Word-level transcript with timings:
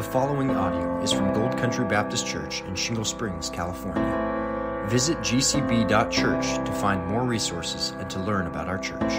The 0.00 0.06
following 0.06 0.48
audio 0.48 0.98
is 1.02 1.12
from 1.12 1.34
Gold 1.34 1.58
Country 1.58 1.84
Baptist 1.84 2.26
Church 2.26 2.62
in 2.62 2.74
Shingle 2.74 3.04
Springs, 3.04 3.50
California. 3.50 4.86
Visit 4.88 5.18
gcb.church 5.18 6.46
to 6.64 6.72
find 6.72 7.06
more 7.06 7.26
resources 7.26 7.90
and 7.98 8.08
to 8.08 8.18
learn 8.20 8.46
about 8.46 8.66
our 8.66 8.78
church. 8.78 9.12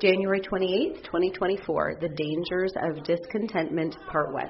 January 0.00 0.40
28th, 0.42 1.02
2024, 1.02 1.96
The 2.00 2.08
Dangers 2.08 2.72
of 2.84 3.02
Discontentment, 3.02 3.96
Part 4.12 4.32
1. 4.32 4.44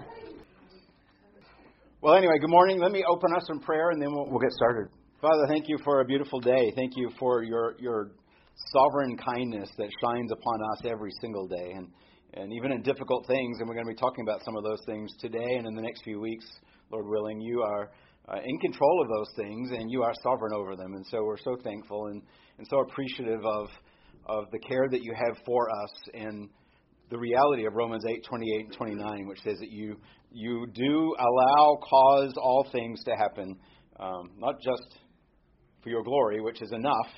Well, 2.02 2.16
anyway, 2.16 2.34
good 2.38 2.50
morning. 2.50 2.78
Let 2.78 2.92
me 2.92 3.02
open 3.08 3.30
us 3.34 3.48
in 3.48 3.60
prayer 3.60 3.92
and 3.92 4.02
then 4.02 4.12
we'll, 4.12 4.26
we'll 4.28 4.40
get 4.40 4.52
started. 4.52 4.88
Father, 5.22 5.46
thank 5.48 5.68
you 5.68 5.78
for 5.84 6.02
a 6.02 6.04
beautiful 6.04 6.38
day. 6.38 6.70
Thank 6.76 6.98
you 6.98 7.10
for 7.18 7.42
your, 7.42 7.76
your 7.78 8.10
sovereign 8.72 9.16
kindness 9.16 9.70
that 9.78 9.88
shines 10.02 10.30
upon 10.32 10.60
us 10.72 10.82
every 10.84 11.10
single 11.20 11.46
day. 11.46 11.72
And, 11.74 11.88
and 12.34 12.52
even 12.52 12.72
in 12.72 12.82
difficult 12.82 13.26
things, 13.26 13.58
and 13.58 13.68
we're 13.68 13.74
going 13.74 13.86
to 13.86 13.92
be 13.92 14.00
talking 14.00 14.24
about 14.26 14.44
some 14.44 14.56
of 14.56 14.64
those 14.64 14.80
things 14.86 15.10
today 15.20 15.56
and 15.56 15.66
in 15.66 15.74
the 15.74 15.82
next 15.82 16.02
few 16.04 16.20
weeks, 16.20 16.46
Lord 16.90 17.06
willing, 17.06 17.40
you 17.40 17.62
are 17.62 17.90
uh, 18.28 18.38
in 18.44 18.58
control 18.58 19.02
of 19.02 19.08
those 19.08 19.34
things 19.36 19.70
and 19.70 19.90
you 19.90 20.02
are 20.02 20.12
sovereign 20.22 20.52
over 20.54 20.76
them. 20.76 20.94
And 20.94 21.06
so 21.06 21.24
we're 21.24 21.38
so 21.38 21.56
thankful 21.62 22.06
and, 22.06 22.22
and 22.58 22.66
so 22.68 22.80
appreciative 22.80 23.44
of 23.44 23.68
of 24.26 24.44
the 24.52 24.58
care 24.58 24.88
that 24.88 25.02
you 25.02 25.12
have 25.14 25.36
for 25.44 25.70
us 25.70 25.90
and 26.14 26.48
the 27.10 27.18
reality 27.18 27.66
of 27.66 27.74
Romans 27.74 28.04
8, 28.08 28.24
28 28.24 28.64
and 28.66 28.72
29, 28.76 29.26
which 29.26 29.40
says 29.42 29.58
that 29.58 29.70
you, 29.70 29.96
you 30.30 30.66
do 30.72 31.14
allow, 31.18 31.76
cause 31.82 32.32
all 32.36 32.66
things 32.70 33.02
to 33.04 33.16
happen, 33.16 33.56
um, 33.98 34.30
not 34.38 34.54
just 34.62 35.00
for 35.82 35.88
your 35.88 36.04
glory, 36.04 36.40
which 36.40 36.62
is 36.62 36.70
enough, 36.70 37.08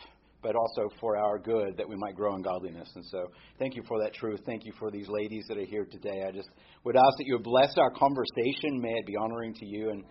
but 0.43 0.57
also 0.57 0.89
for 1.01 1.17
our 1.17 1.39
good, 1.39 1.77
that 1.77 1.89
we 1.89 1.97
might 1.97 2.17
grow 2.17 2.35
in 2.35 2.43
godliness. 2.43 2.91
And 2.95 3.05
so, 3.07 3.31
thank 3.59 3.77
you 3.77 3.83
for 3.87 4.01
that 4.03 4.13
truth. 4.15 4.41
Thank 4.45 4.65
you 4.65 4.73
for 4.79 4.91
these 4.91 5.09
ladies 5.09 5.45
that 5.49 5.57
are 5.57 5.65
here 5.65 5.87
today. 5.91 6.25
I 6.27 6.33
just 6.33 6.49
would 6.85 6.97
ask 6.97 7.17
that 7.19 7.27
you 7.27 7.35
would 7.35 7.45
bless 7.45 7.73
our 7.79 7.91
conversation. 7.91 8.81
May 8.81 8.93
it 8.99 9.07
be 9.07 9.17
honoring 9.17 9.55
to 9.55 9.67
you. 9.67 9.91
And, 9.91 10.05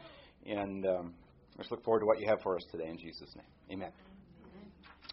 and 0.46 0.86
um, 0.86 1.14
let's 1.58 1.70
look 1.70 1.84
forward 1.84 2.00
to 2.00 2.06
what 2.06 2.20
you 2.20 2.28
have 2.28 2.40
for 2.42 2.56
us 2.56 2.64
today 2.72 2.88
in 2.88 2.98
Jesus' 2.98 3.36
name. 3.36 3.46
Amen. 3.72 3.92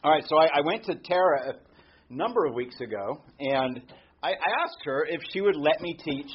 All 0.05 0.13
right, 0.13 0.25
so 0.29 0.39
I, 0.39 0.59
I 0.59 0.61
went 0.65 0.85
to 0.85 0.95
Tara 0.95 1.55
a 1.55 2.15
number 2.15 2.47
of 2.47 2.55
weeks 2.55 2.81
ago, 2.81 3.21
and 3.41 3.83
I, 4.23 4.29
I 4.29 4.63
asked 4.63 4.79
her 4.85 5.05
if 5.09 5.21
she 5.33 5.41
would 5.41 5.57
let 5.57 5.81
me 5.81 5.99
teach 6.05 6.31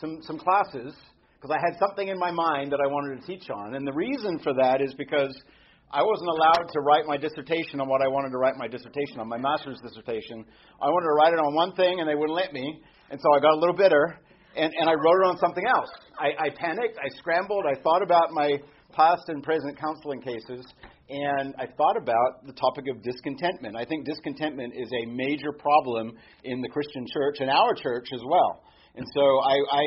some, 0.00 0.20
some 0.22 0.38
classes 0.38 0.94
because 1.40 1.54
I 1.54 1.60
had 1.60 1.78
something 1.78 2.08
in 2.08 2.18
my 2.18 2.30
mind 2.30 2.72
that 2.72 2.80
I 2.80 2.86
wanted 2.86 3.20
to 3.20 3.26
teach 3.26 3.50
on. 3.50 3.74
And 3.74 3.86
the 3.86 3.92
reason 3.92 4.38
for 4.42 4.54
that 4.54 4.80
is 4.80 4.94
because 4.94 5.36
I 5.92 6.02
wasn't 6.02 6.30
allowed 6.30 6.72
to 6.72 6.80
write 6.80 7.04
my 7.04 7.18
dissertation 7.18 7.78
on 7.78 7.86
what 7.86 8.00
I 8.00 8.08
wanted 8.08 8.30
to 8.30 8.38
write 8.38 8.56
my 8.56 8.66
dissertation 8.66 9.20
on, 9.20 9.28
my 9.28 9.36
master's 9.36 9.78
dissertation. 9.84 10.42
I 10.80 10.88
wanted 10.88 11.04
to 11.04 11.16
write 11.20 11.32
it 11.34 11.38
on 11.38 11.52
one 11.54 11.76
thing, 11.76 12.00
and 12.00 12.08
they 12.08 12.14
wouldn't 12.14 12.32
let 12.32 12.54
me. 12.54 12.80
And 13.10 13.20
so 13.20 13.28
I 13.36 13.40
got 13.40 13.52
a 13.52 13.60
little 13.60 13.76
bitter, 13.76 14.18
and, 14.56 14.72
and 14.72 14.88
I 14.88 14.94
wrote 14.94 15.20
it 15.20 15.28
on 15.28 15.36
something 15.36 15.64
else. 15.68 15.90
I, 16.18 16.48
I 16.48 16.48
panicked, 16.56 16.96
I 16.96 17.12
scrambled, 17.18 17.66
I 17.68 17.76
thought 17.82 18.02
about 18.02 18.32
my 18.32 18.56
past 18.96 19.28
and 19.28 19.42
present 19.42 19.78
counseling 19.78 20.22
cases, 20.22 20.64
and 21.10 21.54
I 21.60 21.66
thought 21.76 22.00
about 22.00 22.46
the 22.46 22.54
topic 22.56 22.88
of 22.88 23.02
discontentment. 23.02 23.76
I 23.76 23.84
think 23.84 24.06
discontentment 24.06 24.72
is 24.74 24.88
a 25.04 25.12
major 25.12 25.52
problem 25.52 26.16
in 26.44 26.62
the 26.62 26.70
Christian 26.70 27.04
church 27.12 27.36
and 27.40 27.50
our 27.50 27.74
church 27.74 28.08
as 28.14 28.20
well. 28.24 28.64
And 28.96 29.04
so 29.12 29.20
I, 29.44 29.56
I, 29.72 29.82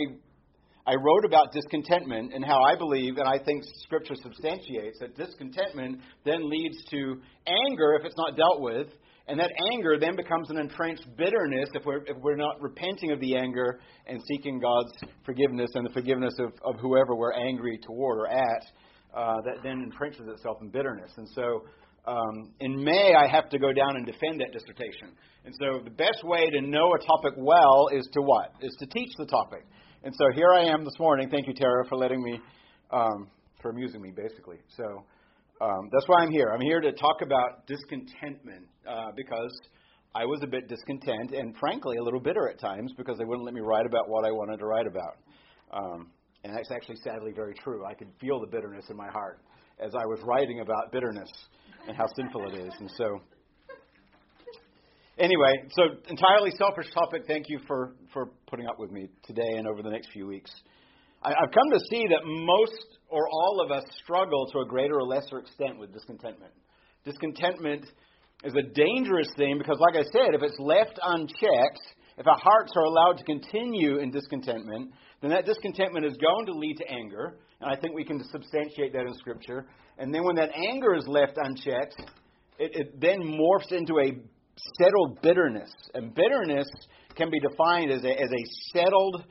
I 0.87 0.93
wrote 0.93 1.25
about 1.25 1.51
discontentment 1.51 2.33
and 2.33 2.45
how 2.45 2.61
I 2.61 2.75
believe, 2.75 3.17
and 3.17 3.27
I 3.27 3.43
think 3.43 3.63
Scripture 3.83 4.13
substantiates, 4.21 4.99
that 4.99 5.15
discontentment 5.17 5.99
then 6.25 6.47
leads 6.47 6.77
to 6.91 7.21
anger 7.47 7.97
if 7.99 8.05
it's 8.05 8.17
not 8.17 8.37
dealt 8.37 8.61
with. 8.61 8.87
And 9.27 9.39
that 9.39 9.49
anger 9.71 9.97
then 9.99 10.15
becomes 10.15 10.51
an 10.51 10.57
entrenched 10.57 11.07
bitterness 11.17 11.69
if 11.73 11.83
we're, 11.83 12.03
if 12.05 12.15
we're 12.21 12.35
not 12.35 12.61
repenting 12.61 13.11
of 13.11 13.19
the 13.19 13.35
anger 13.35 13.79
and 14.05 14.21
seeking 14.27 14.59
God's 14.59 14.91
forgiveness 15.25 15.71
and 15.73 15.83
the 15.83 15.93
forgiveness 15.93 16.35
of, 16.37 16.53
of 16.63 16.79
whoever 16.79 17.15
we're 17.15 17.33
angry 17.33 17.79
toward 17.83 18.19
or 18.19 18.27
at 18.27 18.63
uh, 19.15 19.41
that 19.45 19.63
then 19.63 19.89
entrenches 19.89 20.31
itself 20.31 20.57
in 20.61 20.69
bitterness. 20.69 21.11
And 21.17 21.27
so 21.33 21.63
um, 22.05 22.51
in 22.59 22.83
May, 22.83 23.15
I 23.15 23.27
have 23.27 23.49
to 23.49 23.57
go 23.57 23.73
down 23.73 23.95
and 23.95 24.05
defend 24.05 24.41
that 24.41 24.51
dissertation. 24.53 25.17
And 25.45 25.55
so 25.59 25.79
the 25.83 25.89
best 25.89 26.23
way 26.23 26.49
to 26.51 26.61
know 26.61 26.93
a 26.93 26.99
topic 26.99 27.33
well 27.37 27.87
is 27.91 28.07
to 28.13 28.21
what? 28.21 28.51
Is 28.61 28.75
to 28.79 28.85
teach 28.85 29.09
the 29.17 29.25
topic. 29.25 29.65
And 30.05 30.13
so 30.19 30.25
here 30.35 30.53
I 30.53 30.65
am 30.65 30.83
this 30.83 30.93
morning. 30.99 31.31
Thank 31.31 31.47
you, 31.47 31.55
Tara, 31.55 31.83
for 31.89 31.95
letting 31.95 32.21
me, 32.21 32.39
um, 32.91 33.27
for 33.59 33.71
amusing 33.71 34.03
me, 34.03 34.11
basically. 34.15 34.57
So 34.77 35.03
um, 35.59 35.89
that's 35.91 36.07
why 36.07 36.21
I'm 36.21 36.29
here. 36.29 36.51
I'm 36.53 36.61
here 36.61 36.79
to 36.79 36.91
talk 36.91 37.23
about 37.23 37.65
discontentment 37.65 38.67
uh, 38.87 39.07
because 39.15 39.49
I 40.13 40.23
was 40.25 40.41
a 40.43 40.47
bit 40.47 40.69
discontent 40.69 41.31
and, 41.31 41.57
frankly, 41.57 41.97
a 41.97 42.03
little 42.03 42.19
bitter 42.19 42.47
at 42.47 42.59
times 42.59 42.93
because 42.95 43.17
they 43.17 43.25
wouldn't 43.25 43.45
let 43.45 43.55
me 43.55 43.61
write 43.61 43.87
about 43.87 44.07
what 44.07 44.27
I 44.27 44.31
wanted 44.31 44.57
to 44.57 44.67
write 44.67 44.85
about. 44.85 45.17
Um, 45.73 46.11
and 46.43 46.55
that's 46.55 46.69
actually 46.69 46.97
sadly 47.03 47.31
very 47.35 47.55
true. 47.55 47.83
I 47.83 47.95
could 47.95 48.09
feel 48.21 48.39
the 48.39 48.45
bitterness 48.45 48.85
in 48.91 48.95
my 48.95 49.09
heart 49.09 49.39
as 49.79 49.95
I 49.95 50.05
was 50.05 50.19
writing 50.21 50.59
about 50.59 50.91
bitterness 50.91 51.31
and 51.87 51.97
how 51.97 52.05
sinful 52.15 52.47
it 52.53 52.59
is. 52.59 52.73
And 52.79 52.91
so, 52.95 53.21
anyway, 55.17 55.53
so 55.71 55.83
entirely 56.09 56.51
selfish 56.57 56.91
topic. 56.93 57.23
Thank 57.27 57.45
you 57.49 57.59
for, 57.67 57.93
for 58.13 58.29
putting 58.47 58.67
up 58.67 58.79
with 58.79 58.91
me 58.91 59.09
today 59.23 59.57
and 59.57 59.67
over 59.67 59.81
the 59.81 59.89
next 59.89 60.09
few 60.11 60.27
weeks. 60.27 60.51
I, 61.23 61.29
I've 61.29 61.51
come 61.51 61.71
to 61.71 61.79
see 61.89 62.05
that 62.09 62.21
most 62.23 62.99
or 63.09 63.27
all 63.29 63.61
of 63.63 63.71
us 63.71 63.83
struggle 64.03 64.47
to 64.51 64.59
a 64.59 64.65
greater 64.65 64.95
or 64.95 65.03
lesser 65.03 65.39
extent 65.39 65.79
with 65.79 65.93
discontentment. 65.93 66.51
Discontentment 67.03 67.85
is 68.43 68.53
a 68.53 68.61
dangerous 68.61 69.29
thing 69.37 69.57
because, 69.57 69.77
like 69.79 69.95
I 69.95 70.03
said, 70.11 70.33
if 70.33 70.41
it's 70.41 70.59
left 70.59 70.99
unchecked, 71.03 71.81
if 72.17 72.27
our 72.27 72.37
hearts 72.37 72.71
are 72.75 72.83
allowed 72.83 73.17
to 73.17 73.23
continue 73.23 73.97
in 73.97 74.11
discontentment, 74.11 74.91
then 75.21 75.31
that 75.31 75.45
discontentment 75.45 76.05
is 76.05 76.17
going 76.17 76.45
to 76.45 76.53
lead 76.53 76.77
to 76.77 76.89
anger. 76.89 77.37
And 77.61 77.69
I 77.69 77.79
think 77.79 77.95
we 77.95 78.05
can 78.05 78.23
substantiate 78.31 78.93
that 78.93 79.01
in 79.01 79.13
Scripture. 79.15 79.65
And 79.97 80.13
then 80.13 80.23
when 80.23 80.35
that 80.35 80.49
anger 80.55 80.95
is 80.95 81.05
left 81.07 81.37
unchecked, 81.37 81.95
it, 82.59 82.71
it 82.73 83.01
then 83.01 83.19
morphs 83.21 83.71
into 83.71 83.99
a 83.99 84.13
settled 84.79 85.21
bitterness. 85.21 85.71
And 85.93 86.13
bitterness 86.13 86.67
can 87.15 87.29
be 87.29 87.39
defined 87.39 87.91
as 87.91 88.03
a, 88.03 88.11
as 88.11 88.29
a 88.29 88.43
settled, 88.73 89.23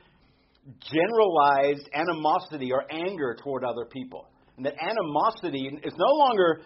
generalized 0.91 1.89
animosity 1.93 2.71
or 2.71 2.83
anger 2.91 3.35
toward 3.43 3.63
other 3.63 3.85
people. 3.85 4.27
And 4.57 4.65
that 4.65 4.75
animosity 4.81 5.69
is 5.83 5.93
no 5.97 6.13
longer 6.13 6.61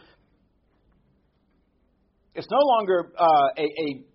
it's 2.35 2.47
no 2.49 2.59
longer 2.59 3.11
uh, 3.17 3.47
a, 3.57 3.63
a 3.63 4.05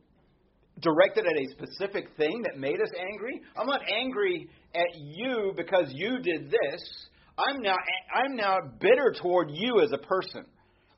directed 0.81 1.27
at 1.27 1.33
a 1.33 1.47
specific 1.51 2.17
thing 2.17 2.43
that 2.43 2.59
made 2.59 2.81
us 2.81 2.89
angry. 2.99 3.41
I'm 3.57 3.67
not 3.67 3.81
angry 3.93 4.49
at 4.75 4.87
you 4.97 5.53
because 5.57 5.87
you 5.93 6.21
did 6.21 6.51
this. 6.51 7.09
I'm 7.37 7.61
now 7.61 7.77
I'm 8.15 8.37
now 8.37 8.59
bitter 8.81 9.15
toward 9.21 9.51
you 9.53 9.81
as 9.81 9.93
a 9.93 9.99
person. 9.99 10.47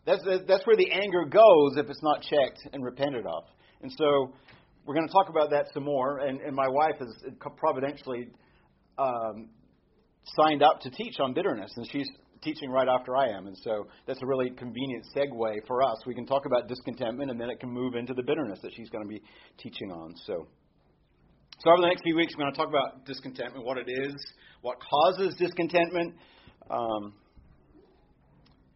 That's 0.06 0.22
that's 0.46 0.66
where 0.66 0.76
the 0.76 0.90
anger 0.92 1.24
goes 1.24 1.76
if 1.76 1.90
it's 1.90 2.02
not 2.02 2.22
checked 2.22 2.60
and 2.72 2.84
repented 2.84 3.26
of. 3.26 3.44
And 3.82 3.92
so 3.98 4.32
we're 4.86 4.94
going 4.94 5.06
to 5.06 5.12
talk 5.12 5.28
about 5.28 5.50
that 5.50 5.66
some 5.74 5.84
more. 5.84 6.18
And, 6.18 6.40
and 6.40 6.54
my 6.54 6.68
wife 6.68 6.94
has 7.00 7.08
providentially 7.56 8.28
um, 8.98 9.48
signed 10.36 10.62
up 10.62 10.80
to 10.82 10.90
teach 10.90 11.18
on 11.18 11.34
bitterness, 11.34 11.72
and 11.76 11.88
she's 11.90 12.08
teaching 12.42 12.70
right 12.70 12.88
after 12.88 13.16
I 13.16 13.30
am. 13.30 13.48
And 13.48 13.56
so 13.62 13.88
that's 14.06 14.22
a 14.22 14.26
really 14.26 14.50
convenient 14.50 15.04
segue 15.14 15.66
for 15.66 15.82
us. 15.82 15.96
We 16.06 16.14
can 16.14 16.26
talk 16.26 16.46
about 16.46 16.68
discontentment, 16.68 17.30
and 17.30 17.40
then 17.40 17.50
it 17.50 17.58
can 17.58 17.70
move 17.70 17.96
into 17.96 18.14
the 18.14 18.22
bitterness 18.22 18.60
that 18.62 18.72
she's 18.76 18.88
going 18.90 19.04
to 19.04 19.08
be 19.08 19.20
teaching 19.58 19.90
on. 19.90 20.14
So. 20.26 20.46
So, 21.60 21.70
over 21.70 21.80
the 21.80 21.88
next 21.88 22.02
few 22.02 22.14
weeks, 22.14 22.34
we're 22.36 22.44
going 22.44 22.52
to 22.52 22.58
talk 22.58 22.68
about 22.68 23.06
discontentment, 23.06 23.64
what 23.64 23.78
it 23.78 23.88
is, 23.88 24.14
what 24.60 24.76
causes 24.78 25.34
discontentment. 25.38 26.14
Um, 26.68 27.14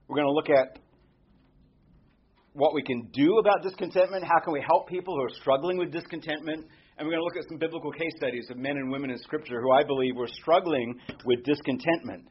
we're 0.08 0.16
going 0.16 0.26
to 0.26 0.32
look 0.32 0.48
at 0.48 0.78
what 2.60 2.74
we 2.74 2.82
can 2.82 3.08
do 3.14 3.38
about 3.38 3.62
discontentment, 3.62 4.22
how 4.22 4.38
can 4.44 4.52
we 4.52 4.62
help 4.68 4.86
people 4.86 5.16
who 5.16 5.22
are 5.22 5.40
struggling 5.40 5.78
with 5.78 5.90
discontentment, 5.90 6.66
and 6.98 7.08
we're 7.08 7.14
going 7.14 7.20
to 7.20 7.24
look 7.24 7.36
at 7.36 7.48
some 7.48 7.58
biblical 7.58 7.90
case 7.90 8.12
studies 8.18 8.46
of 8.50 8.58
men 8.58 8.76
and 8.76 8.92
women 8.92 9.10
in 9.10 9.16
Scripture 9.18 9.62
who 9.62 9.72
I 9.72 9.82
believe 9.82 10.14
were 10.14 10.28
struggling 10.28 11.00
with 11.24 11.42
discontentment. 11.42 12.28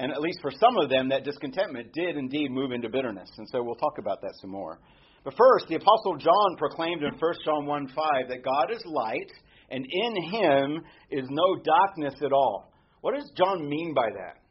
And 0.00 0.10
at 0.10 0.20
least 0.20 0.40
for 0.42 0.50
some 0.50 0.76
of 0.76 0.90
them, 0.90 1.10
that 1.10 1.22
discontentment 1.22 1.92
did 1.92 2.16
indeed 2.16 2.50
move 2.50 2.72
into 2.72 2.88
bitterness. 2.88 3.30
And 3.38 3.46
so 3.52 3.62
we'll 3.62 3.76
talk 3.76 3.98
about 4.00 4.20
that 4.22 4.34
some 4.40 4.50
more. 4.50 4.80
But 5.22 5.34
first, 5.38 5.68
the 5.68 5.76
Apostle 5.76 6.16
John 6.18 6.56
proclaimed 6.58 7.04
in 7.04 7.14
1 7.14 7.34
John 7.44 7.66
1 7.66 7.88
5 7.94 8.28
that 8.30 8.44
God 8.44 8.72
is 8.72 8.82
light, 8.84 9.30
and 9.70 9.86
in 9.88 10.22
him 10.24 10.82
is 11.12 11.24
no 11.30 11.62
darkness 11.62 12.14
at 12.20 12.32
all. 12.32 12.72
What 13.00 13.14
does 13.14 13.30
John 13.36 13.68
mean 13.68 13.94
by 13.94 14.08
that? 14.10 14.43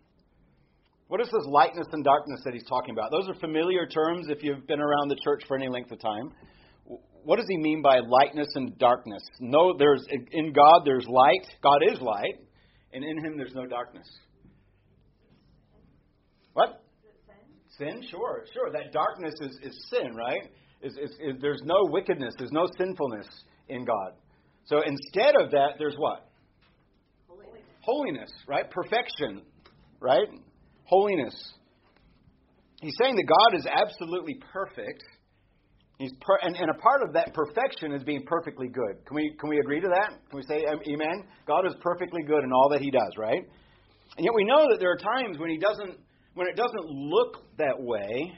What 1.08 1.22
is 1.22 1.28
this 1.28 1.46
lightness 1.46 1.88
and 1.92 2.04
darkness 2.04 2.42
that 2.46 2.54
he's 2.54 2.66
talking 2.68 2.92
about? 2.92 3.12
Those 3.12 3.30
are 3.30 3.36
familiar 3.36 3.86
terms 3.86 4.28
if 4.30 4.42
you've 4.42 4.66
been 4.68 4.80
around 4.80 5.10
the 5.10 5.18
church 5.24 5.44
for 5.48 5.56
any 5.56 5.68
length 5.68 5.92
of 5.92 6.00
time. 6.00 6.32
What 7.24 7.38
does 7.38 7.46
he 7.48 7.58
mean 7.58 7.82
by 7.82 8.00
lightness 8.00 8.48
and 8.56 8.78
darkness? 8.78 9.22
No, 9.40 9.76
there's 9.78 10.06
in 10.32 10.54
God 10.54 10.82
there's 10.86 11.06
light. 11.08 11.46
God 11.62 11.80
is 11.92 12.00
light, 12.02 12.36
and 12.94 13.04
in 13.04 13.18
him 13.24 13.38
there's 13.38 13.54
no 13.54 13.66
darkness. 13.66 14.08
What? 16.54 16.84
Sin? 17.78 18.02
sin? 18.02 18.10
Sure, 18.10 18.46
sure. 18.54 18.72
That 18.72 18.92
darkness 18.92 19.34
is, 19.42 19.58
is 19.64 19.88
sin, 19.90 20.16
right? 20.16 20.52
Is, 20.82 20.94
is, 20.94 21.12
is, 21.12 21.42
there's 21.42 21.62
no 21.64 21.78
wickedness, 21.84 22.34
there's 22.38 22.52
no 22.52 22.68
sinfulness 22.78 23.28
in 23.70 23.86
God. 23.86 24.14
So 24.66 24.82
instead 24.86 25.36
of 25.40 25.52
that, 25.52 25.76
there's 25.78 25.96
what? 25.98 26.30
Holiness. 27.28 27.62
Holiness, 27.82 28.32
right? 28.48 28.70
Perfection, 28.70 29.42
right? 30.00 30.28
Holiness. 30.86 31.36
He's 32.82 32.96
saying 33.02 33.16
that 33.16 33.26
God 33.28 33.58
is 33.58 33.66
absolutely 33.66 34.38
perfect. 34.52 35.04
He's 36.00 36.12
per- 36.20 36.40
and, 36.42 36.56
and 36.56 36.70
a 36.70 36.74
part 36.74 37.02
of 37.02 37.14
that 37.14 37.34
perfection 37.34 37.94
is 37.94 38.04
being 38.04 38.24
perfectly 38.26 38.68
good. 38.68 39.06
Can 39.06 39.16
we, 39.16 39.36
can 39.40 39.50
we 39.50 39.60
agree 39.60 39.80
to 39.80 39.88
that? 39.88 40.10
Can 40.30 40.38
we 40.38 40.44
say 40.44 40.66
um, 40.66 40.80
amen? 40.88 41.24
God 41.48 41.66
is 41.66 41.74
perfectly 41.82 42.24
good 42.24 42.44
in 42.44 42.52
all 42.52 42.70
that 42.72 42.82
he 42.82 42.92
does, 42.92 43.14
right? 43.18 43.42
And 44.18 44.26
yet 44.26 44.34
we 44.36 44.44
know 44.44 44.68
that 44.70 44.80
there 44.80 44.92
are 44.92 44.98
times 44.98 45.38
when 45.40 45.50
he 45.50 45.58
doesn't 45.58 46.00
when 46.34 46.48
it 46.48 46.56
doesn't 46.56 46.90
look 46.90 47.38
that 47.58 47.80
way, 47.80 48.34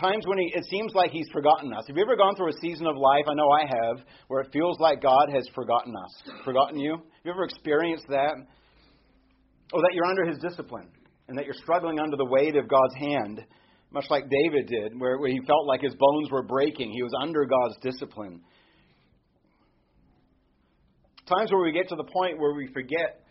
times 0.00 0.24
when 0.26 0.38
he, 0.38 0.50
it 0.54 0.64
seems 0.70 0.92
like 0.94 1.10
he's 1.10 1.28
forgotten 1.32 1.72
us. 1.72 1.84
Have 1.88 1.96
you 1.96 2.02
ever 2.02 2.16
gone 2.16 2.34
through 2.36 2.48
a 2.48 2.60
season 2.60 2.86
of 2.86 2.96
life, 2.96 3.24
I 3.28 3.34
know 3.34 3.50
I 3.50 3.66
have, 3.66 4.06
where 4.28 4.40
it 4.40 4.48
feels 4.52 4.78
like 4.80 5.02
God 5.02 5.28
has 5.32 5.46
forgotten 5.54 5.94
us, 5.94 6.22
forgotten 6.44 6.78
you? 6.78 6.92
Have 6.92 7.24
you 7.24 7.32
ever 7.32 7.44
experienced 7.44 8.06
that? 8.08 8.34
Or 9.72 9.82
that 9.82 9.90
you're 9.92 10.06
under 10.06 10.24
his 10.24 10.38
discipline 10.38 10.88
and 11.28 11.36
that 11.36 11.44
you're 11.44 11.54
struggling 11.54 11.98
under 12.00 12.16
the 12.16 12.24
weight 12.24 12.56
of 12.56 12.68
God's 12.68 12.94
hand, 12.98 13.44
much 13.90 14.06
like 14.08 14.24
David 14.24 14.66
did, 14.66 14.98
where, 14.98 15.18
where 15.18 15.30
he 15.30 15.40
felt 15.46 15.66
like 15.66 15.82
his 15.82 15.94
bones 15.94 16.30
were 16.30 16.42
breaking. 16.42 16.90
He 16.90 17.02
was 17.02 17.12
under 17.20 17.44
God's 17.44 17.76
discipline. 17.82 18.40
Times 21.26 21.52
where 21.52 21.62
we 21.62 21.72
get 21.72 21.88
to 21.90 21.96
the 21.96 22.04
point 22.04 22.38
where 22.38 22.54
we 22.54 22.68
forget 22.72 23.24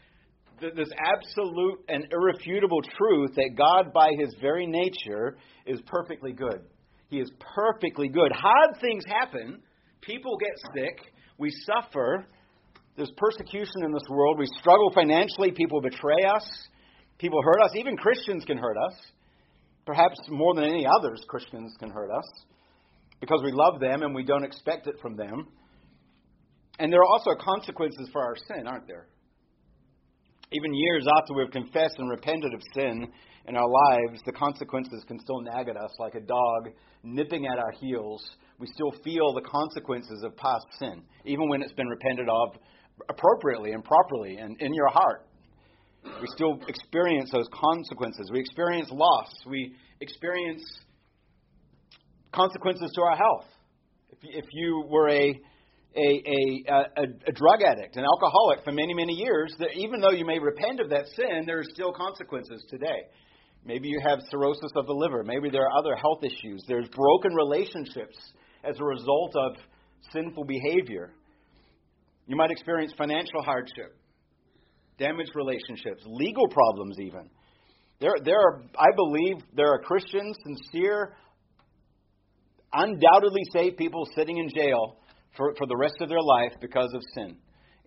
this 0.59 0.89
absolute 0.99 1.79
and 1.87 2.07
irrefutable 2.11 2.81
truth 2.81 3.31
that 3.35 3.51
God, 3.57 3.93
by 3.93 4.11
his 4.19 4.35
very 4.41 4.67
nature, 4.67 5.37
is 5.65 5.79
perfectly 5.85 6.33
good. 6.33 6.61
He 7.09 7.19
is 7.19 7.31
perfectly 7.55 8.09
good. 8.09 8.31
Hard 8.31 8.79
things 8.81 9.03
happen. 9.07 9.61
People 10.01 10.37
get 10.37 10.51
sick. 10.75 11.13
We 11.37 11.51
suffer. 11.65 12.25
There's 12.97 13.11
persecution 13.15 13.85
in 13.85 13.93
this 13.93 14.03
world. 14.09 14.37
We 14.39 14.47
struggle 14.59 14.91
financially. 14.93 15.51
People 15.51 15.81
betray 15.81 16.23
us. 16.35 16.45
People 17.19 17.39
hurt 17.43 17.61
us. 17.63 17.71
Even 17.75 17.95
Christians 17.95 18.43
can 18.45 18.57
hurt 18.57 18.75
us. 18.75 18.93
Perhaps 19.85 20.17
more 20.29 20.53
than 20.55 20.65
any 20.65 20.85
others, 20.85 21.23
Christians 21.29 21.73
can 21.79 21.89
hurt 21.89 22.11
us 22.11 22.25
because 23.21 23.41
we 23.43 23.51
love 23.53 23.79
them 23.79 24.03
and 24.03 24.13
we 24.13 24.23
don't 24.23 24.43
expect 24.43 24.87
it 24.87 24.95
from 25.01 25.15
them. 25.15 25.47
And 26.79 26.91
there 26.91 26.99
are 26.99 27.11
also 27.13 27.31
consequences 27.39 28.09
for 28.11 28.21
our 28.21 28.35
sin, 28.47 28.67
aren't 28.67 28.87
there? 28.87 29.07
even 30.51 30.73
years 30.73 31.05
after 31.19 31.33
we've 31.33 31.51
confessed 31.51 31.95
and 31.97 32.09
repented 32.09 32.53
of 32.53 32.61
sin 32.73 33.07
in 33.47 33.55
our 33.55 33.69
lives, 33.69 34.21
the 34.25 34.31
consequences 34.31 35.03
can 35.07 35.19
still 35.19 35.41
nag 35.41 35.67
at 35.67 35.77
us 35.77 35.91
like 35.99 36.15
a 36.15 36.21
dog 36.21 36.69
nipping 37.03 37.45
at 37.47 37.59
our 37.59 37.71
heels. 37.71 38.23
We 38.59 38.67
still 38.73 38.91
feel 39.03 39.33
the 39.33 39.41
consequences 39.41 40.23
of 40.23 40.37
past 40.37 40.65
sin, 40.79 41.03
even 41.25 41.49
when 41.49 41.61
it's 41.61 41.73
been 41.73 41.87
repented 41.87 42.29
of 42.29 42.55
appropriately 43.09 43.71
and 43.71 43.83
properly 43.83 44.37
and 44.37 44.59
in 44.61 44.73
your 44.73 44.89
heart. 44.89 45.25
We 46.03 46.27
still 46.27 46.59
experience 46.67 47.31
those 47.31 47.47
consequences. 47.51 48.29
We 48.31 48.39
experience 48.39 48.89
loss. 48.91 49.29
We 49.45 49.75
experience 49.99 50.63
consequences 52.31 52.91
to 52.95 53.01
our 53.01 53.15
health. 53.15 53.45
If, 54.09 54.19
if 54.23 54.45
you 54.53 54.83
were 54.89 55.09
a 55.09 55.39
a, 55.95 56.23
a, 56.69 56.73
a, 56.95 57.03
a 57.27 57.31
drug 57.31 57.63
addict, 57.63 57.95
an 57.95 58.05
alcoholic 58.05 58.63
for 58.63 58.71
many, 58.71 58.93
many 58.93 59.13
years, 59.13 59.53
that 59.59 59.69
even 59.73 59.99
though 59.99 60.11
you 60.11 60.25
may 60.25 60.37
repent 60.37 60.79
of 60.79 60.89
that 60.89 61.07
sin, 61.15 61.43
there 61.45 61.59
are 61.59 61.63
still 61.63 61.91
consequences 61.91 62.63
today. 62.69 63.07
Maybe 63.65 63.87
you 63.87 63.99
have 64.05 64.19
cirrhosis 64.29 64.71
of 64.75 64.85
the 64.85 64.93
liver. 64.93 65.23
Maybe 65.23 65.49
there 65.49 65.63
are 65.63 65.77
other 65.77 65.95
health 65.95 66.23
issues. 66.23 66.63
There's 66.67 66.87
broken 66.89 67.33
relationships 67.33 68.15
as 68.63 68.79
a 68.79 68.83
result 68.83 69.35
of 69.35 69.55
sinful 70.13 70.45
behavior. 70.45 71.13
You 72.27 72.35
might 72.35 72.51
experience 72.51 72.93
financial 72.97 73.41
hardship, 73.41 73.97
damaged 74.99 75.31
relationships, 75.33 76.03
legal 76.05 76.47
problems, 76.49 76.97
even. 76.99 77.29
There, 77.99 78.15
there 78.23 78.37
are, 78.39 78.63
I 78.77 78.95
believe, 78.95 79.37
there 79.55 79.73
are 79.73 79.79
Christians, 79.79 80.37
sincere, 80.43 81.15
undoubtedly 82.73 83.41
saved 83.53 83.77
people 83.77 84.07
sitting 84.15 84.37
in 84.37 84.49
jail 84.49 84.97
for, 85.35 85.55
for 85.57 85.65
the 85.67 85.77
rest 85.77 85.95
of 86.01 86.09
their 86.09 86.21
life 86.21 86.51
because 86.59 86.93
of 86.93 87.01
sin. 87.15 87.37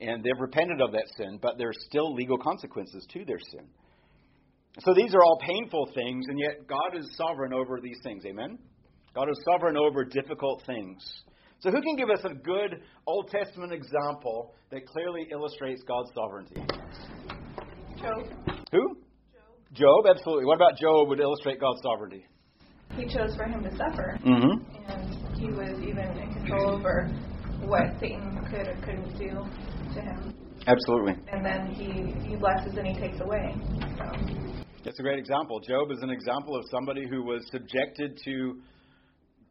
And 0.00 0.24
they've 0.24 0.40
repented 0.40 0.80
of 0.80 0.92
that 0.92 1.04
sin, 1.18 1.38
but 1.42 1.58
there's 1.58 1.76
still 1.86 2.14
legal 2.14 2.38
consequences 2.38 3.06
to 3.12 3.24
their 3.26 3.38
sin. 3.52 3.68
So 4.78 4.94
these 4.94 5.14
are 5.14 5.22
all 5.22 5.38
painful 5.46 5.90
things, 5.94 6.24
and 6.28 6.38
yet 6.38 6.66
God 6.66 6.98
is 6.98 7.06
sovereign 7.16 7.52
over 7.52 7.80
these 7.82 7.98
things. 8.02 8.24
Amen? 8.24 8.58
God 9.14 9.28
is 9.28 9.36
sovereign 9.52 9.76
over 9.76 10.04
difficult 10.04 10.62
things. 10.64 11.02
So, 11.60 11.70
who 11.70 11.82
can 11.82 11.96
give 11.96 12.08
us 12.08 12.20
a 12.24 12.32
good 12.34 12.80
Old 13.06 13.28
Testament 13.28 13.72
example 13.72 14.54
that 14.70 14.86
clearly 14.86 15.28
illustrates 15.30 15.82
God's 15.82 16.10
sovereignty? 16.14 16.62
Job. 17.98 18.24
Who? 18.72 18.96
Job. 19.74 19.74
Job, 19.74 20.06
absolutely. 20.08 20.46
What 20.46 20.56
about 20.56 20.78
Job 20.78 21.08
would 21.08 21.20
illustrate 21.20 21.60
God's 21.60 21.82
sovereignty? 21.82 22.24
He 22.96 23.04
chose 23.04 23.36
for 23.36 23.44
him 23.44 23.62
to 23.62 23.70
suffer. 23.76 24.18
Mm-hmm. 24.24 24.90
And 24.90 25.38
he 25.38 25.48
was 25.48 25.78
even 25.82 26.18
in 26.18 26.32
control 26.32 26.70
over 26.76 27.10
what 27.64 27.84
Satan 28.00 28.40
could 28.50 28.66
or 28.66 28.76
couldn't 28.76 29.18
do 29.18 29.28
to 29.94 30.00
him. 30.00 30.34
Absolutely. 30.66 31.14
And 31.30 31.44
then 31.44 31.66
he, 31.66 32.28
he 32.28 32.36
blesses 32.36 32.76
and 32.76 32.86
he 32.86 32.94
takes 32.94 33.20
away. 33.20 33.54
So. 33.98 34.04
It's 34.84 34.98
a 34.98 35.02
great 35.02 35.18
example. 35.18 35.60
Job 35.60 35.90
is 35.90 35.98
an 36.00 36.10
example 36.10 36.56
of 36.56 36.64
somebody 36.70 37.06
who 37.06 37.22
was 37.22 37.46
subjected 37.52 38.18
to 38.24 38.62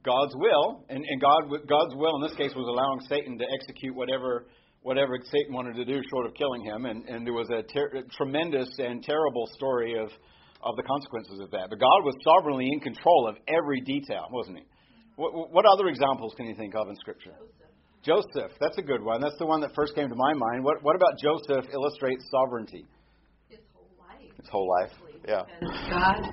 God's 0.03 0.33
will, 0.35 0.85
and, 0.89 1.03
and 1.03 1.21
God 1.21 1.49
God's 1.67 1.95
will 1.95 2.15
in 2.17 2.21
this 2.21 2.35
case 2.35 2.51
was 2.55 2.67
allowing 2.67 3.01
Satan 3.07 3.37
to 3.37 3.45
execute 3.53 3.95
whatever 3.95 4.47
whatever 4.81 5.17
Satan 5.23 5.53
wanted 5.53 5.75
to 5.75 5.85
do, 5.85 6.01
short 6.09 6.25
of 6.25 6.33
killing 6.35 6.63
him. 6.63 6.85
And, 6.85 7.03
and 7.09 7.27
there 7.27 7.33
was 7.33 7.49
a, 7.49 7.63
ter- 7.63 7.91
a 7.97 8.03
tremendous 8.15 8.69
and 8.77 9.03
terrible 9.03 9.45
story 9.55 9.99
of 9.99 10.09
of 10.63 10.75
the 10.75 10.83
consequences 10.83 11.39
of 11.39 11.51
that. 11.51 11.69
But 11.69 11.79
God 11.79 12.03
was 12.03 12.15
sovereignly 12.23 12.69
in 12.71 12.79
control 12.79 13.27
of 13.27 13.35
every 13.47 13.81
detail, 13.81 14.27
wasn't 14.31 14.57
He? 14.57 14.63
What, 15.15 15.51
what 15.51 15.65
other 15.65 15.87
examples 15.87 16.33
can 16.35 16.47
you 16.47 16.55
think 16.55 16.75
of 16.75 16.89
in 16.89 16.95
Scripture? 16.97 17.33
Joseph, 18.03 18.51
that's 18.59 18.77
a 18.77 18.81
good 18.81 19.03
one. 19.03 19.19
That's 19.19 19.37
the 19.39 19.45
one 19.45 19.59
that 19.61 19.75
first 19.75 19.93
came 19.93 20.07
to 20.07 20.15
my 20.15 20.33
mind. 20.33 20.63
What, 20.63 20.81
what 20.83 20.95
about 20.95 21.19
Joseph 21.21 21.65
illustrates 21.73 22.23
sovereignty? 22.31 22.85
His 23.49 23.59
whole 23.73 23.89
life. 23.99 24.31
His 24.37 24.49
whole 24.49 24.69
life, 24.69 24.91
yeah. 25.27 25.43
God, 25.89 26.23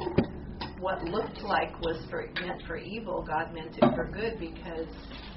what 0.80 1.02
looked 1.04 1.42
like 1.42 1.80
was 1.80 2.04
for, 2.10 2.28
meant 2.40 2.62
for 2.66 2.76
evil, 2.76 3.24
God 3.26 3.52
meant 3.54 3.76
it 3.76 3.94
for 3.94 4.10
good 4.12 4.38
because 4.38 4.88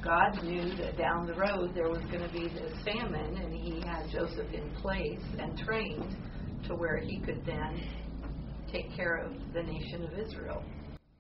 God 0.04 0.44
knew 0.44 0.76
that 0.78 0.98
down 0.98 1.26
the 1.26 1.34
road 1.34 1.72
there 1.74 1.90
was 1.90 2.02
going 2.12 2.24
to 2.24 2.30
be 2.30 2.48
this 2.50 2.74
famine, 2.84 3.38
and 3.38 3.54
He 3.54 3.82
had 3.86 4.10
Joseph 4.12 4.52
in 4.54 4.70
place 4.72 5.24
and 5.38 5.58
trained 5.58 6.16
to 6.68 6.76
where 6.76 6.98
he 6.98 7.20
could 7.20 7.44
then 7.46 7.82
take 8.72 8.96
care 8.96 9.18
of 9.18 9.34
the 9.54 9.64
nation 9.64 10.04
of 10.04 10.14
Israel. 10.14 10.64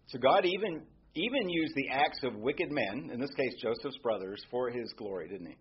So 0.07 0.19
God 0.19 0.45
even 0.45 0.81
even 1.15 1.49
used 1.49 1.73
the 1.75 1.89
acts 1.89 2.19
of 2.23 2.35
wicked 2.35 2.71
men, 2.71 3.09
in 3.11 3.19
this 3.19 3.33
case 3.35 3.53
Joseph's 3.61 3.97
brothers, 3.97 4.41
for 4.51 4.69
his 4.69 4.93
glory, 4.95 5.27
didn't 5.27 5.47
he? 5.47 5.57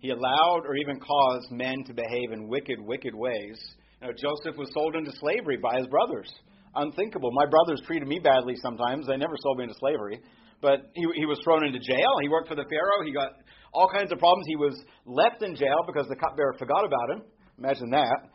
He 0.00 0.10
allowed 0.10 0.62
or 0.66 0.74
even 0.76 0.98
caused 0.98 1.50
men 1.52 1.84
to 1.86 1.94
behave 1.94 2.32
in 2.32 2.48
wicked, 2.48 2.80
wicked 2.80 3.14
ways. 3.14 3.58
You 4.00 4.08
know, 4.08 4.12
Joseph 4.12 4.58
was 4.58 4.70
sold 4.74 4.96
into 4.96 5.12
slavery 5.20 5.58
by 5.58 5.78
his 5.78 5.86
brothers. 5.86 6.32
Unthinkable. 6.74 7.30
My 7.32 7.46
brothers 7.46 7.82
treated 7.86 8.06
me 8.06 8.20
badly 8.22 8.54
sometimes. 8.62 9.06
They 9.06 9.16
never 9.16 9.34
sold 9.42 9.58
me 9.58 9.64
into 9.64 9.76
slavery. 9.78 10.20
But 10.62 10.90
he, 10.94 11.04
he 11.16 11.26
was 11.26 11.40
thrown 11.42 11.64
into 11.64 11.78
jail. 11.78 12.12
He 12.22 12.28
worked 12.28 12.48
for 12.48 12.54
the 12.54 12.66
Pharaoh. 12.68 13.04
He 13.04 13.12
got 13.12 13.32
all 13.72 13.88
kinds 13.88 14.12
of 14.12 14.18
problems. 14.18 14.46
He 14.46 14.56
was 14.56 14.78
left 15.06 15.42
in 15.42 15.56
jail 15.56 15.82
because 15.86 16.06
the 16.08 16.16
cupbearer 16.16 16.54
forgot 16.58 16.84
about 16.84 17.10
him. 17.10 17.22
Imagine 17.58 17.90
that. 17.90 18.30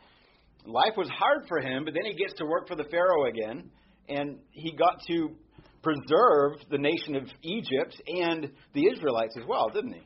Life 0.66 0.94
was 0.96 1.08
hard 1.08 1.46
for 1.48 1.60
him, 1.60 1.84
but 1.84 1.94
then 1.94 2.04
he 2.04 2.16
gets 2.16 2.34
to 2.38 2.44
work 2.44 2.66
for 2.66 2.74
the 2.74 2.84
Pharaoh 2.90 3.26
again, 3.26 3.70
and 4.08 4.38
he 4.50 4.72
got 4.72 5.00
to 5.06 5.30
preserve 5.82 6.58
the 6.70 6.78
nation 6.78 7.14
of 7.14 7.24
Egypt 7.42 7.94
and 8.06 8.50
the 8.74 8.86
Israelites 8.92 9.36
as 9.38 9.46
well, 9.46 9.68
didn't 9.68 9.92
he? 9.92 10.02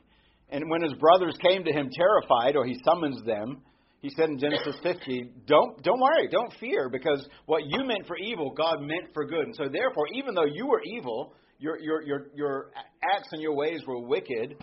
And 0.51 0.69
when 0.69 0.83
his 0.83 0.93
brothers 0.95 1.35
came 1.41 1.65
to 1.65 1.73
him 1.73 1.89
terrified, 1.91 2.57
or 2.57 2.67
he 2.67 2.77
summons 2.85 3.23
them, 3.25 3.63
he 4.03 4.11
said 4.17 4.31
in 4.31 4.39
Genesis 4.39 4.77
50, 4.83 5.31
don't, 5.47 5.83
don't 5.83 6.01
worry, 6.01 6.29
don't 6.31 6.53
fear, 6.59 6.89
because 6.89 7.27
what 7.47 7.63
you 7.67 7.85
meant 7.85 8.07
for 8.07 8.17
evil, 8.17 8.51
God 8.51 8.81
meant 8.81 9.13
for 9.13 9.27
good. 9.27 9.47
And 9.47 9.55
so, 9.55 9.65
therefore, 9.65 10.07
even 10.15 10.35
though 10.35 10.47
you 10.47 10.67
were 10.67 10.81
evil, 10.83 11.35
your, 11.59 11.79
your, 11.79 12.03
your, 12.03 12.27
your 12.35 12.71
acts 13.15 13.29
and 13.33 13.43
your 13.43 13.55
ways 13.55 13.83
were 13.87 14.01
wicked, 14.01 14.57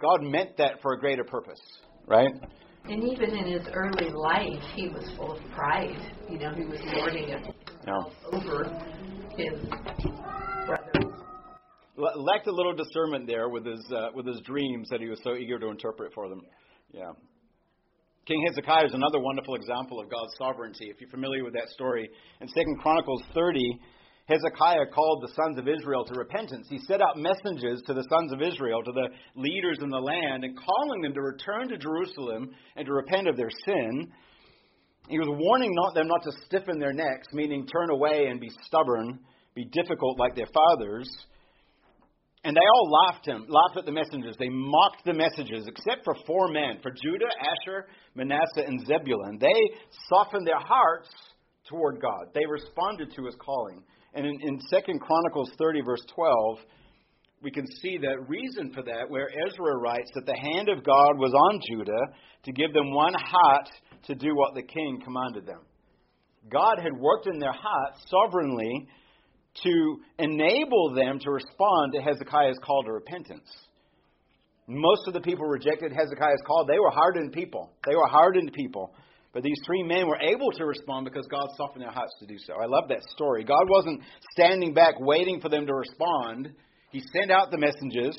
God 0.00 0.22
meant 0.22 0.56
that 0.58 0.80
for 0.82 0.92
a 0.92 1.00
greater 1.00 1.24
purpose, 1.24 1.60
right? 2.06 2.30
And 2.84 3.02
even 3.04 3.36
in 3.36 3.46
his 3.52 3.66
early 3.74 4.10
life, 4.10 4.62
he 4.74 4.88
was 4.88 5.04
full 5.16 5.32
of 5.32 5.42
pride. 5.52 5.98
You 6.30 6.38
know, 6.38 6.54
he 6.54 6.64
was 6.64 6.78
lording 6.94 7.28
it 7.28 7.54
over 8.32 8.64
his 9.36 9.58
brothers. 10.66 11.12
Lacked 11.96 12.46
a 12.46 12.52
little 12.52 12.74
discernment 12.74 13.26
there 13.26 13.48
with 13.48 13.66
his 13.66 13.84
uh, 13.92 14.08
with 14.14 14.26
his 14.26 14.40
dreams 14.42 14.88
that 14.90 15.00
he 15.00 15.08
was 15.08 15.18
so 15.24 15.34
eager 15.34 15.58
to 15.58 15.66
interpret 15.66 16.14
for 16.14 16.28
them. 16.28 16.40
Yeah. 16.92 17.10
King 18.28 18.44
Hezekiah 18.46 18.84
is 18.84 18.92
another 18.92 19.20
wonderful 19.20 19.54
example 19.54 19.98
of 19.98 20.10
God's 20.10 20.36
sovereignty. 20.36 20.90
If 20.90 21.00
you're 21.00 21.08
familiar 21.08 21.44
with 21.44 21.54
that 21.54 21.70
story, 21.70 22.10
in 22.42 22.48
Second 22.48 22.78
Chronicles 22.82 23.22
30, 23.32 23.80
Hezekiah 24.26 24.92
called 24.94 25.22
the 25.22 25.32
sons 25.34 25.58
of 25.58 25.66
Israel 25.66 26.04
to 26.04 26.12
repentance. 26.12 26.66
He 26.68 26.78
sent 26.80 27.00
out 27.00 27.16
messengers 27.16 27.80
to 27.86 27.94
the 27.94 28.04
sons 28.10 28.30
of 28.34 28.42
Israel, 28.42 28.82
to 28.84 28.92
the 28.92 29.08
leaders 29.34 29.78
in 29.80 29.88
the 29.88 29.96
land, 29.96 30.44
and 30.44 30.58
calling 30.58 31.00
them 31.00 31.14
to 31.14 31.22
return 31.22 31.70
to 31.70 31.78
Jerusalem 31.78 32.50
and 32.76 32.84
to 32.84 32.92
repent 32.92 33.28
of 33.28 33.38
their 33.38 33.48
sin. 33.64 34.12
He 35.08 35.18
was 35.18 35.28
warning 35.30 35.70
not 35.72 35.94
them 35.94 36.08
not 36.08 36.22
to 36.24 36.32
stiffen 36.44 36.78
their 36.78 36.92
necks, 36.92 37.28
meaning 37.32 37.66
turn 37.66 37.88
away 37.88 38.26
and 38.26 38.38
be 38.38 38.50
stubborn, 38.66 39.20
be 39.54 39.64
difficult 39.72 40.18
like 40.18 40.36
their 40.36 40.52
fathers. 40.52 41.08
And 42.48 42.56
they 42.56 42.64
all 42.64 42.90
laughed 43.04 43.26
him, 43.26 43.44
laughed 43.46 43.76
at 43.76 43.84
the 43.84 43.92
messengers. 43.92 44.34
They 44.38 44.48
mocked 44.48 45.04
the 45.04 45.12
messengers, 45.12 45.66
except 45.66 46.02
for 46.02 46.14
four 46.26 46.48
men, 46.48 46.78
for 46.82 46.90
Judah, 46.90 47.28
Asher, 47.44 47.84
Manasseh, 48.14 48.64
and 48.66 48.80
Zebulun. 48.86 49.36
They 49.38 49.76
softened 50.08 50.46
their 50.46 50.58
hearts 50.58 51.10
toward 51.68 52.00
God. 52.00 52.32
They 52.32 52.46
responded 52.50 53.12
to 53.14 53.26
his 53.26 53.34
calling. 53.38 53.82
And 54.14 54.24
in, 54.24 54.40
in 54.40 54.58
2 54.58 54.98
Chronicles 54.98 55.50
30, 55.58 55.82
verse 55.82 56.00
12, 56.14 56.58
we 57.42 57.50
can 57.50 57.66
see 57.82 57.98
the 57.98 58.24
reason 58.26 58.72
for 58.72 58.82
that, 58.82 59.10
where 59.10 59.28
Ezra 59.46 59.76
writes 59.76 60.10
that 60.14 60.24
the 60.24 60.50
hand 60.54 60.70
of 60.70 60.82
God 60.82 61.18
was 61.18 61.34
on 61.34 61.60
Judah 61.70 62.14
to 62.44 62.52
give 62.52 62.72
them 62.72 62.94
one 62.94 63.12
heart 63.12 63.68
to 64.06 64.14
do 64.14 64.34
what 64.34 64.54
the 64.54 64.62
king 64.62 65.02
commanded 65.04 65.44
them. 65.44 65.60
God 66.50 66.78
had 66.78 66.98
worked 66.98 67.26
in 67.26 67.38
their 67.38 67.52
hearts 67.52 68.06
sovereignly 68.08 68.88
to 69.62 70.00
enable 70.18 70.94
them 70.94 71.18
to 71.20 71.30
respond 71.30 71.92
to 71.94 72.00
Hezekiah's 72.00 72.58
call 72.64 72.82
to 72.84 72.92
repentance. 72.92 73.48
Most 74.66 75.08
of 75.08 75.14
the 75.14 75.20
people 75.20 75.46
rejected 75.46 75.92
Hezekiah's 75.92 76.42
call. 76.46 76.66
They 76.66 76.78
were 76.78 76.90
hardened 76.90 77.32
people. 77.32 77.72
They 77.88 77.96
were 77.96 78.06
hardened 78.06 78.52
people. 78.52 78.92
But 79.32 79.42
these 79.42 79.60
three 79.66 79.82
men 79.82 80.06
were 80.06 80.18
able 80.20 80.50
to 80.52 80.64
respond 80.64 81.04
because 81.04 81.26
God 81.30 81.48
softened 81.56 81.82
their 81.82 81.90
hearts 81.90 82.14
to 82.20 82.26
do 82.26 82.36
so. 82.38 82.54
I 82.60 82.66
love 82.66 82.88
that 82.88 83.02
story. 83.14 83.44
God 83.44 83.64
wasn't 83.68 84.02
standing 84.32 84.74
back 84.74 84.94
waiting 84.98 85.40
for 85.40 85.48
them 85.48 85.66
to 85.66 85.74
respond, 85.74 86.52
He 86.90 87.00
sent 87.12 87.30
out 87.30 87.50
the 87.50 87.58
messengers, 87.58 88.16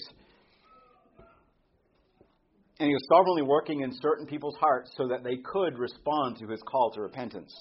and 2.79 2.87
He 2.87 2.93
was 2.93 3.07
sovereignly 3.11 3.41
working 3.41 3.81
in 3.81 3.91
certain 4.01 4.25
people's 4.25 4.55
hearts 4.59 4.91
so 4.97 5.07
that 5.07 5.23
they 5.23 5.37
could 5.37 5.77
respond 5.77 6.37
to 6.37 6.47
His 6.47 6.61
call 6.61 6.91
to 6.91 7.01
repentance. 7.01 7.53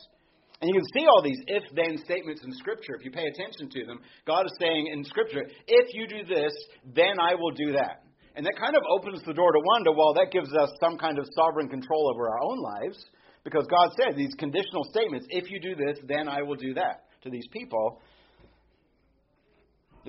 And 0.60 0.68
you 0.68 0.74
can 0.74 0.88
see 0.92 1.06
all 1.06 1.22
these 1.22 1.38
if 1.46 1.62
then 1.74 1.98
statements 2.04 2.42
in 2.44 2.52
Scripture 2.54 2.94
if 2.98 3.04
you 3.04 3.10
pay 3.10 3.26
attention 3.26 3.70
to 3.70 3.86
them. 3.86 4.00
God 4.26 4.46
is 4.46 4.52
saying 4.58 4.90
in 4.92 5.04
Scripture, 5.04 5.44
if 5.66 5.94
you 5.94 6.08
do 6.08 6.24
this, 6.26 6.52
then 6.94 7.20
I 7.20 7.34
will 7.34 7.52
do 7.52 7.72
that. 7.72 8.02
And 8.34 8.44
that 8.46 8.54
kind 8.60 8.76
of 8.76 8.82
opens 8.90 9.22
the 9.24 9.34
door 9.34 9.52
to 9.52 9.60
wonder 9.64 9.92
well, 9.92 10.14
that 10.14 10.32
gives 10.32 10.52
us 10.54 10.70
some 10.80 10.98
kind 10.98 11.18
of 11.18 11.26
sovereign 11.34 11.68
control 11.68 12.10
over 12.12 12.28
our 12.28 12.42
own 12.42 12.58
lives. 12.60 12.98
Because 13.44 13.66
God 13.70 13.90
said 13.96 14.16
these 14.16 14.34
conditional 14.38 14.84
statements, 14.90 15.26
if 15.30 15.50
you 15.50 15.60
do 15.60 15.74
this, 15.74 15.98
then 16.06 16.28
I 16.28 16.42
will 16.42 16.56
do 16.56 16.74
that 16.74 17.04
to 17.22 17.30
these 17.30 17.46
people. 17.52 18.00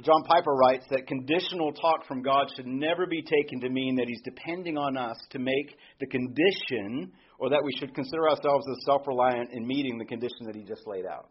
John 0.02 0.24
Piper 0.24 0.52
writes 0.52 0.86
that 0.92 1.08
conditional 1.08 1.74
talk 1.74 2.08
from 2.08 2.22
God 2.22 2.48
should 2.56 2.68
never 2.68 3.06
be 3.06 3.22
taken 3.22 3.60
to 3.62 3.70
mean 3.70 3.96
that 3.96 4.08
He's 4.08 4.22
depending 4.24 4.78
on 4.78 4.96
us 4.96 5.18
to 5.32 5.40
make 5.40 5.76
the 6.00 6.08
condition, 6.08 7.12
or 7.40 7.50
that 7.50 7.62
we 7.64 7.72
should 7.78 7.96
consider 7.96 8.30
ourselves 8.30 8.66
as 8.70 8.78
self 8.86 9.08
reliant 9.08 9.50
in 9.52 9.66
meeting 9.66 9.98
the 9.98 10.06
condition 10.06 10.46
that 10.46 10.56
He 10.56 10.64
just 10.64 10.86
laid 10.86 11.06
out. 11.06 11.30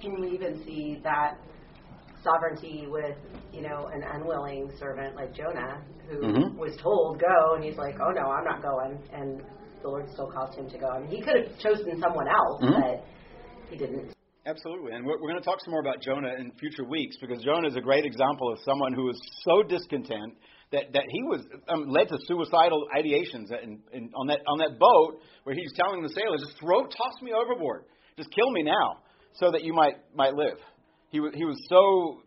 Can 0.00 0.12
you 0.12 0.32
even 0.32 0.62
see 0.64 1.00
that 1.02 1.38
sovereignty 2.22 2.86
with, 2.88 3.16
you 3.52 3.62
know, 3.62 3.90
an 3.92 4.02
unwilling 4.14 4.70
servant 4.78 5.16
like 5.16 5.34
Jonah, 5.34 5.82
who 6.08 6.18
mm-hmm. 6.18 6.58
was 6.58 6.76
told 6.82 7.20
go, 7.20 7.54
and 7.54 7.64
he's 7.64 7.76
like, 7.76 7.96
oh 8.00 8.10
no, 8.10 8.30
I'm 8.30 8.44
not 8.44 8.62
going, 8.62 8.98
and 9.12 9.42
the 9.82 9.88
Lord 9.88 10.08
still 10.12 10.30
caused 10.30 10.58
him 10.58 10.68
to 10.70 10.78
go. 10.78 10.88
I 10.88 11.00
mean, 11.00 11.10
he 11.10 11.20
could 11.22 11.36
have 11.36 11.58
chosen 11.58 12.00
someone 12.00 12.28
else, 12.28 12.62
mm-hmm. 12.62 12.80
but 12.80 13.04
he 13.70 13.76
didn't. 13.76 14.12
Absolutely. 14.46 14.92
And 14.92 15.04
we're, 15.04 15.20
we're 15.20 15.30
going 15.30 15.40
to 15.40 15.44
talk 15.44 15.60
some 15.62 15.72
more 15.72 15.80
about 15.80 16.00
Jonah 16.00 16.34
in 16.38 16.50
future 16.52 16.84
weeks 16.84 17.16
because 17.20 17.42
Jonah 17.42 17.68
is 17.68 17.76
a 17.76 17.80
great 17.80 18.04
example 18.04 18.50
of 18.52 18.58
someone 18.64 18.94
who 18.94 19.10
is 19.10 19.20
so 19.44 19.62
discontent 19.62 20.34
that, 20.72 20.92
that 20.92 21.04
he 21.08 21.22
was 21.22 21.40
um, 21.68 21.88
led 21.88 22.08
to 22.08 22.18
suicidal 22.26 22.86
ideations 22.96 23.50
in, 23.62 23.80
in, 23.92 24.10
on, 24.14 24.28
that, 24.28 24.40
on 24.46 24.58
that 24.58 24.78
boat 24.78 25.20
where 25.44 25.54
he's 25.54 25.72
telling 25.74 26.02
the 26.02 26.08
sailors, 26.10 26.42
just 26.46 26.58
throw, 26.60 26.84
toss 26.84 27.16
me 27.22 27.32
overboard. 27.32 27.84
Just 28.16 28.30
kill 28.30 28.50
me 28.50 28.62
now 28.62 29.02
so 29.34 29.50
that 29.50 29.64
you 29.64 29.72
might, 29.74 29.94
might 30.14 30.34
live. 30.34 30.58
He, 31.10 31.20
was 31.20 31.32
he 31.34 31.44
was 31.44 31.58
so. 31.68 32.22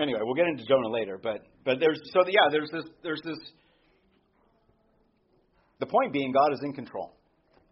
Anyway, 0.00 0.20
we'll 0.22 0.34
get 0.34 0.46
into 0.46 0.64
Jonah 0.66 0.88
later, 0.88 1.18
but, 1.20 1.40
but 1.64 1.80
there's, 1.80 2.00
so 2.12 2.22
yeah, 2.28 2.46
there's 2.50 2.70
this, 2.70 2.84
there's 3.02 3.20
this 3.24 3.38
the 5.80 5.86
point 5.86 6.12
being, 6.12 6.30
God 6.30 6.52
is 6.52 6.60
in 6.62 6.74
control. 6.74 7.16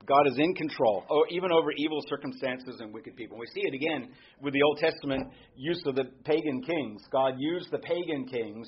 God 0.07 0.26
is 0.26 0.38
in 0.38 0.54
control, 0.54 1.04
oh, 1.11 1.25
even 1.30 1.52
over 1.52 1.71
evil 1.76 2.00
circumstances 2.09 2.80
and 2.80 2.95
wicked 2.95 3.14
people. 3.14 3.37
We 3.37 3.47
see 3.54 3.61
it 3.61 3.75
again 3.75 4.09
with 4.40 4.54
the 4.54 4.62
Old 4.62 4.78
Testament 4.78 5.28
use 5.54 5.83
of 5.85 5.97
the 5.97 6.04
pagan 6.25 6.62
kings. 6.62 7.02
God 7.12 7.35
used 7.37 7.71
the 7.71 7.78
pagan 7.78 8.26
kings 8.26 8.66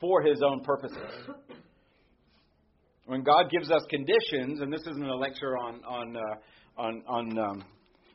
for 0.00 0.22
his 0.22 0.42
own 0.42 0.60
purposes. 0.62 0.98
When 3.06 3.22
God 3.22 3.50
gives 3.50 3.70
us 3.70 3.82
conditions, 3.90 4.60
and 4.60 4.72
this 4.72 4.82
isn't 4.82 5.04
a 5.04 5.16
lecture 5.16 5.58
on, 5.58 5.82
on, 5.84 6.16
uh, 6.16 6.80
on, 6.80 7.02
on 7.08 7.38
um, 7.38 7.64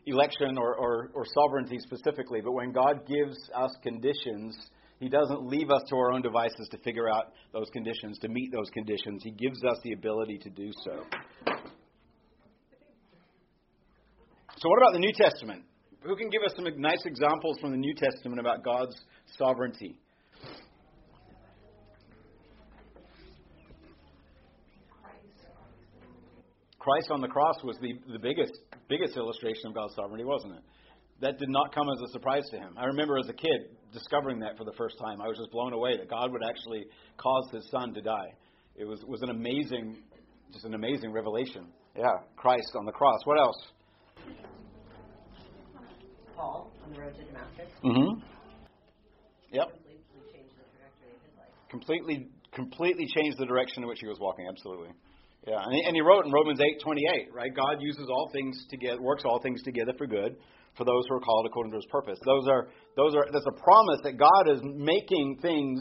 election 0.06 0.58
or, 0.58 0.76
or, 0.76 1.12
or 1.14 1.26
sovereignty 1.34 1.78
specifically, 1.80 2.40
but 2.42 2.54
when 2.54 2.72
God 2.72 3.06
gives 3.08 3.36
us 3.54 3.72
conditions, 3.84 4.58
he 5.00 5.10
doesn't 5.10 5.46
leave 5.46 5.70
us 5.70 5.82
to 5.90 5.96
our 5.98 6.14
own 6.14 6.22
devices 6.22 6.70
to 6.72 6.78
figure 6.80 7.10
out 7.10 7.34
those 7.52 7.68
conditions, 7.74 8.18
to 8.20 8.30
meet 8.30 8.52
those 8.52 8.70
conditions. 8.74 9.22
He 9.24 9.32
gives 9.32 9.64
us 9.66 9.78
the 9.84 9.92
ability 9.94 10.38
to 10.40 10.50
do 10.50 10.72
so. 10.86 11.04
So, 14.58 14.70
what 14.70 14.78
about 14.78 14.94
the 14.94 15.00
New 15.00 15.12
Testament? 15.12 15.64
Who 16.04 16.16
can 16.16 16.30
give 16.30 16.42
us 16.44 16.54
some 16.56 16.66
nice 16.80 17.04
examples 17.06 17.58
from 17.60 17.72
the 17.72 17.78
New 17.78 17.94
Testament 17.96 18.40
about 18.40 18.64
God's 18.64 18.96
sovereignty? 19.38 20.00
Christ 26.86 27.10
on 27.10 27.20
the 27.20 27.28
cross 27.28 27.56
was 27.64 27.78
the, 27.82 27.98
the 28.14 28.20
biggest 28.20 28.54
biggest 28.88 29.18
illustration 29.18 29.68
of 29.68 29.74
God's 29.74 29.96
sovereignty, 29.96 30.24
wasn't 30.24 30.54
it? 30.54 30.64
that 31.22 31.40
did 31.40 31.50
not 31.50 31.74
come 31.74 31.88
as 31.90 32.10
a 32.10 32.12
surprise 32.12 32.44
to 32.52 32.58
him. 32.58 32.76
I 32.78 32.86
remember 32.86 33.18
as 33.18 33.30
a 33.30 33.34
kid 33.34 33.70
discovering 33.94 34.40
that 34.40 34.58
for 34.58 34.66
the 34.66 34.74
first 34.78 34.98
time. 35.00 35.22
I 35.22 35.28
was 35.28 35.38
just 35.38 35.52
blown 35.52 35.74
away 35.74 35.98
that 35.98 36.10
God 36.10 36.32
would 36.32 36.44
actually 36.44 36.86
cause 37.18 37.50
his 37.54 37.68
son 37.72 37.94
to 37.94 38.02
die. 38.02 38.34
It 38.76 38.86
was 38.86 39.04
was 39.08 39.22
an 39.22 39.30
amazing, 39.30 39.98
just 40.52 40.66
an 40.66 40.74
amazing 40.74 41.12
revelation. 41.12 41.68
Yeah, 41.96 42.12
Christ 42.36 42.72
on 42.78 42.86
the 42.86 42.92
cross. 42.92 43.20
What 43.24 43.40
else? 43.40 43.56
Paul 46.36 46.72
on 46.84 46.94
the 46.94 47.00
road 47.00 47.16
to 47.16 47.24
Damascus. 47.24 47.72
Mm-hmm. 47.84 48.20
Yep. 49.54 49.68
Completely, 51.70 52.28
completely 52.54 53.08
changed 53.16 53.38
the 53.38 53.46
direction 53.46 53.84
in 53.84 53.90
which 53.90 54.00
he 54.02 54.08
was 54.08 54.18
walking. 54.20 54.46
Absolutely. 54.50 54.90
Yeah, 55.48 55.62
and 55.64 55.74
he, 55.74 55.82
and 55.86 55.96
he 55.96 56.02
wrote 56.02 56.26
in 56.26 56.32
Romans 56.32 56.60
eight 56.60 56.82
twenty 56.84 57.04
eight, 57.14 57.30
right? 57.34 57.54
God 57.56 57.78
uses 57.80 58.08
all 58.10 58.30
things 58.34 58.58
together, 58.70 59.02
works 59.02 59.24
all 59.26 59.40
things 59.42 59.62
together 59.64 59.94
for 59.98 60.08
good 60.08 60.38
for 60.78 60.86
those 60.86 61.04
who 61.08 61.16
are 61.16 61.22
called 61.22 61.46
according 61.46 61.72
to 61.72 61.78
his 61.78 61.86
purpose. 61.92 62.18
Those 62.26 62.48
are 62.48 62.68
those 62.96 63.16
are 63.16 63.26
that's 63.32 63.46
a 63.46 63.64
promise 63.64 64.00
that 64.04 64.18
God 64.18 64.52
is 64.52 64.60
making 64.64 65.40
things 65.42 65.80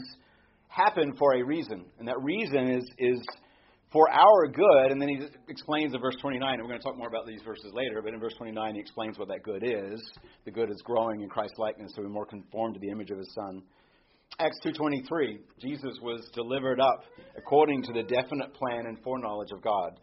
happen 0.67 1.13
for 1.17 1.35
a 1.35 1.43
reason. 1.43 1.85
And 1.99 2.07
that 2.07 2.21
reason 2.21 2.69
is 2.69 2.85
is 2.97 3.19
for 3.91 4.09
our 4.11 4.47
good, 4.47 4.91
and 4.91 5.01
then 5.01 5.07
he 5.07 5.19
explains 5.47 5.93
in 5.93 6.01
verse 6.01 6.15
29, 6.19 6.53
and 6.53 6.61
we're 6.61 6.67
going 6.67 6.79
to 6.79 6.83
talk 6.83 6.97
more 6.97 7.07
about 7.07 7.25
these 7.25 7.41
verses 7.45 7.71
later, 7.73 8.01
but 8.01 8.13
in 8.13 8.19
verse 8.19 8.33
29 8.37 8.75
he 8.75 8.81
explains 8.81 9.17
what 9.17 9.29
that 9.29 9.41
good 9.41 9.63
is. 9.63 10.01
The 10.43 10.51
good 10.51 10.69
is 10.69 10.81
growing 10.83 11.21
in 11.21 11.29
Christ's 11.29 11.57
likeness 11.57 11.93
to 11.93 12.01
be 12.01 12.09
more 12.09 12.25
conformed 12.25 12.73
to 12.73 12.79
the 12.81 12.89
image 12.89 13.09
of 13.11 13.17
his 13.17 13.33
Son. 13.33 13.63
Acts 14.37 14.59
2.23, 14.65 15.37
Jesus 15.61 15.97
was 16.01 16.27
delivered 16.33 16.81
up 16.81 17.03
according 17.37 17.81
to 17.83 17.93
the 17.93 18.03
definite 18.03 18.53
plan 18.53 18.85
and 18.85 19.01
foreknowledge 19.01 19.51
of 19.53 19.61
God. 19.61 19.97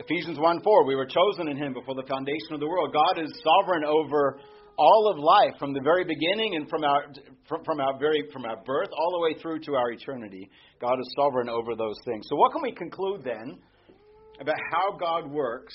Ephesians 0.00 0.38
1 0.38 0.62
4, 0.62 0.86
we 0.86 0.96
were 0.96 1.04
chosen 1.06 1.48
in 1.48 1.56
him 1.58 1.74
before 1.74 1.94
the 1.94 2.08
foundation 2.08 2.52
of 2.54 2.60
the 2.60 2.66
world. 2.66 2.94
God 2.94 3.22
is 3.22 3.30
sovereign 3.44 3.84
over 3.84 4.40
all 4.78 5.12
of 5.12 5.18
life 5.18 5.58
from 5.58 5.74
the 5.74 5.80
very 5.84 6.04
beginning 6.04 6.56
and 6.56 6.68
from 6.70 6.84
our 6.84 7.04
from, 7.46 7.62
from 7.64 7.80
our 7.80 7.98
very 7.98 8.24
from 8.32 8.46
our 8.46 8.56
birth 8.64 8.88
all 8.98 9.12
the 9.12 9.20
way 9.20 9.40
through 9.40 9.60
to 9.60 9.74
our 9.74 9.90
eternity. 9.92 10.48
God 10.80 10.94
is 10.98 11.14
sovereign 11.14 11.50
over 11.50 11.76
those 11.76 11.96
things. 12.06 12.24
So 12.28 12.36
what 12.36 12.50
can 12.52 12.62
we 12.62 12.72
conclude 12.72 13.22
then 13.24 13.58
about 14.40 14.56
how 14.72 14.96
God 14.96 15.30
works 15.30 15.74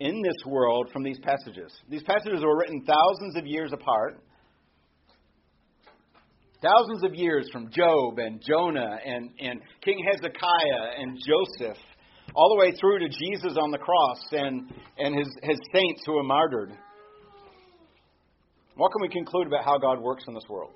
in 0.00 0.20
this 0.20 0.44
world 0.44 0.90
from 0.92 1.04
these 1.04 1.18
passages? 1.20 1.72
These 1.88 2.02
passages 2.02 2.42
were 2.42 2.58
written 2.58 2.84
thousands 2.84 3.36
of 3.36 3.46
years 3.46 3.72
apart. 3.72 4.20
Thousands 6.66 7.04
of 7.04 7.14
years 7.14 7.48
from 7.52 7.70
Job 7.70 8.18
and 8.18 8.42
Jonah 8.42 8.98
and, 9.06 9.30
and 9.38 9.60
King 9.84 10.04
Hezekiah 10.10 10.98
and 10.98 11.16
Joseph 11.16 11.76
all 12.34 12.48
the 12.48 12.58
way 12.58 12.72
through 12.80 12.98
to 12.98 13.08
Jesus 13.08 13.56
on 13.56 13.70
the 13.70 13.78
cross 13.78 14.18
and, 14.32 14.68
and 14.98 15.16
his, 15.16 15.28
his 15.44 15.58
saints 15.72 16.02
who 16.04 16.14
were 16.14 16.24
martyred. 16.24 16.72
What 18.74 18.90
can 18.90 19.00
we 19.00 19.08
conclude 19.08 19.46
about 19.46 19.64
how 19.64 19.78
God 19.78 20.00
works 20.00 20.24
in 20.26 20.34
this 20.34 20.42
world? 20.48 20.72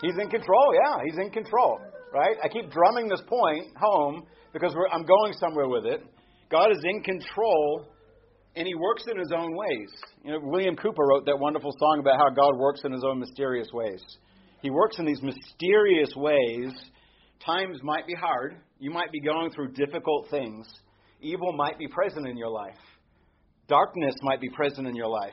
He's 0.00 0.16
in 0.18 0.30
control, 0.30 0.72
yeah, 0.82 0.96
he's 1.04 1.18
in 1.18 1.30
control, 1.30 1.78
right? 2.14 2.36
I 2.42 2.48
keep 2.48 2.70
drumming 2.70 3.08
this 3.08 3.22
point 3.28 3.66
home 3.78 4.24
because 4.54 4.74
I'm 4.90 5.04
going 5.04 5.34
somewhere 5.34 5.68
with 5.68 5.84
it. 5.84 6.02
God 6.50 6.70
is 6.72 6.82
in 6.84 7.02
control 7.02 7.84
and 8.56 8.66
he 8.66 8.74
works 8.74 9.04
in 9.10 9.18
his 9.18 9.32
own 9.32 9.56
ways. 9.56 9.88
You 10.24 10.32
know, 10.32 10.40
William 10.42 10.76
Cowper 10.76 11.06
wrote 11.08 11.26
that 11.26 11.38
wonderful 11.38 11.72
song 11.78 11.98
about 12.00 12.18
how 12.18 12.30
God 12.30 12.58
works 12.58 12.80
in 12.84 12.92
his 12.92 13.04
own 13.04 13.20
mysterious 13.20 13.68
ways. 13.72 14.02
He 14.62 14.70
works 14.70 14.98
in 14.98 15.06
these 15.06 15.22
mysterious 15.22 16.10
ways. 16.16 16.72
Times 17.44 17.78
might 17.82 18.06
be 18.06 18.14
hard. 18.14 18.56
You 18.78 18.90
might 18.90 19.12
be 19.12 19.20
going 19.20 19.50
through 19.52 19.72
difficult 19.72 20.28
things. 20.30 20.66
Evil 21.20 21.52
might 21.52 21.78
be 21.78 21.86
present 21.88 22.26
in 22.26 22.36
your 22.36 22.50
life. 22.50 22.78
Darkness 23.68 24.14
might 24.22 24.40
be 24.40 24.48
present 24.50 24.86
in 24.86 24.96
your 24.96 25.08
life. 25.08 25.32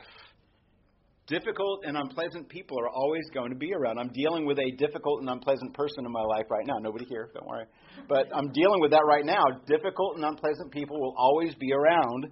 Difficult 1.26 1.80
and 1.84 1.96
unpleasant 1.96 2.48
people 2.48 2.78
are 2.80 2.88
always 2.88 3.24
going 3.34 3.50
to 3.50 3.56
be 3.56 3.74
around. 3.74 3.98
I'm 3.98 4.12
dealing 4.14 4.46
with 4.46 4.58
a 4.58 4.70
difficult 4.78 5.20
and 5.20 5.28
unpleasant 5.28 5.74
person 5.74 6.06
in 6.06 6.12
my 6.12 6.22
life 6.22 6.46
right 6.50 6.64
now. 6.66 6.78
Nobody 6.80 7.04
here, 7.06 7.28
don't 7.34 7.46
worry. 7.46 7.66
But 8.08 8.28
I'm 8.34 8.50
dealing 8.52 8.80
with 8.80 8.92
that 8.92 9.04
right 9.06 9.26
now. 9.26 9.44
Difficult 9.66 10.16
and 10.16 10.24
unpleasant 10.24 10.72
people 10.72 10.98
will 10.98 11.14
always 11.18 11.54
be 11.56 11.72
around. 11.72 12.28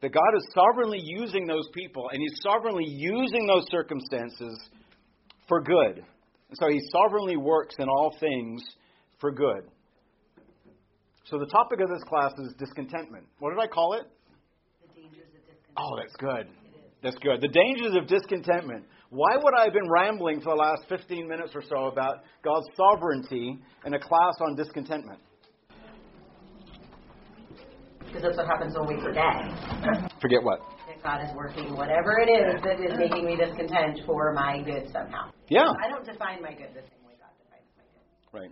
That 0.00 0.12
God 0.12 0.36
is 0.36 0.46
sovereignly 0.54 1.00
using 1.02 1.46
those 1.46 1.68
people, 1.74 2.08
and 2.12 2.20
He's 2.20 2.38
sovereignly 2.42 2.86
using 2.86 3.46
those 3.46 3.64
circumstances 3.70 4.58
for 5.48 5.60
good. 5.60 5.96
And 5.96 6.58
so 6.58 6.68
He 6.68 6.80
sovereignly 6.92 7.36
works 7.36 7.74
in 7.78 7.88
all 7.88 8.16
things 8.20 8.62
for 9.20 9.32
good. 9.32 9.64
So 11.24 11.38
the 11.38 11.46
topic 11.46 11.80
of 11.80 11.88
this 11.88 12.02
class 12.08 12.32
is 12.38 12.54
discontentment. 12.58 13.26
What 13.38 13.50
did 13.50 13.58
I 13.58 13.66
call 13.66 13.94
it? 13.94 14.06
The 14.80 15.00
dangers 15.00 15.26
of 15.26 15.44
discontentment. 15.46 15.76
Oh, 15.76 15.96
that's 15.98 16.16
good. 16.16 16.46
That's 17.02 17.16
good. 17.16 17.40
The 17.40 17.48
dangers 17.48 17.94
of 17.96 18.06
discontentment. 18.06 18.84
Why 19.10 19.36
would 19.36 19.54
I 19.56 19.64
have 19.64 19.72
been 19.72 19.90
rambling 19.90 20.40
for 20.40 20.50
the 20.54 20.60
last 20.60 20.82
15 20.88 21.28
minutes 21.28 21.52
or 21.54 21.62
so 21.62 21.86
about 21.86 22.24
God's 22.44 22.66
sovereignty 22.76 23.58
in 23.84 23.94
a 23.94 23.98
class 23.98 24.34
on 24.40 24.54
discontentment? 24.54 25.18
Because 28.08 28.22
that's 28.22 28.36
what 28.36 28.46
happens 28.46 28.74
when 28.76 28.88
we 28.88 29.00
forget 29.00 29.36
Forget 30.20 30.42
what? 30.42 30.60
that 30.88 31.02
God 31.02 31.22
is 31.22 31.34
working 31.36 31.76
whatever 31.76 32.18
it 32.18 32.30
is 32.30 32.60
that 32.64 32.80
is 32.80 32.98
making 32.98 33.26
me 33.26 33.36
discontent 33.36 34.00
for 34.06 34.32
my 34.32 34.62
good 34.62 34.88
somehow. 34.92 35.30
Yeah. 35.48 35.68
I 35.84 35.88
don't 35.88 36.04
define 36.04 36.42
my 36.42 36.50
good 36.50 36.72
the 36.74 36.80
same 36.80 37.04
way 37.04 37.14
God 37.20 37.36
defines 37.38 37.68
my 37.76 37.84
good. 37.92 38.40
Right. 38.40 38.50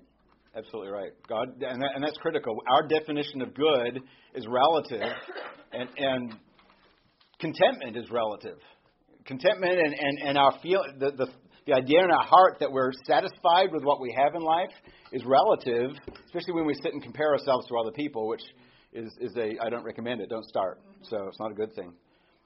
Absolutely 0.57 0.93
right. 0.93 1.13
God, 1.29 1.49
and, 1.61 1.83
that, 1.83 1.91
and 1.95 2.05
that's 2.05 2.17
critical. 2.19 2.57
Our 2.71 2.87
definition 2.87 3.43
of 3.43 3.55
good 3.55 4.01
is 4.35 4.47
relative, 4.49 5.03
and, 5.73 5.89
and 5.99 6.35
contentment 7.39 7.97
is 7.97 8.11
relative. 8.11 8.59
Contentment 9.27 9.79
and, 9.79 9.95
and, 9.99 10.29
and 10.29 10.39
our 10.39 10.59
feel 10.63 10.83
the, 10.99 11.11
the 11.11 11.27
the 11.67 11.75
idea 11.75 11.99
in 11.99 12.11
our 12.13 12.25
heart 12.25 12.59
that 12.61 12.71
we're 12.71 12.93
satisfied 13.07 13.73
with 13.73 13.83
what 13.83 14.01
we 14.01 14.15
have 14.17 14.37
in 14.37 14.41
life 14.41 14.71
is 15.11 15.25
relative, 15.25 15.91
especially 16.27 16.55
when 16.55 16.65
we 16.65 16.75
sit 16.75 16.93
and 16.93 17.03
compare 17.03 17.33
ourselves 17.33 17.67
to 17.67 17.77
other 17.77 17.91
people, 17.91 18.29
which 18.29 18.43
is, 18.97 19.13
is 19.21 19.37
a 19.37 19.57
I 19.65 19.69
don't 19.69 19.85
recommend 19.85 20.21
it. 20.21 20.29
Don't 20.29 20.47
start. 20.47 20.81
So 21.03 21.27
it's 21.29 21.39
not 21.39 21.53
a 21.53 21.55
good 21.55 21.75
thing. 21.75 21.93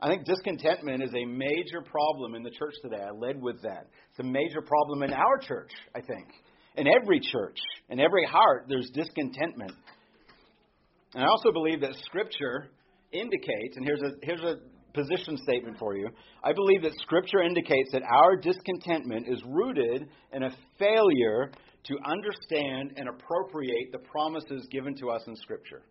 I 0.02 0.09
think 0.09 0.25
discontentment 0.25 1.02
is 1.02 1.11
a 1.14 1.25
major 1.26 1.83
problem 1.85 2.35
in 2.35 2.42
the 2.42 2.50
church 2.50 2.75
today. 2.83 3.02
I 3.07 3.11
led 3.11 3.40
with 3.40 3.61
that. 3.62 3.88
It's 4.11 4.21
a 4.21 4.23
major 4.23 4.62
problem 4.62 5.02
in 5.02 5.12
our 5.12 5.38
church, 5.38 5.71
I 5.95 6.00
think. 6.00 6.26
In 6.76 6.87
every 6.87 7.21
church, 7.21 7.59
in 7.90 8.00
every 8.00 8.25
heart, 8.25 8.64
there's 8.69 8.88
discontentment. 8.95 9.73
And 11.14 11.25
I 11.25 11.26
also 11.26 11.52
believe 11.52 11.80
that 11.83 11.95
Scripture 12.07 12.71
indicates, 13.12 13.76
and 13.76 13.85
here's 13.85 14.00
a, 14.00 14.12
here's 14.23 14.40
a 14.40 14.57
position 14.95 15.37
statement 15.37 15.78
for 15.78 15.97
you. 15.97 16.09
I 16.42 16.52
believe 16.52 16.83
that 16.83 16.92
Scripture 17.02 17.42
indicates 17.42 17.90
that 17.92 18.02
our 18.02 18.37
discontentment 18.37 19.26
is 19.28 19.42
rooted 19.47 20.09
in 20.33 20.45
a 20.45 20.50
failure 20.78 21.50
to 21.85 21.97
understand 22.07 22.92
and 22.97 23.09
appropriate 23.09 23.92
the 23.92 23.99
promises 23.99 24.66
given 24.71 24.95
to 24.97 25.11
us 25.11 25.23
in 25.26 25.37
Scripture. 25.37 25.83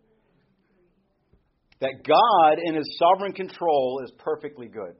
That 1.80 2.04
God, 2.06 2.58
in 2.62 2.74
His 2.74 2.98
sovereign 2.98 3.32
control, 3.32 4.02
is 4.04 4.12
perfectly 4.18 4.68
good. 4.68 4.94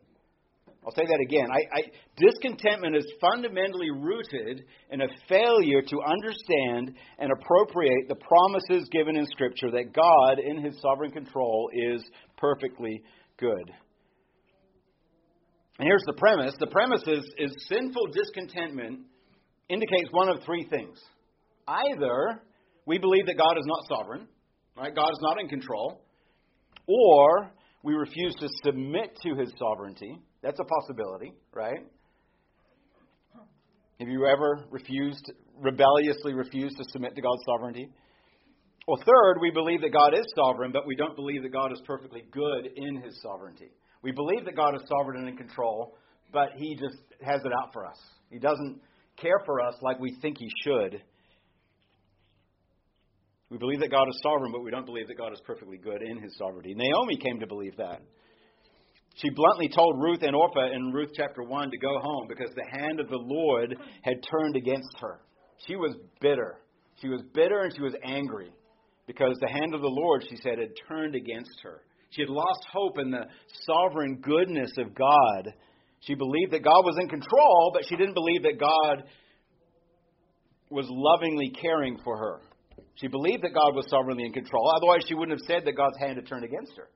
I'll 0.85 0.95
say 0.95 1.05
that 1.05 1.21
again. 1.27 1.47
I, 1.53 1.79
I, 1.79 1.83
discontentment 2.17 2.97
is 2.97 3.05
fundamentally 3.21 3.91
rooted 3.91 4.65
in 4.91 5.03
a 5.03 5.09
failure 5.29 5.83
to 5.83 6.01
understand 6.09 6.97
and 7.19 7.31
appropriate 7.31 8.09
the 8.09 8.15
promises 8.17 8.89
given 8.91 9.17
in 9.17 9.27
Scripture 9.27 9.71
that 9.73 9.93
God, 9.93 10.39
in 10.39 10.65
His 10.65 10.81
sovereign 10.81 11.11
control, 11.11 11.69
is 11.75 12.03
perfectly 12.39 13.03
good. 13.39 13.71
And 15.79 15.87
here's 15.87 16.05
the 16.07 16.15
premise 16.15 16.55
the 16.59 16.67
premise 16.67 17.03
is, 17.07 17.25
is 17.39 17.67
sinful 17.69 18.09
discontentment 18.13 19.01
indicates 19.69 20.09
one 20.13 20.31
of 20.31 20.43
three 20.45 20.67
things. 20.71 20.99
Either 21.69 22.43
we 22.87 22.99
believe 22.99 23.27
that 23.27 23.37
God 23.37 23.59
is 23.59 23.67
not 23.67 23.99
sovereign, 23.99 24.27
right? 24.77 24.95
God 24.95 25.11
is 25.11 25.19
not 25.21 25.41
in 25.41 25.49
control, 25.49 26.03
or 26.87 27.51
we 27.83 27.95
refuse 27.95 28.35
to 28.37 28.49
submit 28.65 29.19
to 29.23 29.35
his 29.35 29.53
sovereignty. 29.59 30.19
That's 30.43 30.59
a 30.59 30.65
possibility, 30.65 31.33
right? 31.55 31.81
Have 33.99 34.09
you 34.09 34.27
ever 34.27 34.65
refused, 34.71 35.31
rebelliously 35.59 36.33
refused 36.33 36.77
to 36.79 36.85
submit 36.91 37.15
to 37.17 37.21
God's 37.21 37.43
sovereignty? 37.47 37.89
Or 38.87 38.97
third, 38.97 39.37
we 39.41 39.51
believe 39.51 39.83
that 39.83 39.93
God 39.93 40.19
is 40.19 40.25
sovereign, 40.35 40.73
but 40.73 40.87
we 40.87 40.97
don't 40.97 41.15
believe 41.15 41.43
that 41.43 41.53
God 41.53 41.71
is 41.73 41.81
perfectly 41.87 42.25
good 42.33 42.71
in 42.77 43.03
his 43.03 43.21
sovereignty. 43.23 43.71
We 44.03 44.13
believe 44.13 44.47
that 44.47 44.57
God 44.57 44.75
is 44.75 44.83
sovereign 44.89 45.21
and 45.21 45.29
in 45.29 45.37
control, 45.37 45.97
but 46.33 46.51
he 46.57 46.75
just 46.75 46.97
has 47.23 47.41
it 47.45 47.53
out 47.63 47.73
for 47.73 47.87
us. 47.87 47.99
He 48.31 48.39
doesn't 48.39 48.81
care 49.17 49.41
for 49.45 49.61
us 49.61 49.75
like 49.83 50.01
we 50.01 50.17
think 50.23 50.39
he 50.39 50.49
should. 50.65 51.03
We 53.51 53.59
believe 53.59 53.81
that 53.81 53.91
God 53.91 54.09
is 54.09 54.21
sovereign, 54.23 54.53
but 54.53 54.63
we 54.63 54.71
don't 54.71 54.87
believe 54.87 55.09
that 55.09 55.19
God 55.19 55.33
is 55.33 55.41
perfectly 55.45 55.77
good 55.77 56.03
in 56.03 56.23
his 56.23 56.37
sovereignty. 56.39 56.75
Naomi 56.75 57.17
came 57.17 57.41
to 57.41 57.47
believe 57.47 57.77
that. 57.79 58.01
She 59.17 59.29
bluntly 59.29 59.69
told 59.69 60.01
Ruth 60.01 60.23
and 60.23 60.37
Orpah 60.37 60.73
in 60.73 60.93
Ruth 60.93 61.11
chapter 61.15 61.43
1 61.43 61.71
to 61.71 61.79
go 61.79 61.99
home 62.01 62.27
because 62.29 62.55
the 62.55 62.79
hand 62.79 63.01
of 63.01 63.09
the 63.09 63.19
Lord 63.19 63.77
had 64.03 64.23
turned 64.31 64.57
against 64.57 64.97
her. 65.01 65.21
She 65.67 65.75
was 65.75 65.97
bitter. 66.21 66.61
She 67.03 67.09
was 67.09 67.23
bitter 67.35 67.63
and 67.63 67.75
she 67.75 67.83
was 67.83 67.95
angry 68.05 68.53
because 69.07 69.37
the 69.41 69.53
hand 69.53 69.75
of 69.75 69.81
the 69.81 69.89
Lord, 69.89 70.25
she 70.31 70.37
said, 70.37 70.59
had 70.59 70.71
turned 70.89 71.17
against 71.17 71.61
her. 71.65 71.83
She 72.11 72.23
had 72.23 72.31
lost 72.31 72.65
hope 72.73 72.99
in 72.99 73.11
the 73.11 73.27
sovereign 73.67 74.21
goodness 74.23 74.71
of 74.79 74.95
God. 74.95 75.53
She 76.01 76.15
believed 76.15 76.53
that 76.53 76.65
God 76.65 76.85
was 76.85 76.97
in 77.01 77.09
control, 77.09 77.73
but 77.75 77.83
she 77.89 77.97
didn't 77.97 78.15
believe 78.15 78.43
that 78.45 78.61
God 78.61 79.05
was 80.71 80.87
lovingly 80.89 81.51
caring 81.61 81.99
for 82.05 82.17
her. 82.17 82.41
She 82.97 83.09
believed 83.09 83.43
that 83.45 83.55
God 83.55 83.75
was 83.75 83.87
sovereignly 83.89 84.25
in 84.25 84.33
control. 84.33 84.71
Otherwise, 84.77 85.03
she 85.07 85.15
wouldn't 85.15 85.39
have 85.39 85.47
said 85.47 85.65
that 85.65 85.77
God's 85.77 85.99
hand 85.99 86.17
had 86.17 86.27
turned 86.27 86.45
against 86.45 86.73
her. 86.77 86.89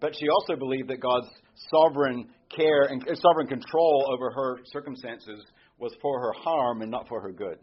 But 0.00 0.14
she 0.14 0.28
also 0.28 0.56
believed 0.56 0.88
that 0.88 1.00
God's 1.00 1.28
sovereign 1.70 2.28
care 2.54 2.84
and 2.84 3.02
uh, 3.08 3.14
sovereign 3.14 3.46
control 3.46 4.08
over 4.12 4.30
her 4.30 4.58
circumstances 4.66 5.44
was 5.78 5.92
for 6.00 6.20
her 6.20 6.32
harm 6.32 6.82
and 6.82 6.90
not 6.90 7.08
for 7.08 7.20
her 7.20 7.32
good. 7.32 7.58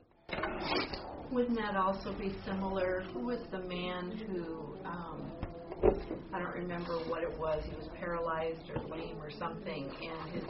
Wouldn't 1.32 1.58
that 1.58 1.76
also 1.76 2.13
be 2.13 2.36
similar? 2.45 3.04
Who 3.13 3.19
was 3.26 3.39
the 3.52 3.60
man 3.60 4.17
who, 4.28 4.78
um, 4.86 5.32
I 6.34 6.39
don't 6.39 6.54
remember 6.54 6.98
what 7.10 7.24
it 7.24 7.38
was, 7.38 7.63
he 7.69 7.76
was 7.76 7.88
paralyzed 8.00 8.69
or 8.69 8.80
lame 8.88 9.17
or 9.21 9.32
something, 9.32 9.89
and 9.89 10.34
his, 10.34 10.43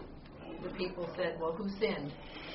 the 0.63 0.69
people 0.71 1.09
said, 1.15 1.37
Well, 1.39 1.53
who 1.53 1.69
sinned? 1.79 2.11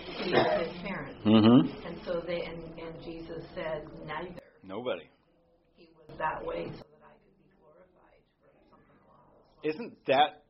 Or 0.08 0.64
his 0.64 0.82
parents. 0.82 1.18
Mm-hmm. 1.24 1.86
And 1.86 1.96
so 2.04 2.22
they, 2.26 2.42
and, 2.42 2.62
and 2.78 3.04
Jesus 3.04 3.44
said, 3.54 3.86
Neither. 4.06 4.40
Nobody. 4.62 5.08
He 5.76 5.88
was 5.96 6.16
that 6.18 6.44
way 6.44 6.66
so 6.66 6.84
that 6.84 7.02
I 7.02 7.14
could 7.18 7.36
be 7.40 7.50
glorified 7.58 8.20
or 8.44 8.52
something 8.70 8.98
along 9.08 9.24
those 9.32 9.48
lines. 9.64 9.74
Isn't 9.74 10.06
that 10.06 10.44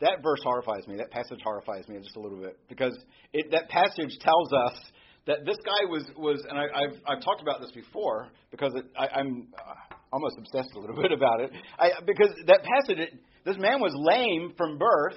that 0.00 0.22
verse 0.22 0.40
horrifies 0.44 0.86
me? 0.86 0.96
That 0.96 1.10
passage 1.10 1.40
horrifies 1.42 1.88
me 1.88 1.98
just 1.98 2.16
a 2.16 2.20
little 2.20 2.38
bit 2.38 2.58
because 2.68 2.96
it, 3.32 3.50
that 3.50 3.68
passage 3.68 4.16
tells 4.20 4.52
us 4.52 4.78
that 5.26 5.44
this 5.44 5.56
guy 5.64 5.90
was 5.90 6.04
was, 6.16 6.44
and 6.48 6.58
I, 6.58 6.64
I've 6.74 6.96
I've 7.06 7.22
talked 7.22 7.42
about 7.42 7.60
this 7.60 7.72
before 7.72 8.28
because 8.50 8.72
it, 8.74 8.84
I, 8.98 9.08
I'm 9.20 9.48
uh, 9.58 9.94
almost 10.12 10.36
obsessed 10.38 10.74
a 10.74 10.78
little 10.78 10.96
bit 11.02 11.12
about 11.12 11.40
it. 11.40 11.50
I, 11.78 11.90
because 12.06 12.30
that 12.46 12.60
passage, 12.62 12.98
it, 12.98 13.20
this 13.44 13.56
man 13.58 13.80
was 13.80 13.92
lame 13.94 14.54
from 14.56 14.78
birth. 14.78 15.16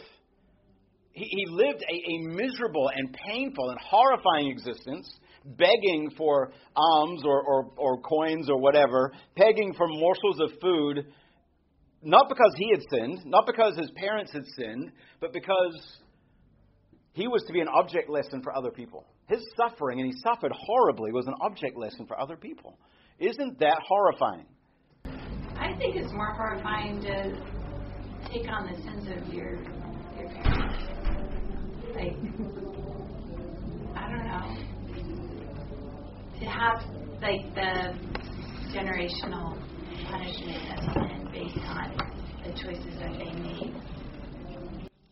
He, 1.14 1.26
he 1.26 1.46
lived 1.48 1.84
a, 1.90 1.94
a 1.94 2.18
miserable 2.28 2.90
and 2.94 3.14
painful 3.14 3.70
and 3.70 3.80
horrifying 3.80 4.52
existence, 4.52 5.12
begging 5.46 6.12
for 6.18 6.52
alms 6.76 7.24
or, 7.26 7.42
or, 7.42 7.72
or 7.78 8.02
coins 8.02 8.50
or 8.50 8.60
whatever, 8.60 9.12
begging 9.36 9.74
for 9.74 9.88
morsels 9.88 10.40
of 10.40 10.52
food 10.62 11.06
not 12.04 12.30
because 12.30 12.52
he 12.58 12.72
had 12.72 12.82
sinned, 12.90 13.26
not 13.26 13.46
because 13.46 13.78
his 13.78 13.92
parents 13.92 14.32
had 14.32 14.46
sinned, 14.58 14.92
but 15.20 15.34
because 15.34 16.00
he 17.14 17.28
was 17.28 17.44
to 17.48 17.54
be 17.54 17.60
an 17.60 17.68
object 17.68 18.10
lesson 18.10 18.42
for 18.42 18.56
other 18.56 18.72
people. 18.72 19.06
His 19.28 19.42
suffering, 19.56 20.00
and 20.00 20.12
he 20.12 20.20
suffered 20.22 20.52
horribly, 20.52 21.12
was 21.12 21.28
an 21.28 21.36
object 21.42 21.78
lesson 21.78 22.08
for 22.08 22.20
other 22.20 22.36
people. 22.36 22.78
Isn't 23.20 23.60
that 23.60 23.80
horrifying? 23.88 24.46
I 25.56 25.76
think 25.78 25.96
it's 25.96 26.12
more 26.12 26.34
horrifying 26.34 27.02
to 27.02 27.40
take 28.32 28.50
on 28.50 28.72
the 28.72 28.82
sins 28.82 29.08
of 29.08 29.34
your 29.34 29.62
your 30.18 30.30
parents. 30.30 30.91
Like, 31.96 32.18
I 33.96 34.10
don't 34.10 34.26
know. 34.26 34.58
To 36.40 36.46
have 36.46 36.82
like 37.22 37.54
the 37.54 37.94
generational 38.74 39.58
punishment 40.10 40.58
sin 40.94 41.30
based 41.32 41.58
on 41.68 41.98
the 42.44 42.52
choices 42.54 42.96
that 43.00 43.12
they 43.18 43.32
made. 43.40 43.74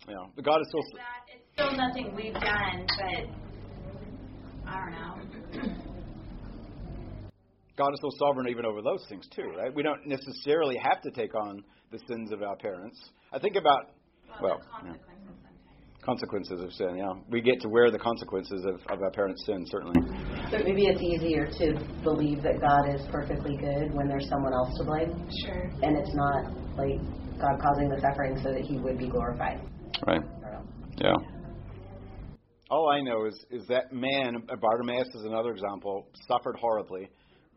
Yeah, 0.08 0.16
but 0.36 0.46
God 0.46 0.62
is 0.62 0.68
still. 0.70 0.82
That, 0.96 1.28
it's 1.34 1.46
still 1.54 1.72
nothing 1.78 2.16
we've 2.16 2.34
done, 2.34 2.88
but 2.98 3.26
I 4.66 4.76
don't 4.80 4.92
know. 4.92 5.16
God 7.78 7.94
is 7.94 8.00
still 8.00 8.12
sovereign 8.20 8.48
even 8.50 8.66
over 8.66 8.82
those 8.82 9.06
things 9.08 9.28
too, 9.34 9.54
right? 9.58 9.74
We 9.74 9.84
don't 9.84 10.06
necessarily 10.08 10.78
have 10.78 11.02
to 11.04 11.12
take 11.12 11.36
on 11.36 11.64
the 11.92 12.00
sins 12.08 12.32
of 12.32 12.42
our 12.42 12.56
parents. 12.56 13.00
I 13.32 13.40
think 13.40 13.56
about 13.56 13.92
well, 14.42 14.42
well 14.42 14.62
yeah. 14.86 14.94
Consequences 16.02 16.62
of 16.62 16.72
sin. 16.74 16.98
Yeah, 16.98 17.14
we 17.30 17.42
get 17.42 17.60
to 17.62 17.70
wear 17.70 17.92
the 17.92 18.00
consequences 18.00 18.66
of, 18.66 18.76
of 18.90 19.02
our 19.02 19.12
parents' 19.12 19.46
sin 19.46 19.66
certainly. 19.68 20.00
But 20.52 20.64
maybe 20.66 20.86
it's 20.88 21.02
easier 21.02 21.48
to 21.48 21.80
believe 22.04 22.42
that 22.44 22.62
God 22.62 22.94
is 22.96 23.02
perfectly 23.12 23.58
good 23.58 23.94
when 23.94 24.08
there's 24.08 24.28
someone 24.30 24.54
else 24.54 24.78
to 24.78 24.84
blame. 24.86 25.30
Sure. 25.46 25.64
And 25.84 25.98
it's 25.98 26.14
not 26.16 26.54
like 26.78 27.00
God 27.40 27.60
causing 27.62 27.90
the 27.90 28.00
suffering 28.02 28.40
so 28.44 28.52
that 28.52 28.62
He 28.62 28.78
would 28.78 28.98
be 28.98 29.08
glorified. 29.08 29.62
Right. 30.08 30.22
Yeah. 30.98 31.14
All 32.72 32.90
I 32.90 33.02
know 33.02 33.26
is 33.26 33.46
is 33.50 33.66
that 33.68 33.92
man, 33.92 34.44
Bartimaeus 34.62 35.08
is 35.16 35.26
another 35.26 35.52
example, 35.52 36.08
suffered 36.28 36.56
horribly 36.60 37.10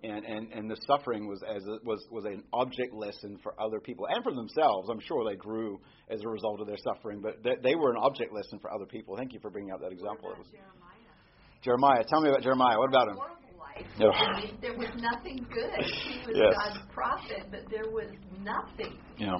and, 0.02 0.24
and, 0.24 0.52
and 0.52 0.70
the 0.70 0.76
suffering 0.86 1.28
was 1.28 1.42
as 1.48 1.62
a, 1.66 1.78
was 1.84 2.04
was 2.10 2.24
an 2.24 2.42
object 2.52 2.92
lesson 2.92 3.38
for 3.42 3.54
other 3.60 3.80
people 3.80 4.06
and 4.08 4.22
for 4.24 4.34
themselves. 4.34 4.88
I'm 4.90 5.00
sure 5.00 5.28
they 5.28 5.36
grew 5.36 5.80
as 6.10 6.20
a 6.22 6.28
result 6.28 6.60
of 6.60 6.66
their 6.66 6.78
suffering, 6.82 7.20
but 7.22 7.42
they, 7.44 7.54
they 7.62 7.74
were 7.74 7.90
an 7.90 7.98
object 7.98 8.32
lesson 8.32 8.58
for 8.58 8.72
other 8.72 8.86
people. 8.86 9.16
Thank 9.16 9.32
you 9.32 9.40
for 9.40 9.50
bringing 9.50 9.70
out 9.70 9.80
that 9.80 9.92
example. 9.92 10.30
What 10.30 10.38
about 10.40 10.50
Jeremiah? 10.50 12.02
Jeremiah, 12.02 12.04
tell 12.08 12.20
me 12.20 12.30
about 12.30 12.42
Jeremiah. 12.42 12.78
What 12.78 12.88
about 12.88 13.08
him? 13.08 13.16
Life. 13.16 13.86
Yeah. 13.98 14.08
I 14.08 14.40
mean, 14.40 14.58
there 14.60 14.76
was 14.76 14.90
nothing 14.96 15.46
good. 15.52 15.84
He 15.86 16.18
was 16.26 16.36
Yes. 16.36 16.54
God's 16.56 16.80
prophet, 16.92 17.46
but 17.50 17.60
there 17.70 17.90
was 17.90 18.10
nothing. 18.40 18.98
Yeah, 19.18 19.36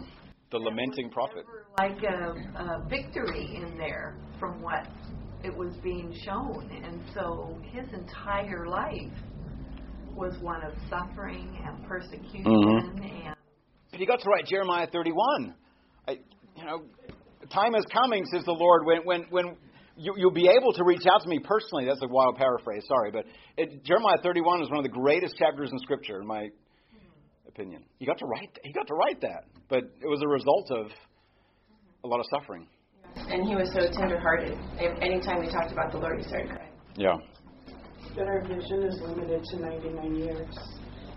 the 0.51 0.59
lamenting 0.59 1.11
prophet. 1.11 1.45
Like 1.79 1.99
a, 2.03 2.35
a 2.59 2.87
victory 2.89 3.57
in 3.57 3.77
there 3.77 4.17
from 4.39 4.63
what 4.63 4.87
it 5.45 5.55
was 5.55 5.75
being 5.83 6.15
shown, 6.25 6.71
and 6.85 7.03
so 7.15 7.59
his 7.73 7.93
entire 7.93 8.69
life 8.69 9.13
was 10.15 10.39
one 10.41 10.63
of 10.65 10.73
suffering 10.89 11.59
and 11.65 11.85
persecution 11.87 12.45
Mhm. 12.45 12.89
and 13.03 13.37
But 13.91 14.01
you 14.01 14.07
got 14.07 14.21
to 14.21 14.29
write 14.31 14.47
Jeremiah 14.47 14.87
31. 14.87 15.55
I, 16.09 16.19
you 16.57 16.65
know, 16.65 16.83
time 17.51 17.75
is 17.75 17.85
coming, 17.87 18.25
says 18.27 18.45
the 18.45 18.53
Lord, 18.53 18.87
when 18.87 19.03
when 19.05 19.23
when 19.31 19.57
you, 19.97 20.15
you'll 20.17 20.31
be 20.31 20.49
able 20.49 20.73
to 20.73 20.85
reach 20.85 21.07
out 21.07 21.21
to 21.23 21.29
me 21.29 21.39
personally. 21.39 21.85
That's 21.85 22.03
a 22.03 22.09
wild 22.09 22.37
paraphrase, 22.37 22.83
sorry, 22.89 23.11
but 23.11 23.27
it, 23.59 23.85
Jeremiah 23.85 24.17
31 24.23 24.63
is 24.63 24.71
one 24.71 24.79
of 24.79 24.85
the 24.85 24.89
greatest 24.89 25.37
chapters 25.37 25.71
in 25.71 25.79
Scripture, 25.81 26.21
in 26.21 26.27
my 26.27 26.49
opinion. 27.47 27.85
He 27.99 28.07
got 28.07 28.19
to 28.19 28.27
write. 28.27 28.59
He 28.65 28.73
got 28.73 28.87
to 28.87 28.95
write 28.95 29.21
that, 29.21 29.45
but 29.69 29.85
it 30.01 30.07
was 30.09 30.23
a 30.23 30.29
result 30.29 30.71
of 30.71 30.91
a 32.05 32.09
lot 32.09 32.21
of 32.21 32.27
suffering. 32.31 32.67
And 33.29 33.47
he 33.47 33.55
was 33.55 33.71
so 33.75 33.87
tenderhearted. 33.93 34.59
And 34.79 35.03
Anytime 35.03 35.41
we 35.41 35.49
talked 35.51 35.71
about 35.73 35.93
the 35.93 35.99
Lord, 35.99 36.19
he 36.19 36.25
started 36.27 36.49
crying. 36.49 36.73
Yeah. 36.97 37.17
That 38.17 38.27
our 38.27 38.43
vision 38.43 38.83
is 38.85 39.01
limited 39.01 39.43
to 39.45 39.57
99 39.61 40.17
years. 40.17 40.55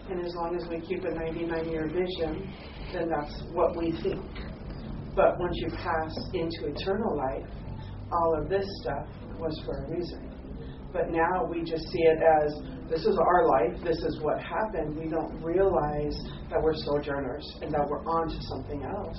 And 0.10 0.26
as 0.26 0.34
long 0.36 0.56
as 0.56 0.68
we 0.70 0.80
keep 0.82 1.04
a 1.04 1.12
99 1.12 1.70
year 1.70 1.88
vision, 1.88 2.54
then 2.94 3.10
that's 3.10 3.42
what 3.52 3.76
we 3.76 3.92
think. 4.04 4.24
But 5.16 5.40
once 5.40 5.56
you 5.58 5.70
pass 5.70 6.14
into 6.34 6.68
eternal 6.68 7.18
life, 7.18 7.50
all 8.12 8.38
of 8.40 8.50
this 8.50 8.66
stuff 8.82 9.08
was 9.40 9.60
for 9.66 9.84
a 9.84 9.90
reason. 9.90 10.32
But 10.94 11.10
now 11.10 11.44
we 11.50 11.64
just 11.64 11.84
see 11.90 12.04
it 12.04 12.20
as 12.22 12.54
this 12.90 13.02
is 13.02 13.18
our 13.18 13.48
life, 13.48 13.84
this 13.84 13.98
is 13.98 14.20
what 14.22 14.40
happened. 14.40 14.96
We 14.96 15.10
don't 15.10 15.42
realize 15.42 16.16
that 16.50 16.62
we're 16.62 16.76
sojourners 16.76 17.46
and 17.62 17.74
that 17.74 17.86
we're 17.90 18.06
on 18.06 18.30
to 18.30 18.42
something 18.44 18.84
else. 18.84 19.18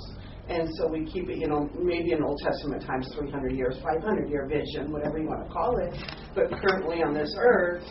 And 0.49 0.69
so 0.75 0.87
we 0.87 1.05
keep 1.05 1.29
it, 1.29 1.37
you 1.37 1.47
know, 1.47 1.69
maybe 1.77 2.13
in 2.13 2.23
Old 2.23 2.39
Testament 2.39 2.81
times 2.83 3.09
300 3.19 3.51
years, 3.51 3.77
500 3.83 4.29
year 4.29 4.47
vision, 4.47 4.91
whatever 4.91 5.17
you 5.17 5.27
want 5.27 5.45
to 5.45 5.53
call 5.53 5.77
it. 5.77 5.93
But 6.33 6.49
currently 6.61 7.03
on 7.03 7.13
this 7.13 7.33
earth, 7.37 7.83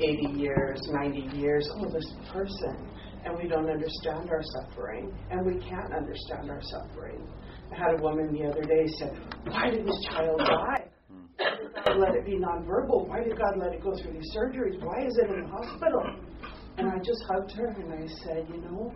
80 0.00 0.40
years, 0.40 0.80
90 0.90 1.36
years, 1.36 1.68
oh, 1.76 1.90
this 1.90 2.10
person. 2.32 2.90
And 3.24 3.36
we 3.36 3.48
don't 3.48 3.68
understand 3.68 4.30
our 4.30 4.42
suffering. 4.42 5.12
And 5.30 5.44
we 5.46 5.60
can't 5.60 5.92
understand 5.94 6.50
our 6.50 6.60
suffering. 6.62 7.26
I 7.72 7.76
had 7.76 7.98
a 7.98 8.02
woman 8.02 8.32
the 8.32 8.48
other 8.48 8.62
day 8.62 8.86
said, 8.98 9.16
Why 9.44 9.70
did 9.70 9.86
this 9.86 10.06
child 10.10 10.38
die? 10.38 10.88
Why 11.36 11.50
did 11.60 11.84
God 11.84 11.96
let 11.98 12.14
it 12.14 12.24
be 12.24 12.36
nonverbal? 12.36 13.08
Why 13.08 13.22
did 13.22 13.36
God 13.38 13.58
let 13.58 13.72
it 13.72 13.82
go 13.82 13.92
through 13.96 14.12
these 14.12 14.30
surgeries? 14.36 14.82
Why 14.82 15.04
is 15.04 15.18
it 15.18 15.30
in 15.30 15.42
the 15.42 15.48
hospital? 15.48 16.02
And 16.76 16.88
I 16.88 16.98
just 16.98 17.22
hugged 17.28 17.52
her 17.52 17.68
and 17.68 17.92
I 17.92 18.06
said, 18.24 18.46
You 18.48 18.60
know, 18.62 18.92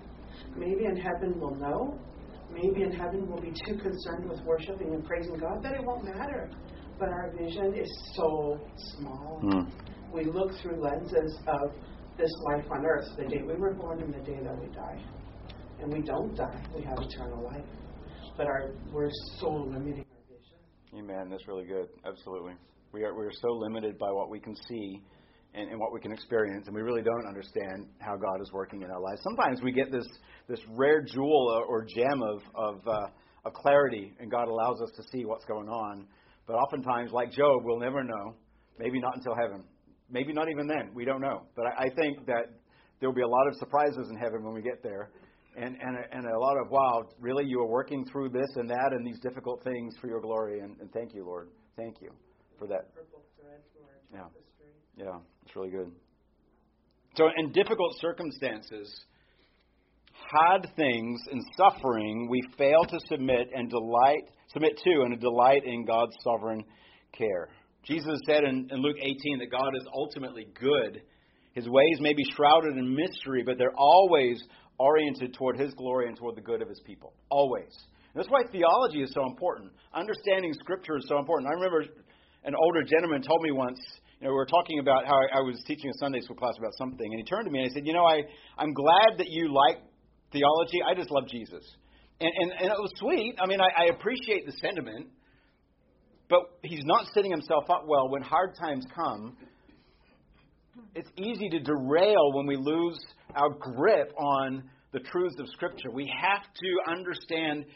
maybe 0.56 0.84
in 0.84 0.96
heaven 0.96 1.34
we'll 1.36 1.54
know. 1.54 1.98
Maybe 2.52 2.82
in 2.82 2.92
heaven 2.92 3.28
we'll 3.28 3.40
be 3.40 3.52
too 3.66 3.76
concerned 3.76 4.28
with 4.28 4.40
worshiping 4.44 4.94
and 4.94 5.04
praising 5.04 5.36
God 5.36 5.62
that 5.62 5.74
it 5.74 5.84
won't 5.84 6.04
matter. 6.04 6.50
But 6.98 7.10
our 7.10 7.32
vision 7.38 7.74
is 7.74 7.88
so 8.14 8.58
small. 8.96 9.40
Mm. 9.44 9.70
We 10.12 10.24
look 10.24 10.52
through 10.60 10.82
lenses 10.82 11.38
of 11.46 11.72
this 12.16 12.30
life 12.46 12.64
on 12.70 12.84
earth, 12.84 13.06
the 13.16 13.24
day 13.24 13.42
we 13.46 13.54
were 13.54 13.74
born 13.74 14.02
and 14.02 14.12
the 14.12 14.18
day 14.18 14.38
that 14.42 14.58
we 14.60 14.66
die. 14.74 15.00
And 15.80 15.92
we 15.92 16.02
don't 16.02 16.34
die, 16.34 16.60
we 16.74 16.82
have 16.82 16.98
eternal 16.98 17.44
life. 17.44 17.64
But 18.36 18.46
our, 18.46 18.70
we're 18.92 19.10
so 19.38 19.48
limiting 19.48 20.04
our 20.04 20.36
vision. 20.36 20.58
Amen. 20.98 21.28
That's 21.30 21.46
really 21.46 21.66
good. 21.66 21.88
Absolutely. 22.04 22.54
We 22.92 23.04
are 23.04 23.14
we 23.14 23.24
are 23.26 23.32
so 23.32 23.48
limited 23.48 23.98
by 23.98 24.10
what 24.10 24.30
we 24.30 24.40
can 24.40 24.56
see 24.68 25.02
and, 25.54 25.70
and 25.70 25.80
what 25.80 25.92
we 25.92 26.00
can 26.00 26.12
experience, 26.12 26.66
and 26.66 26.74
we 26.74 26.82
really 26.82 27.02
don't 27.02 27.26
understand 27.26 27.86
how 28.00 28.16
God 28.16 28.40
is 28.40 28.50
working 28.52 28.82
in 28.82 28.90
our 28.90 29.00
lives. 29.00 29.20
Sometimes 29.22 29.60
we 29.62 29.72
get 29.72 29.90
this 29.90 30.06
this 30.48 30.60
rare 30.68 31.02
jewel 31.02 31.48
or, 31.54 31.64
or 31.64 31.84
gem 31.84 32.22
of 32.22 32.42
of, 32.54 32.86
uh, 32.86 33.08
of 33.44 33.52
clarity, 33.54 34.12
and 34.20 34.30
God 34.30 34.48
allows 34.48 34.80
us 34.82 34.90
to 34.96 35.02
see 35.10 35.24
what's 35.24 35.44
going 35.44 35.68
on. 35.68 36.06
But 36.46 36.54
oftentimes, 36.54 37.12
like 37.12 37.30
Job, 37.32 37.62
we'll 37.64 37.80
never 37.80 38.02
know. 38.02 38.34
Maybe 38.78 39.00
not 39.00 39.16
until 39.16 39.34
heaven. 39.34 39.64
Maybe 40.10 40.32
not 40.32 40.48
even 40.48 40.66
then. 40.66 40.90
We 40.94 41.04
don't 41.04 41.20
know. 41.20 41.42
But 41.56 41.66
I, 41.66 41.84
I 41.84 41.88
think 42.00 42.26
that 42.26 42.46
there 43.00 43.08
will 43.08 43.16
be 43.16 43.22
a 43.22 43.28
lot 43.28 43.46
of 43.48 43.54
surprises 43.56 44.08
in 44.10 44.16
heaven 44.16 44.44
when 44.44 44.54
we 44.54 44.62
get 44.62 44.82
there. 44.82 45.10
And, 45.56 45.76
and, 45.82 45.96
a, 45.96 46.16
and 46.16 46.24
a 46.24 46.38
lot 46.38 46.56
of, 46.56 46.70
wow, 46.70 47.02
really, 47.18 47.44
you 47.44 47.60
are 47.60 47.66
working 47.66 48.06
through 48.12 48.28
this 48.28 48.48
and 48.56 48.70
that 48.70 48.90
and 48.92 49.04
these 49.04 49.18
difficult 49.20 49.64
things 49.64 49.96
for 50.00 50.06
your 50.06 50.20
glory. 50.20 50.60
And, 50.60 50.76
and 50.80 50.90
thank 50.92 51.14
you, 51.14 51.24
Lord. 51.24 51.48
Thank 51.76 51.96
you 52.00 52.10
for 52.58 52.68
that. 52.68 52.94
Purple 52.94 53.24
thread 53.36 53.60
through 53.74 53.84
our 54.16 54.22
Yeah. 54.22 54.28
Yeah, 54.96 55.18
it's 55.48 55.56
really 55.56 55.70
good. 55.70 55.90
So, 57.16 57.24
in 57.36 57.52
difficult 57.52 57.98
circumstances, 58.00 59.04
hard 60.30 60.68
things 60.76 61.20
and 61.30 61.42
suffering, 61.56 62.28
we 62.30 62.42
fail 62.58 62.84
to 62.84 62.98
submit 63.08 63.48
and 63.54 63.70
delight, 63.70 64.24
submit 64.52 64.78
to 64.84 65.02
and 65.02 65.18
delight 65.18 65.62
in 65.64 65.86
God's 65.86 66.14
sovereign 66.22 66.62
care. 67.16 67.48
Jesus 67.84 68.20
said 68.26 68.44
in, 68.44 68.68
in 68.70 68.82
Luke 68.82 68.96
18 69.00 69.38
that 69.38 69.50
God 69.50 69.70
is 69.74 69.86
ultimately 69.94 70.46
good. 70.60 71.00
His 71.54 71.66
ways 71.66 71.98
may 72.00 72.12
be 72.12 72.24
shrouded 72.36 72.76
in 72.76 72.94
mystery, 72.94 73.42
but 73.44 73.56
they're 73.56 73.74
always 73.76 74.42
oriented 74.78 75.32
toward 75.34 75.58
His 75.58 75.72
glory 75.74 76.08
and 76.08 76.16
toward 76.16 76.36
the 76.36 76.42
good 76.42 76.60
of 76.60 76.68
His 76.68 76.80
people. 76.84 77.14
Always. 77.30 77.72
And 78.14 78.22
that's 78.22 78.28
why 78.28 78.42
theology 78.52 79.00
is 79.00 79.10
so 79.14 79.24
important. 79.24 79.72
Understanding 79.94 80.52
Scripture 80.54 80.98
is 80.98 81.06
so 81.08 81.18
important. 81.18 81.48
I 81.48 81.54
remember 81.54 81.84
an 82.44 82.54
older 82.54 82.82
gentleman 82.82 83.22
told 83.22 83.42
me 83.42 83.52
once, 83.52 83.80
you 84.20 84.26
know, 84.26 84.32
we 84.32 84.36
were 84.36 84.46
talking 84.46 84.80
about 84.80 85.06
how 85.06 85.14
I, 85.32 85.40
was 85.40 85.62
teaching 85.66 85.90
a 85.90 85.98
Sunday 85.98 86.20
school 86.20 86.34
class 86.34 86.54
about 86.58 86.72
something, 86.76 87.06
and 87.06 87.18
he 87.18 87.24
turned 87.24 87.44
to 87.44 87.52
me 87.52 87.60
and 87.60 87.68
he 87.68 87.74
said, 87.74 87.86
You 87.86 87.92
know, 87.92 88.04
I, 88.04 88.22
I'm 88.58 88.74
glad 88.74 89.18
that 89.18 89.28
you 89.28 89.52
like 89.54 89.78
theology. 90.32 90.78
I 90.84 90.94
just 90.94 91.10
love 91.10 91.28
Jesus. 91.28 91.62
And, 92.20 92.30
and, 92.36 92.50
and 92.50 92.66
it 92.66 92.78
was 92.78 92.90
sweet. 92.96 93.36
I 93.40 93.46
mean, 93.46 93.60
I, 93.60 93.84
I 93.84 93.84
appreciate 93.94 94.44
the 94.44 94.52
sentiment, 94.60 95.06
but 96.28 96.40
he's 96.62 96.84
not 96.84 97.06
setting 97.14 97.30
himself 97.30 97.70
up 97.70 97.84
well 97.86 98.10
when 98.10 98.22
hard 98.22 98.56
times 98.60 98.84
come. 98.92 99.36
It's 100.96 101.10
easy 101.16 101.48
to 101.50 101.60
derail 101.60 102.32
when 102.32 102.46
we 102.46 102.56
lose 102.56 102.98
our 103.36 103.50
grip 103.50 104.12
on 104.18 104.64
the 104.92 104.98
truths 104.98 105.36
of 105.38 105.46
Scripture. 105.50 105.90
We 105.92 106.12
have 106.20 106.42
to 106.42 106.92
understand 106.92 107.66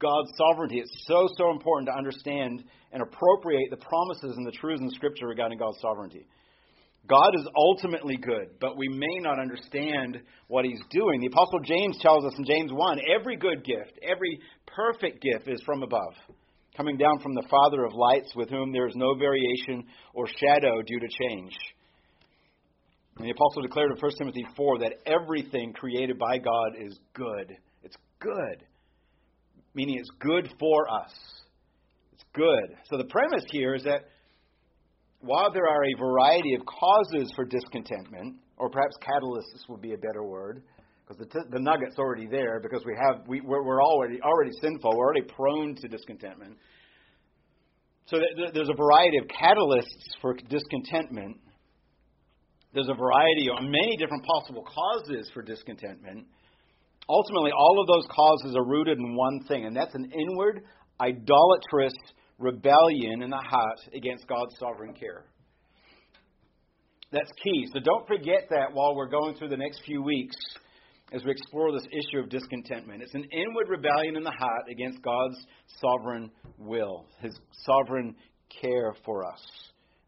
God's 0.00 0.30
sovereignty. 0.36 0.78
It's 0.78 1.04
so, 1.06 1.28
so 1.36 1.50
important 1.50 1.88
to 1.88 1.96
understand 1.96 2.64
and 2.92 3.02
appropriate 3.02 3.70
the 3.70 3.76
promises 3.76 4.36
and 4.36 4.46
the 4.46 4.52
truths 4.52 4.80
in 4.80 4.90
Scripture 4.90 5.26
regarding 5.26 5.58
God's 5.58 5.80
sovereignty. 5.80 6.26
God 7.08 7.30
is 7.34 7.46
ultimately 7.56 8.16
good, 8.16 8.50
but 8.60 8.76
we 8.76 8.88
may 8.88 9.18
not 9.20 9.40
understand 9.40 10.20
what 10.48 10.64
He's 10.64 10.80
doing. 10.90 11.20
The 11.20 11.28
Apostle 11.28 11.60
James 11.60 11.98
tells 12.00 12.24
us 12.24 12.34
in 12.36 12.44
James 12.44 12.70
1 12.72 12.98
every 13.18 13.36
good 13.36 13.64
gift, 13.64 13.98
every 14.02 14.38
perfect 14.66 15.22
gift 15.22 15.48
is 15.48 15.62
from 15.64 15.82
above, 15.82 16.12
coming 16.76 16.98
down 16.98 17.20
from 17.20 17.34
the 17.34 17.46
Father 17.48 17.84
of 17.84 17.94
lights, 17.94 18.32
with 18.36 18.50
whom 18.50 18.72
there 18.72 18.86
is 18.86 18.94
no 18.94 19.14
variation 19.14 19.84
or 20.12 20.26
shadow 20.26 20.82
due 20.82 21.00
to 21.00 21.08
change. 21.08 21.56
And 23.16 23.26
the 23.26 23.32
Apostle 23.32 23.62
declared 23.62 23.90
in 23.90 23.96
1 23.98 24.12
Timothy 24.18 24.46
4 24.54 24.78
that 24.80 24.94
everything 25.06 25.72
created 25.72 26.18
by 26.18 26.38
God 26.38 26.72
is 26.78 26.98
good. 27.14 27.56
It's 27.82 27.96
good, 28.20 28.64
meaning 29.74 29.96
it's 29.98 30.10
good 30.20 30.48
for 30.58 30.88
us. 30.90 31.12
It's 32.12 32.24
good. 32.34 32.76
So 32.90 32.96
the 32.96 33.04
premise 33.04 33.44
here 33.50 33.74
is 33.74 33.84
that 33.84 34.08
while 35.20 35.52
there 35.52 35.66
are 35.66 35.84
a 35.84 35.98
variety 35.98 36.54
of 36.54 36.62
causes 36.66 37.32
for 37.34 37.44
discontentment, 37.44 38.36
or 38.56 38.70
perhaps 38.70 38.96
catalysts 39.02 39.68
would 39.68 39.80
be 39.80 39.92
a 39.94 39.98
better 39.98 40.22
word, 40.22 40.62
because 41.06 41.18
the, 41.18 41.26
t- 41.26 41.46
the 41.50 41.58
nugget's 41.58 41.98
already 41.98 42.26
there 42.26 42.60
because 42.60 42.82
we 42.84 42.92
have 43.00 43.26
we, 43.26 43.40
we're, 43.40 43.64
we're 43.64 43.82
already 43.82 44.20
already 44.20 44.50
sinful. 44.60 44.92
We're 44.94 45.06
already 45.06 45.22
prone 45.22 45.74
to 45.76 45.88
discontentment. 45.88 46.56
So 48.06 48.18
th- 48.18 48.52
there's 48.52 48.68
a 48.68 48.76
variety 48.76 49.18
of 49.18 49.26
catalysts 49.26 50.20
for 50.20 50.34
discontentment. 50.34 51.38
There's 52.74 52.88
a 52.88 52.94
variety 52.94 53.48
of 53.48 53.62
many 53.62 53.96
different 53.96 54.24
possible 54.24 54.64
causes 54.64 55.30
for 55.32 55.42
discontentment. 55.42 56.26
Ultimately, 57.08 57.50
all 57.56 57.80
of 57.80 57.86
those 57.86 58.06
causes 58.10 58.54
are 58.56 58.64
rooted 58.64 58.98
in 58.98 59.16
one 59.16 59.40
thing, 59.48 59.64
and 59.64 59.74
that's 59.74 59.94
an 59.94 60.10
inward, 60.12 60.62
idolatrous 61.00 61.94
rebellion 62.38 63.22
in 63.22 63.30
the 63.30 63.36
heart 63.36 63.78
against 63.94 64.26
God's 64.28 64.54
sovereign 64.58 64.94
care. 64.94 65.24
That's 67.10 67.30
key. 67.42 67.66
So 67.72 67.80
don't 67.80 68.06
forget 68.06 68.48
that 68.50 68.72
while 68.72 68.94
we're 68.94 69.08
going 69.08 69.34
through 69.36 69.48
the 69.48 69.56
next 69.56 69.82
few 69.86 70.02
weeks 70.02 70.36
as 71.12 71.24
we 71.24 71.30
explore 71.30 71.72
this 71.72 71.86
issue 71.90 72.18
of 72.18 72.28
discontentment. 72.28 73.02
It's 73.02 73.14
an 73.14 73.24
inward 73.32 73.68
rebellion 73.68 74.16
in 74.16 74.22
the 74.22 74.34
heart 74.38 74.64
against 74.70 75.02
God's 75.02 75.38
sovereign 75.80 76.30
will, 76.58 77.06
His 77.20 77.32
sovereign 77.64 78.14
care 78.60 78.94
for 79.06 79.24
us. 79.24 79.40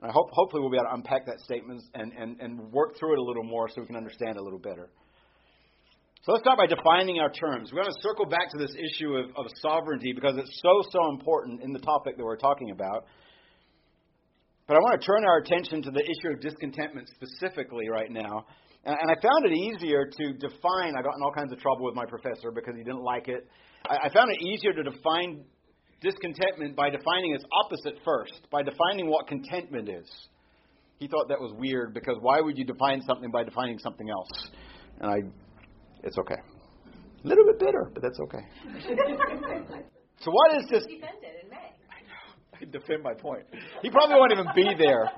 And 0.00 0.10
I 0.10 0.12
hope, 0.12 0.28
hopefully, 0.32 0.60
we'll 0.60 0.70
be 0.70 0.76
able 0.76 0.90
to 0.90 0.94
unpack 0.94 1.24
that 1.26 1.40
statement 1.40 1.82
and, 1.94 2.12
and, 2.12 2.38
and 2.40 2.72
work 2.72 2.98
through 2.98 3.14
it 3.14 3.18
a 3.18 3.22
little 3.22 3.44
more 3.44 3.68
so 3.68 3.80
we 3.80 3.86
can 3.86 3.96
understand 3.96 4.36
it 4.36 4.40
a 4.40 4.42
little 4.42 4.58
better. 4.58 4.90
So 6.22 6.32
let's 6.32 6.44
start 6.44 6.58
by 6.58 6.66
defining 6.66 7.18
our 7.18 7.30
terms. 7.32 7.72
We're 7.72 7.80
going 7.80 7.94
to 7.94 8.00
circle 8.02 8.26
back 8.26 8.50
to 8.52 8.58
this 8.58 8.76
issue 8.76 9.16
of, 9.16 9.30
of 9.36 9.46
sovereignty 9.56 10.12
because 10.12 10.36
it's 10.36 10.52
so, 10.60 10.82
so 10.92 11.08
important 11.08 11.62
in 11.62 11.72
the 11.72 11.78
topic 11.78 12.18
that 12.18 12.24
we're 12.24 12.36
talking 12.36 12.72
about. 12.72 13.06
But 14.68 14.76
I 14.76 14.80
want 14.80 15.00
to 15.00 15.06
turn 15.06 15.24
our 15.24 15.38
attention 15.38 15.80
to 15.80 15.90
the 15.90 16.04
issue 16.04 16.34
of 16.34 16.40
discontentment 16.42 17.08
specifically 17.08 17.88
right 17.88 18.10
now. 18.10 18.44
And, 18.84 18.94
and 19.00 19.10
I 19.10 19.14
found 19.14 19.46
it 19.46 19.56
easier 19.56 20.04
to 20.04 20.32
define, 20.34 20.92
I 20.92 21.00
got 21.00 21.16
in 21.16 21.22
all 21.24 21.32
kinds 21.32 21.54
of 21.54 21.58
trouble 21.58 21.86
with 21.86 21.94
my 21.94 22.04
professor 22.04 22.52
because 22.52 22.74
he 22.76 22.84
didn't 22.84 23.02
like 23.02 23.28
it. 23.28 23.48
I, 23.88 24.08
I 24.08 24.12
found 24.12 24.30
it 24.30 24.44
easier 24.44 24.74
to 24.74 24.82
define 24.82 25.42
discontentment 26.02 26.76
by 26.76 26.90
defining 26.90 27.34
its 27.34 27.44
opposite 27.64 27.98
first, 28.04 28.46
by 28.52 28.62
defining 28.62 29.08
what 29.08 29.26
contentment 29.26 29.88
is. 29.88 30.06
He 30.98 31.08
thought 31.08 31.28
that 31.30 31.40
was 31.40 31.54
weird 31.56 31.94
because 31.94 32.16
why 32.20 32.42
would 32.42 32.58
you 32.58 32.66
define 32.66 33.00
something 33.08 33.30
by 33.30 33.42
defining 33.42 33.78
something 33.78 34.10
else? 34.10 34.50
And 35.00 35.10
I, 35.10 35.16
it's 36.02 36.18
okay. 36.18 36.40
A 37.24 37.28
little 37.28 37.44
bit 37.44 37.58
bitter, 37.58 37.90
but 37.92 38.02
that's 38.02 38.18
okay. 38.20 38.44
so 40.20 40.30
what 40.30 40.58
is 40.58 40.68
this? 40.70 40.84
Defended 40.84 41.44
in 41.44 41.50
May. 41.50 41.56
I 41.56 42.00
know. 42.08 42.60
I 42.60 42.64
defend 42.70 43.02
my 43.02 43.14
point. 43.14 43.44
He 43.82 43.90
probably 43.90 44.16
won't 44.16 44.32
even 44.32 44.46
be 44.54 44.74
there. 44.78 45.10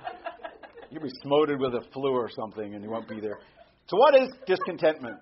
You'll 0.90 1.02
be 1.02 1.12
smoted 1.22 1.60
with 1.60 1.74
a 1.74 1.82
flu 1.92 2.10
or 2.10 2.28
something, 2.30 2.74
and 2.74 2.82
you 2.82 2.90
won't 2.90 3.08
be 3.08 3.20
there. 3.20 3.38
So 3.86 3.96
what 3.96 4.14
is 4.14 4.28
discontentment? 4.46 5.16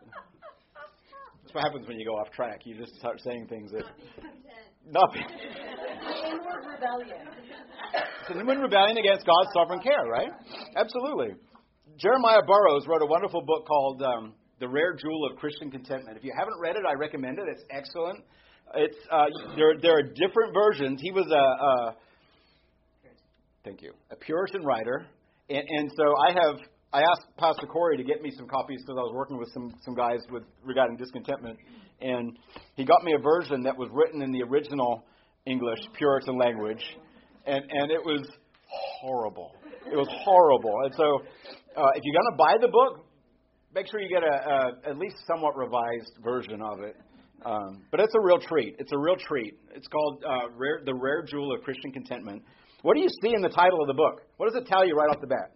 That's 1.42 1.54
what 1.54 1.64
happens 1.64 1.86
when 1.86 1.98
you 1.98 2.06
go 2.06 2.14
off 2.14 2.30
track. 2.32 2.60
You 2.64 2.76
just 2.76 2.94
start 2.96 3.20
saying 3.22 3.46
things 3.48 3.70
that 3.72 3.84
nothing. 4.88 5.26
Inward 6.26 6.64
rebellion. 6.64 7.26
It's 8.22 8.30
an 8.30 8.40
inward 8.40 8.58
rebellion 8.58 8.96
against 8.98 9.26
God's 9.26 9.50
sovereign 9.52 9.80
care, 9.80 10.04
right? 10.10 10.30
Absolutely. 10.76 11.34
Jeremiah 11.98 12.42
Burroughs 12.46 12.86
wrote 12.86 13.02
a 13.02 13.06
wonderful 13.06 13.42
book 13.42 13.66
called 13.66 14.02
um, 14.02 14.34
"The 14.60 14.68
Rare 14.68 14.94
Jewel 14.94 15.28
of 15.30 15.36
Christian 15.38 15.70
Contentment." 15.70 16.16
If 16.16 16.24
you 16.24 16.32
haven't 16.36 16.60
read 16.60 16.76
it, 16.76 16.82
I 16.88 16.94
recommend 16.94 17.38
it. 17.38 17.46
It's 17.48 17.64
excellent. 17.70 18.22
It's 18.74 18.96
uh, 19.10 19.26
there. 19.56 19.74
There 19.80 19.98
are 19.98 20.02
different 20.02 20.54
versions. 20.54 21.00
He 21.02 21.10
was 21.10 21.26
a, 21.26 21.34
a 21.34 21.96
thank 23.64 23.82
you, 23.82 23.92
a 24.10 24.16
Puritan 24.16 24.62
writer, 24.62 25.06
and, 25.48 25.64
and 25.66 25.90
so 25.96 26.04
I 26.28 26.32
have 26.32 26.56
I 26.92 27.00
asked 27.02 27.26
Pastor 27.36 27.66
Corey 27.66 27.96
to 27.96 28.04
get 28.04 28.22
me 28.22 28.30
some 28.36 28.46
copies 28.46 28.80
because 28.82 28.96
I 28.98 29.02
was 29.02 29.12
working 29.14 29.38
with 29.38 29.52
some 29.52 29.74
some 29.82 29.94
guys 29.94 30.20
with 30.30 30.44
regarding 30.64 30.96
discontentment, 30.96 31.58
and 32.00 32.38
he 32.76 32.84
got 32.84 33.02
me 33.02 33.14
a 33.18 33.18
version 33.18 33.62
that 33.62 33.76
was 33.76 33.88
written 33.92 34.22
in 34.22 34.30
the 34.30 34.42
original 34.42 35.04
English 35.46 35.80
Puritan 35.96 36.38
language, 36.38 36.82
and 37.46 37.64
and 37.68 37.90
it 37.90 38.04
was 38.04 38.28
horrible. 39.00 39.52
It 39.86 39.96
was 39.96 40.08
horrible. 40.24 40.74
And 40.84 40.94
so, 40.94 41.04
uh, 41.76 41.90
if 41.96 42.02
you're 42.04 42.14
to 42.14 42.36
buy 42.36 42.54
the 42.60 42.68
book, 42.68 43.04
make 43.74 43.86
sure 43.90 44.00
you 44.00 44.08
get 44.08 44.22
a, 44.22 44.76
a 44.86 44.90
at 44.90 44.98
least 44.98 45.16
somewhat 45.26 45.56
revised 45.56 46.12
version 46.22 46.60
of 46.62 46.80
it. 46.80 46.96
Um, 47.44 47.82
but 47.90 48.00
it's 48.00 48.14
a 48.14 48.20
real 48.20 48.38
treat. 48.38 48.76
It's 48.78 48.92
a 48.92 48.98
real 48.98 49.16
treat. 49.16 49.54
It's 49.74 49.88
called 49.88 50.24
uh, 50.26 50.50
Rare, 50.56 50.80
"The 50.84 50.94
Rare 50.94 51.22
Jewel 51.22 51.54
of 51.54 51.62
Christian 51.62 51.90
Contentment." 51.92 52.42
What 52.82 52.94
do 52.94 53.00
you 53.00 53.08
see 53.22 53.34
in 53.34 53.42
the 53.42 53.48
title 53.48 53.80
of 53.80 53.88
the 53.88 53.94
book? 53.94 54.22
What 54.36 54.50
does 54.50 54.62
it 54.62 54.66
tell 54.66 54.86
you 54.86 54.94
right 54.94 55.08
off 55.10 55.20
the 55.20 55.26
bat? 55.26 55.52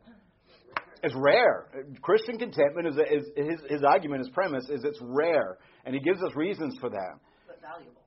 It's 1.02 1.14
rare. 1.16 1.66
Christian 2.00 2.38
contentment 2.38 2.88
is, 2.88 2.94
is 2.96 3.24
his, 3.36 3.70
his 3.70 3.82
argument, 3.82 4.20
his 4.20 4.30
premise 4.30 4.64
is 4.70 4.84
it's 4.84 4.98
rare, 5.02 5.58
and 5.84 5.94
he 5.94 6.00
gives 6.00 6.22
us 6.22 6.34
reasons 6.34 6.76
for 6.80 6.88
that. 6.88 7.14
But 7.46 7.60
valuable. 7.60 8.00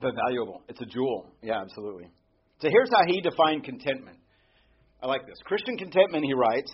But 0.00 0.14
valuable. 0.26 0.62
It's 0.68 0.80
a 0.80 0.86
jewel. 0.86 1.30
Yeah, 1.40 1.60
absolutely. 1.60 2.10
So 2.60 2.68
here's 2.68 2.90
how 2.90 3.02
he 3.06 3.20
defined 3.20 3.62
contentment. 3.62 4.18
I 5.02 5.06
like 5.06 5.26
this. 5.26 5.36
Christian 5.44 5.76
contentment, 5.76 6.24
he 6.24 6.34
writes, 6.34 6.72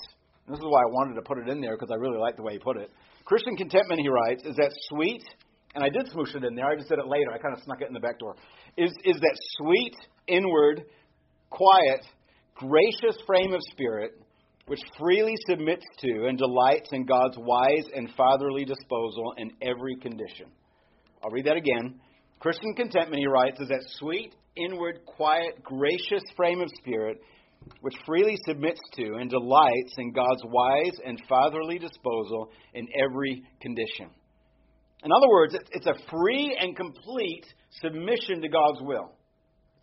this 0.49 0.59
is 0.59 0.65
why 0.65 0.83
I 0.83 0.91
wanted 0.91 1.15
to 1.15 1.23
put 1.23 1.39
it 1.39 1.49
in 1.49 1.61
there 1.61 1.77
because 1.77 1.91
I 1.93 1.97
really 1.97 2.19
like 2.19 2.37
the 2.37 2.43
way 2.43 2.55
he 2.55 2.59
put 2.59 2.77
it. 2.77 2.91
Christian 3.25 3.57
contentment, 3.57 4.01
he 4.01 4.09
writes, 4.09 4.43
is 4.45 4.57
that 4.57 4.73
sweet, 4.89 5.23
and 5.75 5.85
I 5.85 5.89
did 5.89 6.07
smoosh 6.13 6.35
it 6.35 6.45
in 6.45 6.55
there. 6.55 6.67
I 6.67 6.77
just 6.77 6.89
said 6.89 6.99
it 6.99 7.07
later. 7.07 7.31
I 7.33 7.39
kind 7.39 7.55
of 7.57 7.63
snuck 7.63 7.81
it 7.81 7.87
in 7.87 7.95
the 7.95 8.01
back 8.01 8.19
door. 8.19 8.37
Is 8.77 8.93
is 9.05 9.17
that 9.21 9.39
sweet, 9.59 9.95
inward, 10.27 10.83
quiet, 11.51 12.05
gracious 12.55 13.17
frame 13.27 13.55
of 13.55 13.61
spirit 13.71 14.19
which 14.67 14.81
freely 14.99 15.35
submits 15.49 15.85
to 15.99 16.27
and 16.27 16.39
delights 16.39 16.89
in 16.93 17.05
God's 17.05 17.37
wise 17.37 17.85
and 17.95 18.09
fatherly 18.17 18.65
disposal 18.65 19.35
in 19.37 19.51
every 19.61 19.97
condition. 19.97 20.47
I'll 21.23 21.31
read 21.31 21.47
that 21.47 21.57
again. 21.57 22.01
Christian 22.39 22.75
contentment, 22.75 23.19
he 23.19 23.27
writes, 23.27 23.61
is 23.61 23.69
that 23.69 23.85
sweet, 23.99 24.35
inward, 24.57 25.01
quiet, 25.05 25.63
gracious 25.63 26.23
frame 26.37 26.61
of 26.61 26.69
spirit 26.79 27.21
which 27.81 27.95
freely 28.07 28.37
submits 28.47 28.81
to 28.95 29.15
and 29.15 29.31
delights 29.31 29.95
in 29.99 30.13
God's 30.13 30.43
wise 30.45 30.99
and 31.05 31.21
fatherly 31.29 31.79
disposal 31.79 32.51
in 32.75 32.89
every 32.95 33.43
condition. 33.61 34.11
In 35.05 35.11
other 35.11 35.29
words, 35.29 35.57
it's 35.73 35.87
a 35.87 35.95
free 36.11 36.57
and 36.61 36.77
complete 36.77 37.45
submission 37.81 38.41
to 38.43 38.49
God's 38.49 38.81
will. 38.83 39.13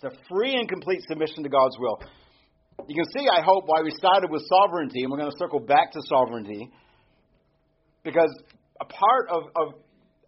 It's 0.02 0.16
a 0.16 0.18
free 0.30 0.56
and 0.56 0.70
complete 0.70 1.02
submission 1.10 1.44
to 1.44 1.50
God's 1.50 1.78
will. 1.78 2.00
You 2.88 2.96
can 2.96 3.12
see, 3.12 3.28
I 3.28 3.42
hope, 3.42 3.66
why 3.66 3.82
we 3.82 3.92
started 3.92 4.32
with 4.32 4.44
sovereignty, 4.48 5.02
and 5.04 5.12
we're 5.12 5.18
going 5.18 5.32
to 5.32 5.38
circle 5.38 5.60
back 5.60 5.92
to 5.92 6.00
sovereignty, 6.08 6.72
because 8.04 8.34
a 8.80 8.86
part 8.86 9.28
of, 9.30 9.44
of 9.58 9.74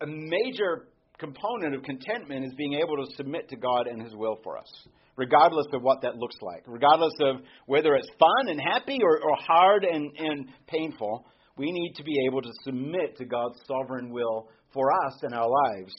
a 0.01 0.07
major 0.07 0.87
component 1.17 1.75
of 1.75 1.83
contentment 1.83 2.45
is 2.45 2.53
being 2.57 2.73
able 2.73 2.97
to 2.97 3.15
submit 3.15 3.47
to 3.49 3.55
God 3.55 3.87
and 3.87 4.01
His 4.01 4.13
will 4.13 4.37
for 4.43 4.57
us, 4.57 4.87
regardless 5.21 5.67
of 5.71 5.84
what 5.84 6.01
that 6.01 6.17
looks 6.17 6.38
like, 6.41 6.63
regardless 6.65 7.13
of 7.21 7.36
whether 7.67 7.93
it's 7.93 8.10
fun 8.17 8.49
and 8.49 8.60
happy 8.60 8.97
or, 9.03 9.19
or 9.21 9.36
hard 9.38 9.86
and, 9.86 10.12
and 10.17 10.47
painful. 10.65 11.27
We 11.57 11.71
need 11.71 11.93
to 11.97 12.03
be 12.03 12.15
able 12.27 12.41
to 12.41 12.49
submit 12.63 13.17
to 13.17 13.25
God's 13.25 13.60
sovereign 13.67 14.10
will 14.12 14.49
for 14.73 14.91
us 15.05 15.13
in 15.21 15.31
our 15.34 15.47
lives. 15.47 15.93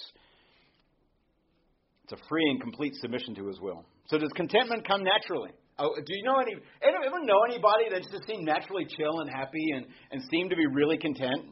It's 2.02 2.14
a 2.14 2.28
free 2.28 2.42
and 2.50 2.60
complete 2.60 2.94
submission 3.00 3.36
to 3.36 3.46
His 3.46 3.60
will. 3.60 3.84
So, 4.08 4.18
does 4.18 4.32
contentment 4.34 4.88
come 4.88 5.04
naturally? 5.04 5.50
Oh, 5.78 5.94
do 5.94 6.12
you 6.16 6.24
know 6.24 6.40
any? 6.40 6.54
Anyone 6.82 7.24
know 7.24 7.42
anybody 7.48 7.84
that 7.92 8.02
just 8.10 8.26
seemed 8.26 8.44
naturally 8.44 8.86
chill 8.86 9.20
and 9.20 9.30
happy 9.30 9.64
and, 9.76 9.86
and 10.10 10.20
seemed 10.32 10.50
to 10.50 10.56
be 10.56 10.66
really 10.66 10.98
content? 10.98 11.46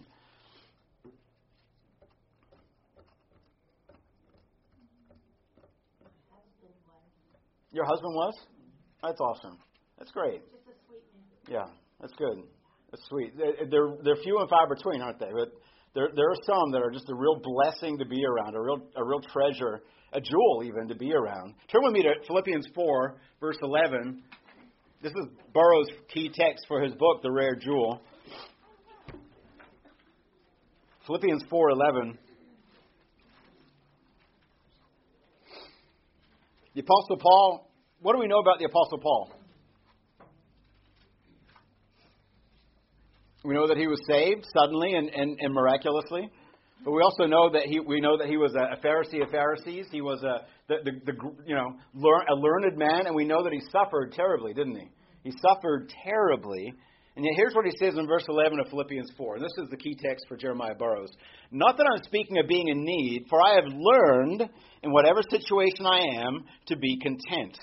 Your 7.73 7.85
husband 7.85 8.15
was? 8.15 8.35
That's 9.03 9.21
awesome. 9.21 9.59
That's 9.99 10.11
great. 10.13 10.43
Yeah, 11.49 11.67
that's 12.01 12.13
good. 12.19 12.43
That's 12.91 13.03
sweet. 13.09 13.37
They're 13.37 13.97
they're 14.03 14.17
few 14.23 14.39
and 14.41 14.49
far 14.49 14.69
between, 14.69 15.01
aren't 15.01 15.21
they? 15.21 15.31
But 15.33 15.53
there 15.95 16.09
there 16.15 16.29
are 16.31 16.41
some 16.45 16.73
that 16.73 16.83
are 16.83 16.91
just 16.91 17.09
a 17.09 17.15
real 17.15 17.41
blessing 17.43 17.99
to 17.99 18.05
be 18.05 18.25
around, 18.25 18.57
a 18.57 18.61
real 18.61 18.79
a 18.97 19.05
real 19.05 19.21
treasure, 19.21 19.81
a 20.13 20.21
jewel 20.21 20.63
even 20.65 20.89
to 20.89 20.95
be 20.95 21.13
around. 21.13 21.55
Turn 21.71 21.83
with 21.85 21.93
me 21.93 22.03
to 22.03 22.15
Philippians 22.27 22.67
four, 22.75 23.21
verse 23.41 23.59
eleven. 23.63 24.23
This 25.03 25.13
is 25.13 25.29
Burroughs' 25.55 25.89
key 26.13 26.31
text 26.35 26.67
for 26.69 26.83
his 26.83 26.93
book, 26.95 27.23
The 27.23 27.31
Rare 27.31 27.55
Jewel. 27.55 28.03
Philippians 31.07 31.45
four 31.49 31.71
eleven. 31.71 32.19
The 36.81 36.87
Apostle 36.87 37.19
Paul, 37.19 37.71
what 38.01 38.15
do 38.15 38.19
we 38.21 38.27
know 38.27 38.39
about 38.39 38.59
the 38.59 38.65
Apostle 38.65 38.97
Paul? 39.03 39.31
We 43.45 43.53
know 43.53 43.69
that 43.69 43.77
he 43.77 43.87
was 43.87 44.01
saved 44.09 44.47
suddenly 44.57 44.95
and, 44.95 45.11
and, 45.11 45.39
and 45.41 45.53
miraculously. 45.53 46.31
But 46.83 46.93
we 46.93 47.03
also 47.03 47.25
know 47.27 47.51
that 47.51 47.65
he 47.67 47.81
we 47.81 48.01
know 48.01 48.17
that 48.17 48.29
he 48.29 48.39
was 48.39 48.55
a 48.55 48.79
Pharisee 48.83 49.23
of 49.23 49.31
Pharisees. 49.31 49.89
He 49.93 50.01
was 50.01 50.23
a 50.23 50.47
the, 50.69 50.77
the, 50.83 51.13
the 51.13 51.13
you 51.45 51.55
know 51.55 51.75
learn, 51.93 52.23
a 52.31 52.35
learned 52.35 52.79
man, 52.79 53.07
and 53.07 53.15
we 53.15 53.27
know 53.27 53.45
that 53.45 53.53
he 53.53 53.61
suffered 53.71 54.13
terribly, 54.13 54.55
didn't 54.55 54.77
he? 54.77 54.89
He 55.23 55.33
suffered 55.33 55.93
terribly, 56.03 56.73
And 57.17 57.25
yet 57.25 57.35
here's 57.37 57.55
what 57.55 57.67
he 57.67 57.73
says 57.77 57.99
in 57.99 58.07
verse 58.07 58.25
11 58.29 58.61
of 58.61 58.69
Philippians 58.69 59.11
4. 59.17 59.37
And 59.37 59.45
this 59.45 59.65
is 59.65 59.69
the 59.71 59.77
key 59.77 59.97
text 60.01 60.27
for 60.29 60.37
Jeremiah 60.37 60.75
Burroughs. 60.75 61.11
Not 61.51 61.77
that 61.77 61.87
I'm 61.93 62.05
speaking 62.05 62.39
of 62.39 62.47
being 62.49 62.69
in 62.69 62.85
need, 62.85 63.27
for 63.29 63.41
I 63.43 63.57
have 63.57 63.65
learned 63.67 64.49
in 64.83 64.93
whatever 64.93 65.21
situation 65.29 65.87
I 65.87 65.99
am 66.25 66.45
to 66.67 66.77
be 66.77 66.99
content. 67.01 67.59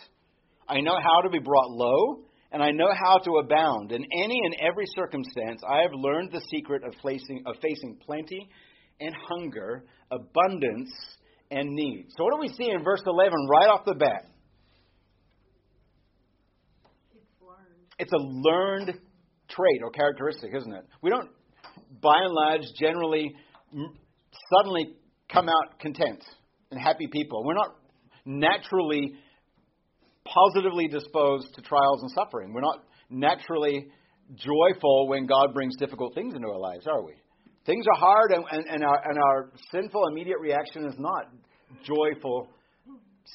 I 0.68 0.82
know 0.82 0.98
how 1.02 1.22
to 1.22 1.30
be 1.30 1.40
brought 1.40 1.72
low, 1.72 2.24
and 2.52 2.62
I 2.62 2.72
know 2.72 2.92
how 2.92 3.20
to 3.20 3.38
abound. 3.38 3.94
In 3.94 4.04
any 4.04 4.40
and 4.44 4.56
every 4.60 4.86
circumstance, 4.96 5.62
I 5.68 5.82
have 5.84 5.92
learned 5.94 6.32
the 6.32 6.42
secret 6.52 6.84
of 6.84 6.94
facing, 7.02 7.44
of 7.46 7.56
facing 7.62 7.98
plenty 8.06 8.50
and 9.00 9.16
hunger, 9.30 9.86
abundance 10.12 10.92
and 11.52 11.70
need. 11.70 12.08
So, 12.18 12.26
what 12.26 12.34
do 12.34 12.40
we 12.42 12.50
see 12.50 12.70
in 12.70 12.84
verse 12.84 13.02
11 13.06 13.34
right 13.50 13.70
off 13.70 13.86
the 13.86 13.96
bat? 13.96 14.26
It's 18.00 18.12
a 18.12 18.20
learned 18.20 19.00
trait 19.50 19.82
or 19.84 19.92
characteristic, 19.92 20.52
isn't 20.56 20.74
it? 20.74 20.86
We 21.02 21.10
don't, 21.10 21.30
by 22.02 22.16
and 22.24 22.34
large, 22.34 22.64
generally 22.80 23.36
suddenly 24.56 24.94
come 25.32 25.50
out 25.50 25.80
content 25.80 26.24
and 26.72 26.80
happy 26.80 27.08
people. 27.08 27.44
We're 27.46 27.54
not 27.54 27.76
naturally 28.26 29.14
positively 30.26 30.88
disposed 30.88 31.54
to 31.56 31.62
trials 31.62 32.02
and 32.02 32.12
suffering. 32.12 32.54
We're 32.54 32.62
not 32.62 32.84
naturally 33.10 33.88
joyful 34.36 35.08
when 35.08 35.26
God 35.26 35.54
brings 35.54 35.76
difficult 35.78 36.14
things 36.14 36.34
into 36.36 36.48
our 36.48 36.60
lives, 36.60 36.86
are 36.88 37.04
we? 37.04 37.14
Things 37.66 37.86
are 37.94 38.00
hard, 38.00 38.32
and, 38.32 38.44
and, 38.52 38.66
and, 38.70 38.84
our, 38.84 39.02
and 39.10 39.18
our 39.18 39.52
sinful 39.72 40.08
immediate 40.08 40.40
reaction 40.40 40.86
is 40.86 40.96
not 40.98 41.26
joyful 41.84 42.48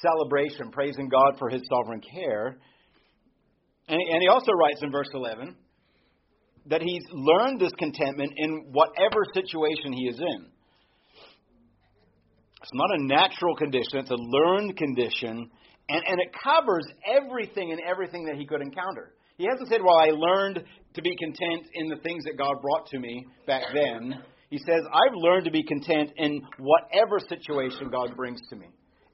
celebration, 0.00 0.70
praising 0.70 1.08
God 1.08 1.38
for 1.38 1.50
his 1.50 1.62
sovereign 1.68 2.00
care. 2.00 2.56
And, 3.88 4.00
and 4.00 4.22
he 4.22 4.28
also 4.28 4.52
writes 4.52 4.80
in 4.82 4.90
verse 4.90 5.08
11 5.12 5.56
that 6.66 6.82
he's 6.82 7.02
learned 7.12 7.60
this 7.60 7.72
contentment 7.78 8.32
in 8.36 8.68
whatever 8.72 9.24
situation 9.34 9.92
he 9.92 10.08
is 10.08 10.18
in. 10.18 10.46
It's 12.62 12.70
not 12.74 12.90
a 12.94 13.02
natural 13.02 13.56
condition, 13.56 13.98
it's 13.98 14.10
a 14.10 14.16
learned 14.16 14.76
condition, 14.76 15.50
and, 15.88 16.02
and 16.06 16.20
it 16.20 16.28
covers 16.44 16.86
everything 17.04 17.72
and 17.72 17.80
everything 17.80 18.24
that 18.26 18.36
he 18.36 18.46
could 18.46 18.62
encounter. 18.62 19.14
He 19.36 19.46
hasn't 19.50 19.68
said, 19.68 19.80
Well, 19.82 19.98
I 19.98 20.10
learned 20.10 20.62
to 20.94 21.02
be 21.02 21.16
content 21.16 21.66
in 21.74 21.88
the 21.88 21.96
things 21.96 22.24
that 22.24 22.38
God 22.38 22.54
brought 22.62 22.86
to 22.88 22.98
me 22.98 23.26
back 23.46 23.62
then. 23.74 24.22
He 24.50 24.58
says, 24.58 24.82
I've 24.92 25.14
learned 25.14 25.46
to 25.46 25.50
be 25.50 25.64
content 25.64 26.10
in 26.16 26.42
whatever 26.58 27.18
situation 27.18 27.88
God 27.90 28.14
brings 28.14 28.40
to 28.50 28.56
me. 28.56 28.66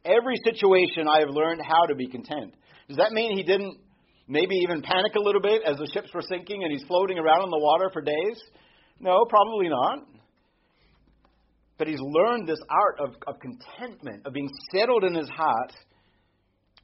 Every 0.04 0.34
situation 0.44 1.06
I 1.08 1.20
have 1.20 1.30
learned 1.30 1.62
how 1.64 1.86
to 1.86 1.94
be 1.94 2.08
content. 2.08 2.54
Does 2.88 2.96
that 2.96 3.12
mean 3.12 3.36
he 3.36 3.44
didn't 3.44 3.78
maybe 4.28 4.54
even 4.62 4.82
panic 4.82 5.14
a 5.16 5.20
little 5.20 5.40
bit 5.40 5.62
as 5.66 5.76
the 5.78 5.88
ships 5.92 6.10
were 6.14 6.22
sinking 6.22 6.62
and 6.62 6.72
he's 6.72 6.84
floating 6.86 7.18
around 7.18 7.44
in 7.44 7.50
the 7.50 7.58
water 7.58 7.90
for 7.92 8.02
days? 8.02 8.40
No, 9.00 9.24
probably 9.28 9.68
not. 9.68 9.98
But 11.78 11.88
he's 11.88 12.00
learned 12.00 12.48
this 12.48 12.60
art 12.68 13.00
of, 13.00 13.14
of 13.26 13.40
contentment, 13.40 14.26
of 14.26 14.32
being 14.32 14.50
settled 14.72 15.04
in 15.04 15.14
his 15.14 15.28
heart 15.28 15.72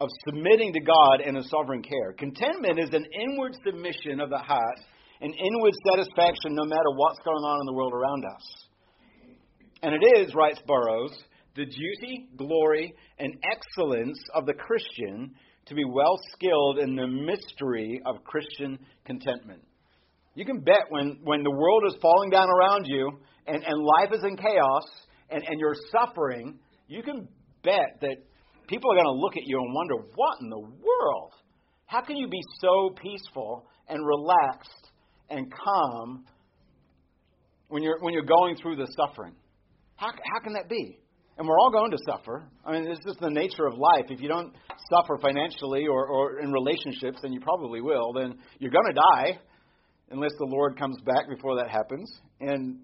of 0.01 0.09
submitting 0.27 0.73
to 0.73 0.81
God 0.81 1.21
and 1.25 1.37
His 1.37 1.49
sovereign 1.51 1.83
care. 1.83 2.13
Contentment 2.19 2.79
is 2.79 2.91
an 2.93 3.07
inward 3.21 3.55
submission 3.65 4.21
of 4.21 4.31
the 4.31 4.39
heart, 4.39 4.81
an 5.21 5.33
inward 5.33 5.73
satisfaction 5.91 6.55
no 6.55 6.65
matter 6.65 6.91
what's 6.97 7.19
going 7.25 7.45
on 7.45 7.61
in 7.61 7.67
the 7.67 7.73
world 7.73 7.93
around 7.93 8.25
us. 8.25 8.67
And 9.83 9.95
it 9.95 10.19
is, 10.19 10.35
writes 10.35 10.61
Burroughs, 10.67 11.17
the 11.57 11.67
duty, 11.67 12.29
glory, 12.37 12.95
and 13.19 13.37
excellence 13.45 14.19
of 14.35 14.47
the 14.47 14.55
Christian 14.55 15.35
to 15.67 15.75
be 15.75 15.85
well 15.85 16.19
skilled 16.33 16.79
in 16.79 16.95
the 16.95 17.07
mystery 17.07 18.01
of 18.07 18.23
Christian 18.25 18.79
contentment. 19.05 19.63
You 20.35 20.45
can 20.45 20.61
bet 20.61 20.87
when, 20.91 21.21
when 21.23 21.43
the 21.43 21.51
world 21.51 21.85
is 21.87 21.97
falling 22.03 22.31
down 22.31 22.49
around 22.49 22.87
you 22.87 23.11
and, 23.47 23.63
and 23.65 23.83
life 23.83 24.11
is 24.13 24.25
in 24.25 24.37
chaos 24.37 24.83
and, 25.31 25.43
and 25.43 25.61
you're 25.61 25.77
suffering, 25.93 26.59
you 26.89 27.03
can 27.03 27.29
bet 27.63 28.01
that 28.01 28.17
people 28.69 28.93
are 28.93 28.97
going 28.97 29.07
to 29.07 29.21
look 29.21 29.37
at 29.37 29.45
you 29.47 29.59
and 29.59 29.75
wonder, 29.75 29.95
what 30.15 30.39
in 30.41 30.51
the 30.51 30.61
world? 30.61 31.33
How 31.87 32.01
can 32.01 32.17
you 32.17 32.29
be 32.29 32.41
so 32.61 32.91
peaceful 33.01 33.67
and 33.89 34.05
relaxed 34.05 34.91
and 35.31 35.53
calm 35.53 36.25
when 37.69 37.83
you're, 37.83 37.99
when 38.01 38.13
you're 38.13 38.25
going 38.25 38.57
through 38.57 38.77
the 38.77 38.89
suffering? 38.97 39.35
How, 39.97 40.09
how 40.09 40.41
can 40.43 40.55
that 40.55 40.69
be? 40.69 40.99
And 41.37 41.49
we're 41.49 41.59
all 41.59 41.71
going 41.71 41.91
to 41.91 41.99
suffer. 42.07 42.45
I 42.65 42.73
mean, 42.73 42.85
this 42.85 43.01
is 43.07 43.17
the 43.21 43.31
nature 43.31 43.67
of 43.67 43.75
life. 43.77 44.07
If 44.09 44.21
you 44.21 44.29
don't 44.29 44.55
suffer 44.91 45.19
financially 45.21 45.87
or, 45.87 46.07
or 46.07 46.39
in 46.39 46.53
relationships, 46.53 47.19
and 47.25 47.35
you 47.35 47.41
probably 47.41 47.81
will, 47.81 48.13
then 48.13 48.39
you're 48.61 48.71
going 48.71 48.87
to 48.87 49.01
die 49.19 49.41
unless 50.11 50.31
the 50.39 50.47
Lord 50.47 50.79
comes 50.79 50.97
back 51.05 51.29
before 51.29 51.57
that 51.57 51.69
happens. 51.69 52.09
And 52.41 52.79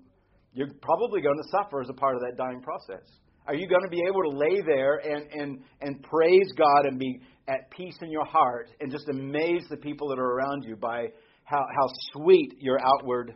you're 0.52 0.70
probably 0.82 1.20
going 1.20 1.36
to 1.36 1.48
suffer 1.50 1.80
as 1.80 1.88
a 1.90 1.94
part 1.94 2.16
of 2.16 2.22
that 2.22 2.36
dying 2.36 2.60
process. 2.60 3.06
Are 3.46 3.54
you 3.54 3.68
going 3.68 3.82
to 3.82 3.88
be 3.88 4.02
able 4.06 4.22
to 4.30 4.36
lay 4.36 4.60
there 4.66 4.96
and, 4.96 5.26
and, 5.32 5.62
and 5.80 6.02
praise 6.02 6.52
God 6.56 6.86
and 6.86 6.98
be 6.98 7.20
at 7.48 7.70
peace 7.70 7.96
in 8.02 8.10
your 8.10 8.24
heart 8.24 8.70
and 8.80 8.90
just 8.90 9.08
amaze 9.08 9.64
the 9.70 9.76
people 9.76 10.08
that 10.08 10.18
are 10.18 10.32
around 10.32 10.64
you 10.66 10.76
by 10.76 11.06
how, 11.44 11.58
how 11.58 11.88
sweet 12.12 12.54
your 12.58 12.78
outward 12.80 13.34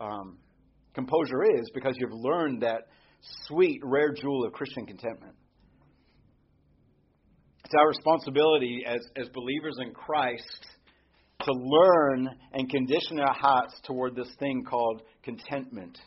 um, 0.00 0.38
composure 0.94 1.44
is 1.58 1.70
because 1.74 1.94
you've 1.98 2.12
learned 2.12 2.62
that 2.62 2.88
sweet, 3.46 3.80
rare 3.82 4.12
jewel 4.12 4.44
of 4.44 4.52
Christian 4.52 4.86
contentment? 4.86 5.34
It's 7.64 7.74
our 7.78 7.88
responsibility 7.88 8.84
as, 8.86 9.00
as 9.16 9.28
believers 9.30 9.76
in 9.80 9.92
Christ 9.92 10.66
to 11.40 11.52
learn 11.52 12.28
and 12.52 12.68
condition 12.68 13.18
our 13.20 13.34
hearts 13.34 13.74
toward 13.84 14.14
this 14.14 14.28
thing 14.38 14.64
called 14.68 15.02
contentment. 15.22 15.98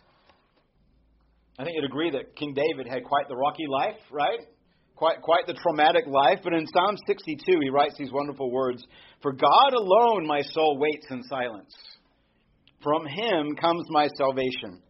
I 1.60 1.64
think 1.64 1.76
you'd 1.76 1.86
agree 1.86 2.12
that 2.12 2.36
King 2.36 2.54
David 2.54 2.92
had 2.92 3.04
quite 3.04 3.28
the 3.28 3.36
rocky 3.36 3.66
life, 3.68 4.00
right? 4.12 4.40
Quite, 4.96 5.22
quite 5.22 5.48
the 5.48 5.54
traumatic 5.54 6.06
life. 6.08 6.40
But 6.44 6.54
in 6.54 6.66
Psalm 6.68 6.96
62, 7.08 7.60
he 7.62 7.70
writes 7.70 7.96
these 7.98 8.12
wonderful 8.12 8.52
words 8.52 8.84
For 9.22 9.32
God 9.32 9.74
alone 9.74 10.28
my 10.28 10.42
soul 10.42 10.78
waits 10.80 11.08
in 11.10 11.24
silence. 11.24 11.74
From 12.84 13.06
him 13.06 13.56
comes 13.60 13.86
my 13.90 14.08
salvation. 14.16 14.82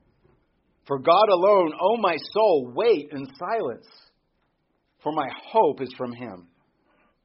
For 0.88 1.00
God 1.00 1.30
alone, 1.30 1.74
O 1.74 1.94
oh 1.94 1.98
my 1.98 2.16
soul, 2.34 2.72
wait 2.74 3.10
in 3.12 3.28
silence. 3.38 3.88
For 5.04 5.12
my 5.12 5.28
hope 5.52 5.82
is 5.82 5.94
from 5.98 6.14
him. 6.14 6.48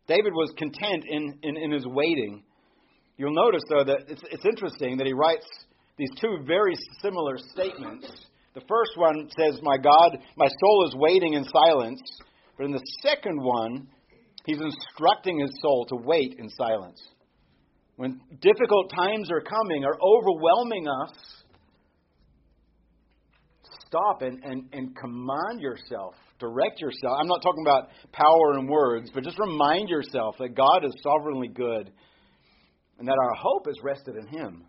David 0.09 0.33
was 0.33 0.53
content 0.57 1.05
in, 1.09 1.39
in, 1.43 1.57
in 1.57 1.71
his 1.71 1.87
waiting. 1.87 2.43
You'll 3.17 3.35
notice, 3.35 3.63
though, 3.69 3.85
that 3.85 4.05
it's, 4.09 4.23
it's 4.31 4.45
interesting 4.45 4.99
that 4.99 5.07
he 5.07 5.13
writes 5.13 5.47
these 5.97 6.11
two 6.21 6.39
very 6.45 6.75
similar 7.01 7.39
statements 7.39 8.11
the 8.55 8.63
first 8.69 8.93
one 8.97 9.29
says, 9.39 9.61
My 9.63 9.79
God, 9.79 10.19
my 10.37 10.47
soul 10.47 10.87
is 10.87 10.95
waiting 10.97 11.35
in 11.35 11.45
silence. 11.45 12.01
But 12.57 12.67
in 12.67 12.73
the 12.73 12.85
second 13.01 13.41
one, 13.41 13.89
he's 14.45 14.61
instructing 14.61 15.41
his 15.41 15.51
soul 15.63 15.87
to 15.89 15.97
wait 15.97 16.37
in 16.39 16.51
silence. 16.51 17.01
When 17.97 18.21
difficult 18.41 18.93
times 18.95 19.31
are 19.31 19.41
coming, 19.41 19.85
are 19.85 19.99
overwhelming 20.01 20.87
us, 20.89 21.42
stop 23.93 24.23
and, 24.23 24.43
and, 24.43 24.65
and 24.73 24.97
command 24.97 25.61
yourself, 25.61 26.15
direct 26.39 26.81
yourself. 26.81 27.19
I'm 27.21 27.29
not 27.29 27.43
talking 27.43 27.65
about 27.67 27.89
power 28.13 28.53
and 28.55 28.69
words, 28.69 29.11
but 29.13 29.23
just 29.23 29.39
remind 29.39 29.91
yourself 29.91 30.37
that 30.39 30.55
God 30.57 30.85
is 30.85 30.93
sovereignly 31.03 31.49
good 31.49 31.93
and 32.99 33.07
that 33.07 33.17
our 33.23 33.35
hope 33.37 33.69
is 33.69 33.77
rested 33.83 34.17
in 34.17 34.27
Him. 34.29 34.65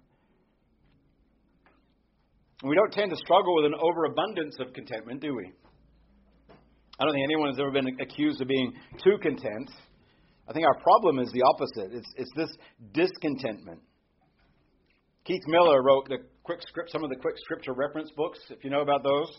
We 2.64 2.76
don't 2.76 2.92
tend 2.92 3.12
to 3.12 3.18
struggle 3.18 3.56
with 3.56 3.66
an 3.66 3.76
overabundance 3.80 4.56
of 4.60 4.74
contentment, 4.74 5.22
do 5.22 5.36
we? 5.36 5.52
I 7.00 7.06
don't 7.06 7.14
think 7.14 7.24
anyone 7.26 7.50
has 7.50 7.60
ever 7.60 7.72
been 7.72 7.88
accused 8.00 8.42
of 8.42 8.48
being 8.48 8.74
too 9.04 9.18
content. 9.22 9.70
I 10.48 10.54
think 10.54 10.66
our 10.66 10.82
problem 10.82 11.20
is 11.20 11.32
the 11.32 11.42
opposite. 11.42 11.98
It's, 11.98 12.14
it's 12.18 12.32
this 12.36 12.50
discontentment. 12.94 13.80
Keith 15.26 15.44
Miller 15.48 15.82
wrote 15.82 16.08
the 16.10 16.18
quick 16.44 16.60
script, 16.68 16.92
some 16.92 17.04
of 17.04 17.10
the 17.10 17.16
quick 17.16 17.36
scripture 17.38 17.74
reference 17.74 18.12
books, 18.16 18.40
if 18.50 18.64
you 18.64 18.70
know 18.70 18.82
about 18.82 19.04
those. 19.04 19.32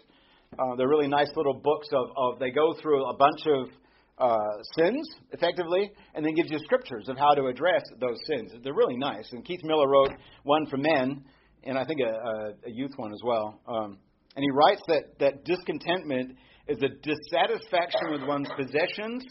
Uh, 0.59 0.77
they're 0.77 0.89
really 0.89 1.09
nice 1.09 1.29
little 1.37 1.55
books 1.55 1.89
of, 1.93 2.07
of 2.17 2.39
they 2.39 2.51
go 2.51 2.75
through 2.81 3.05
a 3.05 3.17
bunch 3.17 3.41
of 3.47 3.69
uh, 4.17 4.63
sins, 4.77 5.07
effectively, 5.33 5.91
and 6.15 6.25
then 6.25 6.35
gives 6.35 6.51
you 6.51 6.59
scriptures 6.61 7.09
of 7.09 7.19
how 7.19 7.35
to 7.35 7.47
address 7.47 7.83
those 8.01 8.19
sins. 8.27 8.53
They're 8.63 8.75
really 8.75 8.97
nice. 8.97 9.29
And 9.33 9.45
Keith 9.45 9.61
Miller 9.65 9.89
wrote 9.89 10.13
one 10.45 10.67
for 10.67 10.77
men 10.77 11.25
and 11.65 11.79
I 11.79 11.85
think 11.85 12.01
a, 12.01 12.11
a, 12.11 12.69
a 12.69 12.71
youth 12.71 12.93
one 12.97 13.13
as 13.13 13.21
well. 13.25 13.61
Um, 13.67 13.99
and 14.37 14.43
he 14.43 14.51
writes 14.53 14.83
that, 14.89 15.19
that 15.21 15.45
discontentment 15.45 16.37
is 16.69 16.79
a 16.83 16.89
dissatisfaction 16.89 18.11
with 18.11 18.23
one's 18.23 18.49
possessions, 18.57 19.25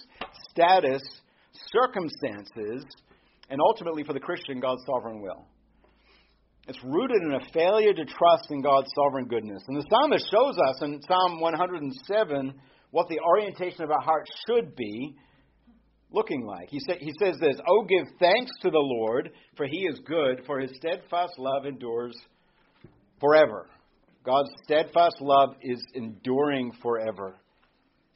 status, 0.50 1.02
circumstances, 1.72 2.86
and 3.50 3.60
ultimately 3.62 4.04
for 4.04 4.14
the 4.14 4.20
Christian, 4.20 4.60
God's 4.60 4.82
sovereign 4.86 5.22
will. 5.22 5.48
It's 6.68 6.80
rooted 6.84 7.22
in 7.22 7.34
a 7.34 7.52
failure 7.54 7.94
to 7.94 8.06
trust 8.06 8.50
in 8.50 8.62
God's 8.62 8.90
sovereign 8.96 9.26
goodness. 9.26 9.62
And 9.68 9.78
the 9.78 9.86
psalmist 9.90 10.26
shows 10.32 10.58
us 10.58 10.82
in 10.82 11.02
Psalm 11.02 11.42
107 11.42 12.54
what 12.92 13.10
the 13.10 13.20
orientation 13.20 13.84
of 13.84 13.92
our 13.92 14.02
heart 14.02 14.28
should 14.48 14.76
be 14.76 15.16
looking 16.12 16.46
like? 16.46 16.70
He, 16.70 16.80
sa- 16.80 17.00
he 17.00 17.12
says 17.20 17.38
this 17.40 17.58
Oh, 17.68 17.84
give 17.84 18.06
thanks 18.20 18.52
to 18.62 18.70
the 18.70 18.80
Lord, 18.80 19.32
for 19.58 19.66
he 19.66 19.80
is 19.90 20.00
good, 20.06 20.46
for 20.46 20.60
his 20.60 20.72
steadfast 20.78 21.34
love 21.38 21.66
endures 21.66 22.16
forever. 23.20 23.68
God's 24.24 24.50
steadfast 24.64 25.18
love 25.20 25.56
is 25.62 25.84
enduring 25.96 26.72
forever. 26.82 27.36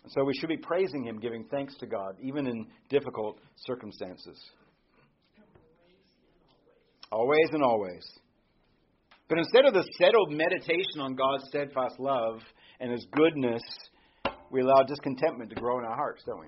So 0.10 0.24
we 0.24 0.34
should 0.40 0.48
be 0.48 0.58
praising 0.58 1.04
him, 1.04 1.20
giving 1.20 1.44
thanks 1.52 1.76
to 1.80 1.86
God, 1.86 2.16
even 2.22 2.48
in 2.48 2.66
difficult 2.90 3.40
circumstances. 3.66 4.40
Always 7.12 7.50
and 7.52 7.62
always. 7.62 8.06
But 9.30 9.40
instead 9.40 9.66
of 9.66 9.74
the 9.74 9.84
settled 9.98 10.32
meditation 10.32 11.02
on 11.02 11.16
God's 11.16 11.46
steadfast 11.50 12.00
love 12.00 12.40
and 12.80 12.92
his 12.92 13.06
goodness, 13.12 13.62
we 14.52 14.62
allow 14.62 14.84
discontentment 14.84 15.50
to 15.50 15.56
grow 15.56 15.80
in 15.80 15.86
our 15.86 15.96
hearts, 15.96 16.24
don't 16.26 16.40
we? 16.40 16.48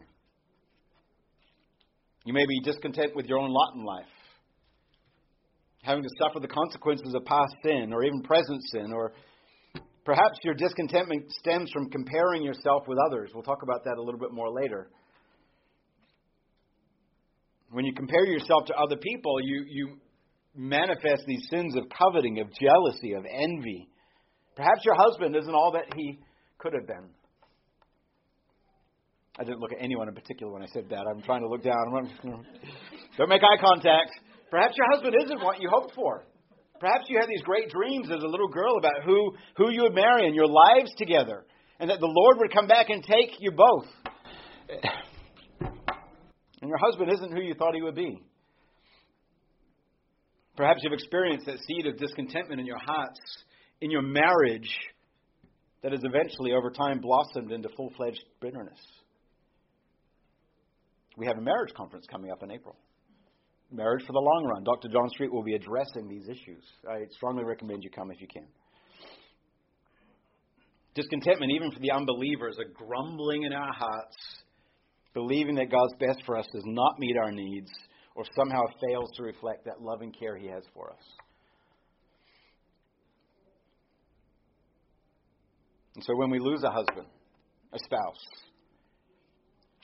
You 2.26 2.34
may 2.34 2.46
be 2.46 2.60
discontent 2.62 3.16
with 3.16 3.26
your 3.26 3.40
own 3.40 3.50
lot 3.50 3.74
in 3.76 3.84
life, 3.84 4.06
having 5.82 6.04
to 6.04 6.10
suffer 6.22 6.40
the 6.40 6.48
consequences 6.48 7.14
of 7.14 7.26
past 7.26 7.56
sin 7.64 7.92
or 7.92 8.04
even 8.04 8.22
present 8.22 8.62
sin, 8.72 8.92
or 8.94 9.14
perhaps 10.06 10.38
your 10.44 10.54
discontentment 10.54 11.32
stems 11.32 11.72
from 11.72 11.90
comparing 11.90 12.44
yourself 12.44 12.84
with 12.88 12.98
others. 13.08 13.32
We'll 13.34 13.44
talk 13.44 13.64
about 13.64 13.84
that 13.86 13.98
a 13.98 14.02
little 14.02 14.20
bit 14.20 14.32
more 14.32 14.52
later. 14.52 14.90
When 17.72 17.86
you 17.86 17.94
compare 17.94 18.26
yourself 18.26 18.66
to 18.68 18.76
other 18.76 18.98
people, 18.98 19.36
you, 19.42 19.66
you 19.68 19.98
manifest 20.56 21.24
these 21.28 21.46
sins 21.50 21.76
of 21.76 21.84
coveting, 21.90 22.40
of 22.40 22.48
jealousy, 22.60 23.14
of 23.14 23.26
envy. 23.26 23.90
Perhaps 24.56 24.84
your 24.84 24.96
husband 24.96 25.36
isn't 25.36 25.54
all 25.54 25.72
that 25.74 25.94
he 25.96 26.20
could 26.58 26.74
have 26.74 26.88
been. 26.88 27.10
I 29.40 29.44
didn't 29.44 29.60
look 29.60 29.72
at 29.72 29.82
anyone 29.82 30.10
in 30.10 30.16
particular 30.16 30.52
when 30.52 30.62
I 30.62 30.68
said 30.68 30.90
that. 30.90 31.06
I'm 31.08 31.22
trying 31.22 31.42
to 31.42 31.48
look 31.48 31.64
down. 31.64 31.76
Don't 33.18 33.30
make 33.30 33.42
eye 33.42 33.62
contact. 33.62 34.12
Perhaps 34.52 34.76
your 34.76 34.88
husband 34.92 35.16
isn't 35.24 35.42
what 35.42 35.62
you 35.62 35.70
hoped 35.72 35.96
for. 35.96 36.26
Perhaps 36.80 37.06
you 37.08 37.18
had 37.20 37.30
these 37.30 37.42
great 37.44 37.70
dreams 37.70 38.10
as 38.12 38.22
a 38.24 38.28
little 38.28 38.48
girl 38.48 38.78
about 38.78 39.04
who, 39.06 39.34
who 39.56 39.70
you 39.72 39.84
would 39.84 39.96
marry 39.96 40.26
and 40.26 40.36
your 40.36 40.48
lives 40.48 40.92
together, 40.98 41.46
and 41.80 41.90
that 41.90 42.00
the 42.00 42.08
Lord 42.08 42.38
would 42.40 42.54
come 42.54 42.68
back 42.68 42.90
and 42.90 43.04
take 43.04 43.38
you 43.40 43.52
both. 43.52 43.86
And 46.62 46.68
your 46.68 46.78
husband 46.78 47.10
isn't 47.14 47.32
who 47.32 47.40
you 47.42 47.54
thought 47.54 47.74
he 47.74 47.82
would 47.82 47.96
be. 47.96 48.22
Perhaps 50.60 50.82
you've 50.84 50.92
experienced 50.92 51.46
that 51.46 51.58
seed 51.66 51.88
of 51.88 51.98
discontentment 51.98 52.60
in 52.60 52.68
your 52.68 52.80
hearts, 52.86 53.22
in 53.80 53.90
your 53.90 54.02
marriage, 54.02 54.70
that 55.82 55.94
has 55.94 56.02
eventually, 56.04 56.52
over 56.52 56.70
time, 56.70 57.00
blossomed 57.00 57.54
into 57.54 57.70
full 57.78 57.94
fledged 57.96 58.26
bitterness. 58.42 58.78
We 61.16 61.28
have 61.28 61.38
a 61.38 61.42
marriage 61.42 61.74
conference 61.78 62.06
coming 62.12 62.30
up 62.30 62.44
in 62.44 62.52
April. 62.52 62.76
Marriage 63.72 64.06
for 64.06 64.12
the 64.12 64.20
long 64.20 64.48
run. 64.52 64.66
Dr. 64.66 64.90
John 64.90 65.08
Street 65.12 65.32
will 65.32 65.44
be 65.44 65.56
addressing 65.56 66.10
these 66.10 66.28
issues. 66.28 66.66
I 66.86 67.06
strongly 67.12 67.46
recommend 67.46 67.82
you 67.82 67.90
come 67.90 68.12
if 68.12 68.20
you 68.20 68.28
can. 68.28 68.46
Discontentment, 70.94 71.54
even 71.54 71.72
for 71.72 71.80
the 71.80 71.92
unbelievers, 71.92 72.58
a 72.60 72.70
grumbling 72.84 73.44
in 73.44 73.54
our 73.54 73.72
hearts, 73.72 74.18
believing 75.14 75.56
that 75.56 75.72
God's 75.72 75.94
best 76.02 76.26
for 76.26 76.36
us 76.36 76.48
does 76.52 76.66
not 76.66 77.00
meet 77.00 77.16
our 77.16 77.32
needs 77.32 77.72
or 78.20 78.26
somehow 78.36 78.62
fails 78.86 79.10
to 79.16 79.24
reflect 79.24 79.64
that 79.64 79.82
loving 79.82 80.12
care 80.12 80.36
He 80.36 80.48
has 80.48 80.64
for 80.74 80.92
us. 80.92 81.04
And 85.96 86.04
so 86.04 86.14
when 86.18 86.30
we 86.30 86.38
lose 86.38 86.62
a 86.64 86.70
husband, 86.70 87.08
a 87.72 87.80
spouse, 87.80 88.26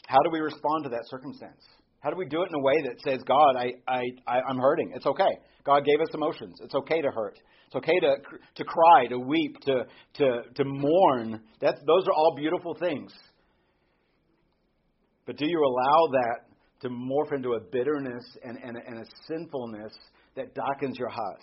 how 0.05 0.21
do 0.21 0.31
we 0.33 0.39
respond 0.39 0.83
to 0.83 0.89
that 0.89 1.03
circumstance? 1.09 1.63
How 2.01 2.09
do 2.09 2.17
we 2.17 2.25
do 2.25 2.41
it 2.41 2.49
in 2.49 2.55
a 2.55 2.61
way 2.61 2.73
that 2.83 2.99
says, 3.07 3.23
God, 3.25 3.55
I, 3.57 3.71
I, 3.87 4.01
I, 4.27 4.41
I'm 4.49 4.57
hurting. 4.57 4.91
It's 4.93 5.05
okay. 5.05 5.39
God 5.63 5.85
gave 5.85 6.01
us 6.01 6.09
emotions. 6.13 6.59
It's 6.61 6.75
okay 6.75 7.01
to 7.01 7.11
hurt. 7.11 7.39
It's 7.67 7.75
okay 7.77 7.99
to, 8.01 8.15
to 8.55 8.63
cry, 8.65 9.07
to 9.07 9.17
weep, 9.17 9.55
to, 9.61 9.85
to, 10.15 10.41
to 10.55 10.63
mourn. 10.65 11.39
That's, 11.61 11.79
those 11.87 12.05
are 12.05 12.13
all 12.13 12.35
beautiful 12.35 12.75
things. 12.75 13.13
But 15.25 15.37
do 15.37 15.47
you 15.47 15.57
allow 15.57 16.11
that 16.11 16.54
to 16.81 16.89
morph 16.89 17.33
into 17.33 17.53
a 17.53 17.59
bitterness 17.59 18.23
and, 18.43 18.57
and, 18.63 18.77
and 18.77 18.99
a 18.99 19.05
sinfulness 19.27 19.93
that 20.35 20.53
darkens 20.53 20.97
your 20.97 21.09
heart? 21.09 21.41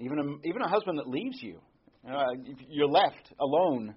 Even 0.00 0.18
a, 0.18 0.48
even 0.48 0.62
a 0.62 0.68
husband 0.68 0.98
that 0.98 1.08
leaves 1.08 1.42
you, 1.42 1.60
uh, 2.08 2.24
you're 2.68 2.88
left 2.88 3.32
alone 3.38 3.94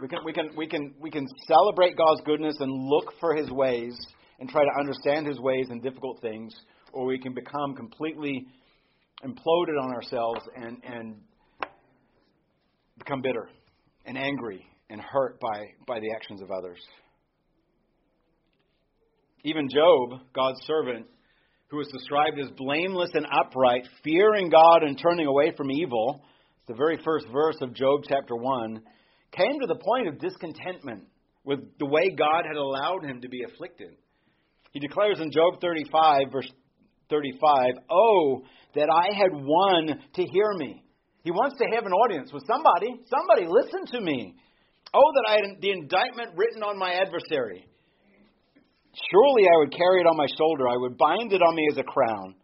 we 0.00 0.08
can, 0.08 0.18
we, 0.24 0.32
can, 0.32 0.50
we, 0.56 0.66
can, 0.66 0.94
we 1.00 1.10
can 1.10 1.26
celebrate 1.46 1.96
God's 1.96 2.20
goodness 2.24 2.56
and 2.60 2.70
look 2.70 3.12
for 3.20 3.34
His 3.34 3.50
ways 3.50 3.96
and 4.38 4.48
try 4.48 4.62
to 4.62 4.70
understand 4.78 5.26
His 5.26 5.38
ways 5.40 5.66
in 5.70 5.80
difficult 5.80 6.20
things, 6.20 6.54
or 6.92 7.06
we 7.06 7.18
can 7.18 7.34
become 7.34 7.74
completely 7.74 8.46
imploded 9.24 9.82
on 9.82 9.92
ourselves 9.94 10.40
and, 10.56 10.78
and 10.84 11.16
become 12.98 13.20
bitter 13.20 13.48
and 14.06 14.16
angry 14.16 14.64
and 14.90 15.00
hurt 15.00 15.38
by, 15.40 15.66
by 15.86 16.00
the 16.00 16.10
actions 16.14 16.42
of 16.42 16.50
others. 16.50 16.80
Even 19.44 19.68
Job, 19.68 20.20
God's 20.34 20.60
servant, 20.66 21.06
who 21.68 21.80
is 21.80 21.88
described 21.88 22.38
as 22.40 22.50
blameless 22.56 23.10
and 23.14 23.26
upright, 23.26 23.86
fearing 24.02 24.48
God 24.48 24.82
and 24.82 24.98
turning 24.98 25.26
away 25.26 25.52
from 25.56 25.70
evil, 25.70 26.22
the 26.66 26.74
very 26.74 26.98
first 27.04 27.26
verse 27.32 27.56
of 27.60 27.74
Job 27.74 28.02
chapter 28.08 28.34
1 28.34 28.82
came 29.32 29.60
to 29.60 29.66
the 29.66 29.78
point 29.82 30.08
of 30.08 30.18
discontentment 30.18 31.04
with 31.44 31.60
the 31.78 31.86
way 31.86 32.10
God 32.16 32.44
had 32.46 32.56
allowed 32.56 33.04
him 33.04 33.20
to 33.20 33.28
be 33.28 33.42
afflicted. 33.42 33.90
He 34.72 34.80
declares 34.80 35.18
in 35.20 35.30
Job 35.30 35.60
35, 35.60 36.32
verse 36.32 36.50
35, 37.10 37.74
Oh, 37.90 38.42
that 38.74 38.88
I 38.90 39.14
had 39.16 39.32
one 39.32 39.98
to 40.14 40.22
hear 40.24 40.52
me. 40.56 40.82
He 41.22 41.30
wants 41.30 41.56
to 41.58 41.74
have 41.74 41.84
an 41.84 41.92
audience 41.92 42.32
with 42.32 42.44
somebody. 42.46 43.00
Somebody, 43.08 43.46
listen 43.48 43.86
to 43.92 44.00
me. 44.00 44.34
Oh, 44.94 45.12
that 45.14 45.24
I 45.28 45.32
had 45.32 45.60
the 45.60 45.70
indictment 45.70 46.32
written 46.36 46.62
on 46.62 46.78
my 46.78 46.92
adversary. 46.94 47.66
Surely 49.10 49.44
I 49.44 49.58
would 49.58 49.72
carry 49.72 50.00
it 50.00 50.06
on 50.06 50.16
my 50.16 50.26
shoulder. 50.36 50.68
I 50.68 50.76
would 50.76 50.96
bind 50.96 51.32
it 51.32 51.42
on 51.42 51.54
me 51.54 51.66
as 51.70 51.78
a 51.78 51.82
crown. 51.82 52.34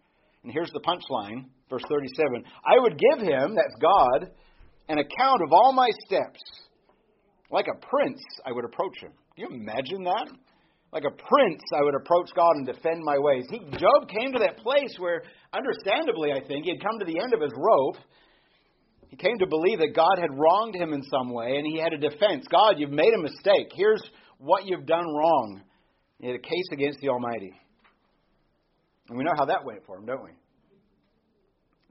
And 0.43 0.53
here's 0.53 0.71
the 0.73 0.81
punchline, 0.81 1.47
verse 1.71 1.83
37. 1.89 2.45
I 2.67 2.79
would 2.79 2.99
give 2.99 3.27
him, 3.27 3.55
that's 3.55 3.75
God, 3.81 4.31
an 4.89 4.99
account 4.99 5.41
of 5.43 5.53
all 5.53 5.73
my 5.73 5.89
steps. 6.07 6.41
Like 7.51 7.67
a 7.67 7.87
prince, 7.87 8.21
I 8.45 8.53
would 8.53 8.65
approach 8.65 9.01
him. 9.01 9.13
Can 9.37 9.51
you 9.51 9.57
imagine 9.57 10.05
that? 10.05 10.29
Like 10.93 11.05
a 11.05 11.11
prince, 11.11 11.63
I 11.75 11.83
would 11.83 11.95
approach 11.95 12.31
God 12.37 12.53
and 12.57 12.67
defend 12.67 13.03
my 13.03 13.19
ways. 13.19 13.45
He, 13.51 13.59
Job 13.79 14.09
came 14.09 14.33
to 14.33 14.39
that 14.39 14.59
place 14.59 14.95
where, 14.99 15.23
understandably, 15.53 16.31
I 16.31 16.47
think, 16.47 16.65
he 16.65 16.71
had 16.71 16.83
come 16.83 16.99
to 17.01 17.05
the 17.05 17.19
end 17.19 17.35
of 17.35 17.41
his 17.41 17.51
rope. 17.57 17.97
He 19.15 19.29
came 19.29 19.39
to 19.39 19.47
believe 19.47 19.79
that 19.79 19.95
God 19.95 20.19
had 20.21 20.37
wronged 20.37 20.75
him 20.75 20.93
in 20.93 21.01
some 21.05 21.33
way, 21.33 21.57
and 21.57 21.65
he 21.65 21.79
had 21.79 21.93
a 21.93 21.99
defense. 21.99 22.47
God, 22.51 22.79
you've 22.79 22.91
made 22.91 23.15
a 23.15 23.23
mistake. 23.23 23.71
Here's 23.73 24.03
what 24.39 24.67
you've 24.67 24.87
done 24.87 25.07
wrong. 25.07 25.63
He 26.19 26.27
had 26.27 26.35
a 26.35 26.41
case 26.41 26.69
against 26.73 26.99
the 26.99 27.11
Almighty. 27.11 27.53
And 29.09 29.17
we 29.17 29.23
know 29.23 29.31
how 29.37 29.45
that 29.45 29.65
went 29.65 29.87
for 29.87 29.99
him, 29.99 30.07
don't 30.07 30.25
we? 30.25 30.31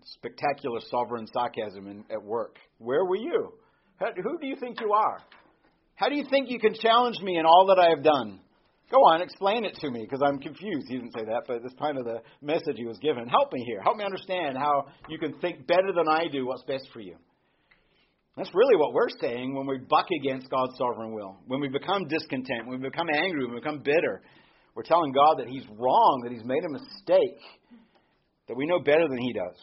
Spectacular 0.04 0.82
sovereign 0.92 1.26
sarcasm 1.34 1.88
in, 1.88 2.04
at 2.12 2.22
work. 2.22 2.58
Where 2.80 3.06
were 3.06 3.16
you? 3.16 3.54
Who 4.02 4.38
do 4.42 4.46
you 4.46 4.58
think 4.58 4.82
you 4.82 4.92
are? 4.92 5.20
How 5.96 6.10
do 6.10 6.16
you 6.16 6.26
think 6.30 6.50
you 6.50 6.60
can 6.60 6.74
challenge 6.74 7.22
me 7.22 7.38
in 7.38 7.46
all 7.46 7.68
that 7.68 7.82
I 7.82 7.92
have 7.92 8.04
done? 8.04 8.42
Go 8.94 9.00
on, 9.10 9.24
explain 9.24 9.66
it 9.66 9.74
to 9.82 9.90
me, 9.90 10.02
because 10.08 10.22
I'm 10.24 10.38
confused. 10.38 10.86
He 10.88 10.98
didn't 10.98 11.18
say 11.18 11.26
that, 11.26 11.46
but 11.48 11.64
that's 11.64 11.74
kind 11.80 11.98
of 11.98 12.06
the 12.06 12.22
message 12.44 12.78
he 12.78 12.86
was 12.86 13.00
given. 13.00 13.28
Help 13.28 13.52
me 13.52 13.64
here. 13.66 13.82
Help 13.82 13.98
me 13.98 14.06
understand 14.06 14.56
how 14.56 14.86
you 15.10 15.18
can 15.18 15.34
think 15.40 15.66
better 15.66 15.92
than 15.96 16.08
I 16.08 16.28
do 16.32 16.46
what's 16.46 16.62
best 16.66 16.88
for 16.94 17.00
you. 17.00 17.16
That's 18.38 18.52
really 18.54 18.76
what 18.76 18.94
we're 18.94 19.10
saying 19.20 19.56
when 19.56 19.66
we 19.66 19.80
buck 19.90 20.06
against 20.22 20.48
God's 20.52 20.78
sovereign 20.78 21.12
will. 21.12 21.38
When 21.48 21.60
we 21.60 21.70
become 21.70 22.08
discontent, 22.08 22.68
when 22.68 22.82
we 22.82 22.90
become 22.90 23.08
angry, 23.10 23.46
when 23.46 23.56
we 23.56 23.62
become 23.62 23.80
bitter, 23.80 24.22
we're 24.76 24.84
telling 24.84 25.12
God 25.12 25.40
that 25.40 25.48
He's 25.48 25.66
wrong, 25.70 26.22
that 26.24 26.32
He's 26.32 26.46
made 26.46 26.64
a 26.64 26.70
mistake, 26.70 27.40
that 28.48 28.56
we 28.56 28.68
know 28.68 28.78
better 28.80 29.08
than 29.08 29.18
He 29.18 29.34
does. 29.34 29.58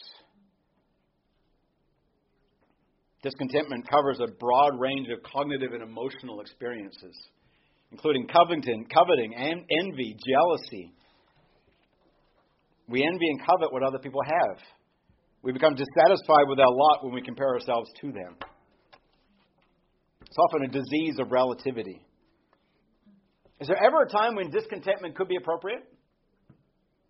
Discontentment 3.23 3.89
covers 3.89 4.19
a 4.19 4.27
broad 4.39 4.77
range 4.77 5.07
of 5.07 5.23
cognitive 5.23 5.71
and 5.71 5.83
emotional 5.83 6.41
experiences, 6.41 7.15
including 7.91 8.27
coveting, 8.27 8.85
coveting 8.93 9.33
and 9.35 9.63
envy, 9.81 10.15
jealousy. 10.25 10.93
We 12.87 13.03
envy 13.03 13.27
and 13.29 13.39
covet 13.45 13.71
what 13.71 13.83
other 13.83 13.99
people 13.99 14.21
have. 14.25 14.57
We 15.43 15.51
become 15.51 15.75
dissatisfied 15.75 16.47
with 16.47 16.59
our 16.59 16.71
lot 16.71 17.03
when 17.03 17.13
we 17.13 17.21
compare 17.21 17.49
ourselves 17.49 17.89
to 18.01 18.11
them. 18.11 18.35
It's 20.21 20.37
often 20.37 20.63
a 20.63 20.67
disease 20.67 21.19
of 21.19 21.31
relativity. 21.31 22.05
Is 23.59 23.67
there 23.67 23.83
ever 23.83 24.03
a 24.03 24.09
time 24.09 24.35
when 24.35 24.49
discontentment 24.49 25.15
could 25.15 25.27
be 25.27 25.35
appropriate? 25.35 25.83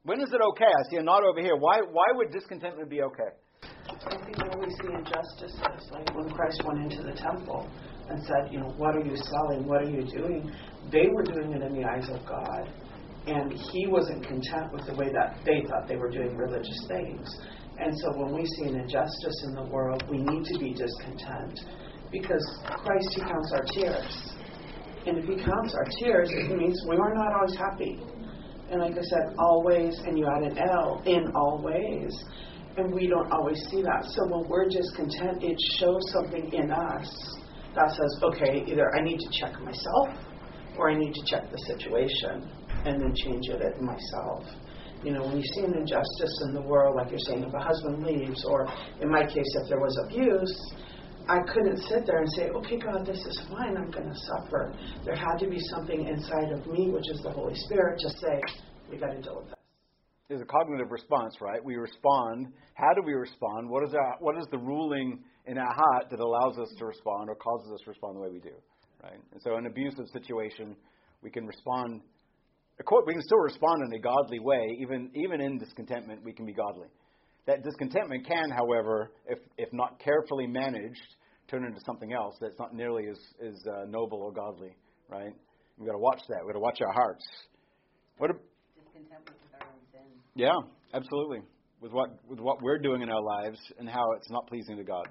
When 0.03 0.19
is 0.19 0.29
it 0.33 0.41
okay? 0.53 0.65
I 0.65 0.89
see 0.89 0.97
a 0.97 1.03
nod 1.03 1.23
over 1.23 1.39
here. 1.39 1.55
Why, 1.55 1.81
why 1.81 2.05
would 2.15 2.31
discontentment 2.31 2.89
be 2.89 3.01
okay? 3.03 3.31
I 3.63 4.15
think 4.25 4.37
when 4.37 4.59
we 4.59 4.69
see 4.81 4.89
injustices, 4.93 5.61
like 5.91 6.15
when 6.15 6.29
Christ 6.29 6.63
went 6.65 6.91
into 6.91 7.03
the 7.03 7.13
temple 7.13 7.69
and 8.11 8.23
said, 8.25 8.51
you 8.51 8.59
know, 8.59 8.73
what 8.77 8.95
are 8.95 9.03
you 9.03 9.15
selling? 9.15 9.67
What 9.67 9.83
are 9.83 9.89
you 9.89 10.03
doing? 10.03 10.51
They 10.91 11.07
were 11.07 11.23
doing 11.23 11.53
it 11.53 11.61
in 11.61 11.73
the 11.73 11.87
eyes 11.87 12.09
of 12.09 12.25
God. 12.25 12.71
And 13.27 13.53
he 13.53 13.87
wasn't 13.87 14.25
content 14.25 14.73
with 14.73 14.85
the 14.87 14.95
way 14.95 15.11
that 15.13 15.37
they 15.45 15.63
thought 15.67 15.87
they 15.87 15.95
were 15.95 16.09
doing 16.09 16.35
religious 16.35 16.85
things. 16.87 17.29
And 17.77 17.97
so 17.97 18.17
when 18.17 18.33
we 18.33 18.45
see 18.45 18.69
an 18.69 18.79
injustice 18.79 19.45
in 19.47 19.55
the 19.55 19.63
world, 19.63 20.03
we 20.09 20.17
need 20.17 20.45
to 20.45 20.59
be 20.59 20.73
discontent 20.73 21.59
because 22.11 22.43
Christ, 22.65 23.09
He 23.15 23.21
counts 23.21 23.53
our 23.53 23.63
tears. 23.73 24.33
And 25.05 25.17
if 25.17 25.25
He 25.25 25.35
counts 25.35 25.73
our 25.73 25.85
tears, 25.99 26.29
it 26.31 26.57
means 26.57 26.79
we 26.87 26.97
are 26.97 27.13
not 27.13 27.33
always 27.33 27.55
happy. 27.55 27.99
And 28.69 28.81
like 28.81 28.97
I 28.97 29.01
said, 29.01 29.35
always, 29.37 29.97
and 30.05 30.17
you 30.17 30.27
add 30.27 30.43
an 30.43 30.57
L, 30.57 31.01
in 31.05 31.31
all 31.35 31.61
ways. 31.63 32.23
And 32.77 32.93
we 32.93 33.07
don't 33.07 33.31
always 33.31 33.59
see 33.69 33.81
that. 33.81 34.05
So 34.05 34.27
when 34.29 34.47
we're 34.47 34.69
discontent, 34.69 35.43
it 35.43 35.57
shows 35.79 36.01
something 36.11 36.53
in 36.53 36.71
us 36.71 37.40
that 37.75 37.89
says, 37.89 38.19
okay, 38.23 38.63
either 38.67 38.93
I 38.95 39.01
need 39.01 39.19
to 39.19 39.29
check 39.39 39.53
myself 39.61 40.09
or 40.77 40.89
I 40.89 40.97
need 40.97 41.13
to 41.13 41.23
check 41.25 41.49
the 41.51 41.57
situation 41.67 42.49
and 42.85 43.01
then 43.01 43.13
change 43.15 43.47
it 43.49 43.61
in 43.61 43.85
myself. 43.85 44.45
You 45.03 45.13
know, 45.13 45.23
when 45.23 45.37
you 45.37 45.43
see 45.55 45.61
an 45.61 45.73
injustice 45.73 46.35
in 46.47 46.53
the 46.53 46.61
world, 46.61 46.95
like 46.95 47.09
you're 47.09 47.25
saying, 47.25 47.43
if 47.43 47.53
a 47.53 47.59
husband 47.59 48.03
leaves, 48.03 48.43
or 48.45 48.67
in 49.01 49.09
my 49.09 49.25
case, 49.25 49.49
if 49.63 49.69
there 49.69 49.79
was 49.79 49.97
abuse, 50.05 50.53
I 51.27 51.37
couldn't 51.53 51.77
sit 51.87 52.05
there 52.05 52.19
and 52.19 52.29
say, 52.35 52.49
okay, 52.49 52.77
God, 52.77 53.05
this 53.05 53.17
is 53.17 53.41
fine, 53.49 53.77
I'm 53.77 53.89
going 53.89 54.09
to 54.09 54.15
suffer. 54.15 54.73
There 55.05 55.15
had 55.15 55.37
to 55.39 55.49
be 55.49 55.59
something 55.73 56.07
inside 56.07 56.51
of 56.51 56.67
me, 56.67 56.89
which 56.89 57.09
is 57.09 57.19
the 57.23 57.31
Holy 57.31 57.55
Spirit, 57.55 57.99
to 57.99 58.09
say, 58.09 58.41
we 58.91 58.97
got 58.97 59.11
to 59.11 59.21
deal 59.21 59.37
with 59.37 59.49
this. 59.49 59.55
There's 60.29 60.41
a 60.41 60.45
cognitive 60.45 60.91
response, 60.91 61.35
right? 61.41 61.63
We 61.63 61.75
respond. 61.75 62.47
How 62.75 62.93
do 62.93 63.01
we 63.05 63.13
respond? 63.13 63.69
What 63.69 63.83
is, 63.83 63.93
our, 63.93 64.15
what 64.19 64.37
is 64.37 64.45
the 64.51 64.57
ruling 64.57 65.19
in 65.51 65.57
our 65.57 65.73
heart 65.73 66.09
that 66.09 66.19
allows 66.19 66.57
us 66.57 66.73
to 66.79 66.85
respond 66.85 67.29
or 67.29 67.35
causes 67.35 67.71
us 67.73 67.81
to 67.83 67.89
respond 67.89 68.15
the 68.15 68.21
way 68.21 68.29
we 68.31 68.39
do, 68.39 68.55
right? 69.03 69.19
And 69.33 69.41
so, 69.43 69.51
in 69.57 69.65
an 69.65 69.71
abusive 69.71 70.05
situation, 70.13 70.75
we 71.21 71.29
can 71.29 71.45
respond 71.45 72.01
we 73.05 73.13
can 73.13 73.21
still 73.21 73.39
respond 73.39 73.83
in 73.85 73.93
a 73.93 74.01
godly 74.01 74.39
way, 74.39 74.77
even, 74.79 75.11
even 75.13 75.41
in 75.41 75.57
discontentment, 75.57 76.23
we 76.23 76.33
can 76.33 76.45
be 76.45 76.53
godly. 76.53 76.87
That 77.47 77.63
discontentment 77.63 78.25
can, 78.27 78.49
however, 78.49 79.11
if, 79.27 79.39
if 79.57 79.69
not 79.73 79.99
carefully 79.99 80.47
managed, 80.47 81.15
turn 81.47 81.65
into 81.65 81.79
something 81.85 82.13
else 82.13 82.35
that's 82.39 82.57
not 82.59 82.73
nearly 82.73 83.03
as, 83.09 83.19
as 83.45 83.55
uh, 83.67 83.85
noble 83.87 84.19
or 84.19 84.31
godly, 84.31 84.75
right? 85.09 85.33
We've 85.77 85.87
got 85.87 85.93
to 85.93 85.99
watch 85.99 86.21
that. 86.29 86.39
We've 86.41 86.53
got 86.53 86.59
to 86.59 86.59
watch 86.59 86.79
our 86.81 86.93
hearts. 86.93 87.25
What 88.17 88.31
a, 88.31 88.33
Discontentment 88.83 89.37
with 89.43 89.61
our 89.61 89.67
own 89.67 89.81
sin. 89.91 90.01
Yeah, 90.35 90.53
absolutely. 90.93 91.41
With 91.81 91.91
what, 91.91 92.09
with 92.27 92.39
what 92.39 92.61
we're 92.61 92.77
doing 92.77 93.01
in 93.01 93.09
our 93.09 93.21
lives 93.21 93.59
and 93.79 93.89
how 93.89 94.05
it's 94.17 94.29
not 94.29 94.47
pleasing 94.47 94.77
to 94.77 94.83
God. 94.83 95.07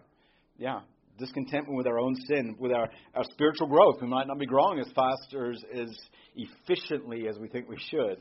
Yeah, 0.60 0.80
discontentment 1.18 1.74
with 1.74 1.86
our 1.86 1.98
own 1.98 2.14
sin, 2.28 2.54
with 2.58 2.70
our, 2.70 2.86
our 3.14 3.24
spiritual 3.32 3.66
growth. 3.66 3.96
We 4.02 4.08
might 4.08 4.26
not 4.26 4.38
be 4.38 4.44
growing 4.44 4.78
as 4.78 4.88
fast 4.94 5.34
or 5.34 5.52
as, 5.52 5.62
as 5.74 5.88
efficiently 6.36 7.28
as 7.28 7.38
we 7.38 7.48
think 7.48 7.66
we 7.66 7.78
should. 7.90 8.18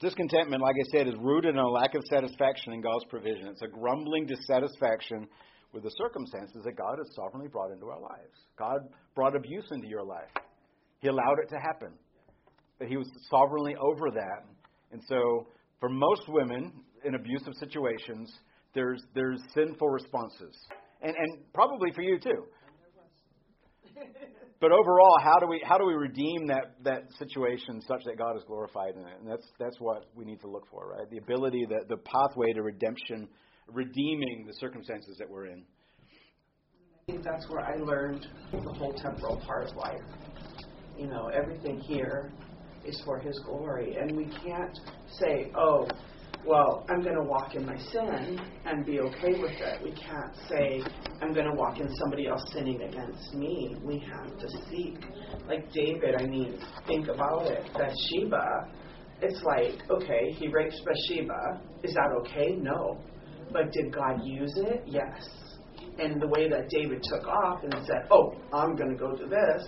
Discontentment, 0.00 0.62
like 0.62 0.76
I 0.80 0.96
said, 0.96 1.08
is 1.08 1.14
rooted 1.20 1.50
in 1.50 1.58
a 1.58 1.68
lack 1.68 1.94
of 1.94 2.04
satisfaction 2.08 2.72
in 2.72 2.80
God's 2.80 3.04
provision. 3.10 3.48
It's 3.48 3.60
a 3.60 3.68
grumbling 3.68 4.24
dissatisfaction 4.24 5.28
with 5.74 5.82
the 5.82 5.92
circumstances 5.98 6.62
that 6.64 6.76
God 6.78 6.96
has 6.96 7.14
sovereignly 7.14 7.48
brought 7.48 7.72
into 7.72 7.88
our 7.88 8.00
lives. 8.00 8.32
God 8.58 8.78
brought 9.14 9.36
abuse 9.36 9.66
into 9.72 9.88
your 9.88 10.04
life, 10.04 10.30
He 11.00 11.08
allowed 11.08 11.36
it 11.42 11.50
to 11.50 11.60
happen. 11.60 11.92
But 12.78 12.88
He 12.88 12.96
was 12.96 13.10
sovereignly 13.28 13.76
over 13.76 14.10
that. 14.10 14.46
And 14.90 15.02
so, 15.06 15.48
for 15.80 15.90
most 15.90 16.22
women 16.28 16.72
in 17.04 17.14
abusive 17.14 17.52
situations, 17.60 18.32
there's, 18.76 19.02
there's 19.14 19.40
sinful 19.54 19.88
responses. 19.88 20.56
And, 21.02 21.16
and 21.16 21.52
probably 21.52 21.90
for 21.92 22.02
you 22.02 22.20
too. 22.20 22.44
But 24.58 24.72
overall, 24.72 25.16
how 25.22 25.38
do 25.38 25.46
we 25.46 25.60
how 25.62 25.76
do 25.76 25.84
we 25.84 25.92
redeem 25.92 26.46
that, 26.46 26.76
that 26.82 27.02
situation 27.18 27.82
such 27.82 28.04
that 28.04 28.16
God 28.16 28.36
is 28.36 28.42
glorified 28.46 28.94
in 28.94 29.02
it? 29.02 29.20
And 29.20 29.30
that's 29.30 29.46
that's 29.60 29.76
what 29.80 30.06
we 30.14 30.24
need 30.24 30.40
to 30.40 30.48
look 30.48 30.66
for, 30.70 30.88
right? 30.88 31.08
The 31.10 31.18
ability, 31.18 31.66
the, 31.68 31.80
the 31.88 31.98
pathway 31.98 32.54
to 32.54 32.62
redemption, 32.62 33.28
redeeming 33.70 34.46
the 34.46 34.54
circumstances 34.54 35.16
that 35.18 35.28
we're 35.28 35.48
in. 35.48 35.62
I 37.08 37.12
think 37.12 37.22
that's 37.22 37.46
where 37.50 37.60
I 37.60 37.76
learned 37.76 38.26
the 38.50 38.72
whole 38.72 38.94
temporal 38.94 39.36
part 39.46 39.68
of 39.68 39.76
life. 39.76 40.00
You 40.98 41.08
know, 41.08 41.28
everything 41.28 41.78
here 41.78 42.32
is 42.86 43.00
for 43.04 43.18
His 43.18 43.38
glory, 43.44 43.96
and 44.00 44.16
we 44.16 44.24
can't 44.42 44.78
say, 45.20 45.52
"Oh, 45.54 45.86
well, 46.46 46.86
I'm 46.88 47.02
going 47.02 47.16
to 47.16 47.22
walk 47.22 47.54
in 47.54 47.66
my 47.66 47.76
sin 47.76 48.40
and 48.64 48.86
be 48.86 49.00
okay 49.00 49.32
with 49.40 49.50
it. 49.50 49.82
We 49.82 49.90
can't 49.92 50.34
say, 50.48 50.80
I'm 51.20 51.32
going 51.32 51.46
to 51.46 51.54
walk 51.54 51.80
in 51.80 51.88
somebody 51.96 52.28
else 52.28 52.42
sinning 52.52 52.82
against 52.82 53.34
me. 53.34 53.76
We 53.82 53.98
have 53.98 54.38
to 54.38 54.48
seek. 54.70 54.98
Like 55.48 55.70
David, 55.72 56.14
I 56.18 56.24
mean, 56.26 56.58
think 56.86 57.08
about 57.08 57.46
it. 57.46 57.68
Bathsheba, 57.74 58.68
it's 59.20 59.42
like, 59.42 59.82
okay, 59.90 60.32
he 60.38 60.48
rapes 60.48 60.80
Bathsheba. 60.84 61.60
Is 61.82 61.94
that 61.94 62.12
okay? 62.20 62.54
No. 62.56 63.00
But 63.52 63.72
did 63.72 63.92
God 63.92 64.20
use 64.24 64.52
it? 64.56 64.84
Yes. 64.86 65.28
And 65.98 66.20
the 66.20 66.28
way 66.28 66.48
that 66.48 66.68
David 66.68 67.02
took 67.02 67.26
off 67.26 67.62
and 67.62 67.72
said, 67.86 68.06
oh, 68.10 68.34
I'm 68.52 68.76
going 68.76 68.90
to 68.90 68.96
go 68.96 69.16
do 69.16 69.28
this, 69.28 69.66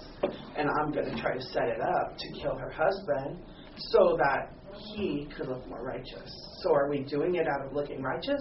and 0.56 0.68
I'm 0.78 0.92
going 0.92 1.06
to 1.06 1.20
try 1.20 1.34
to 1.34 1.42
set 1.42 1.64
it 1.64 1.80
up 1.80 2.16
to 2.18 2.40
kill 2.40 2.54
her 2.54 2.70
husband 2.70 3.38
so 3.78 4.18
that 4.18 4.57
he 4.94 5.28
could 5.36 5.48
look 5.48 5.66
more 5.68 5.82
righteous. 5.82 6.30
So 6.62 6.72
are 6.72 6.88
we 6.88 7.00
doing 7.00 7.36
it 7.36 7.46
out 7.46 7.66
of 7.66 7.72
looking 7.72 8.02
righteous, 8.02 8.40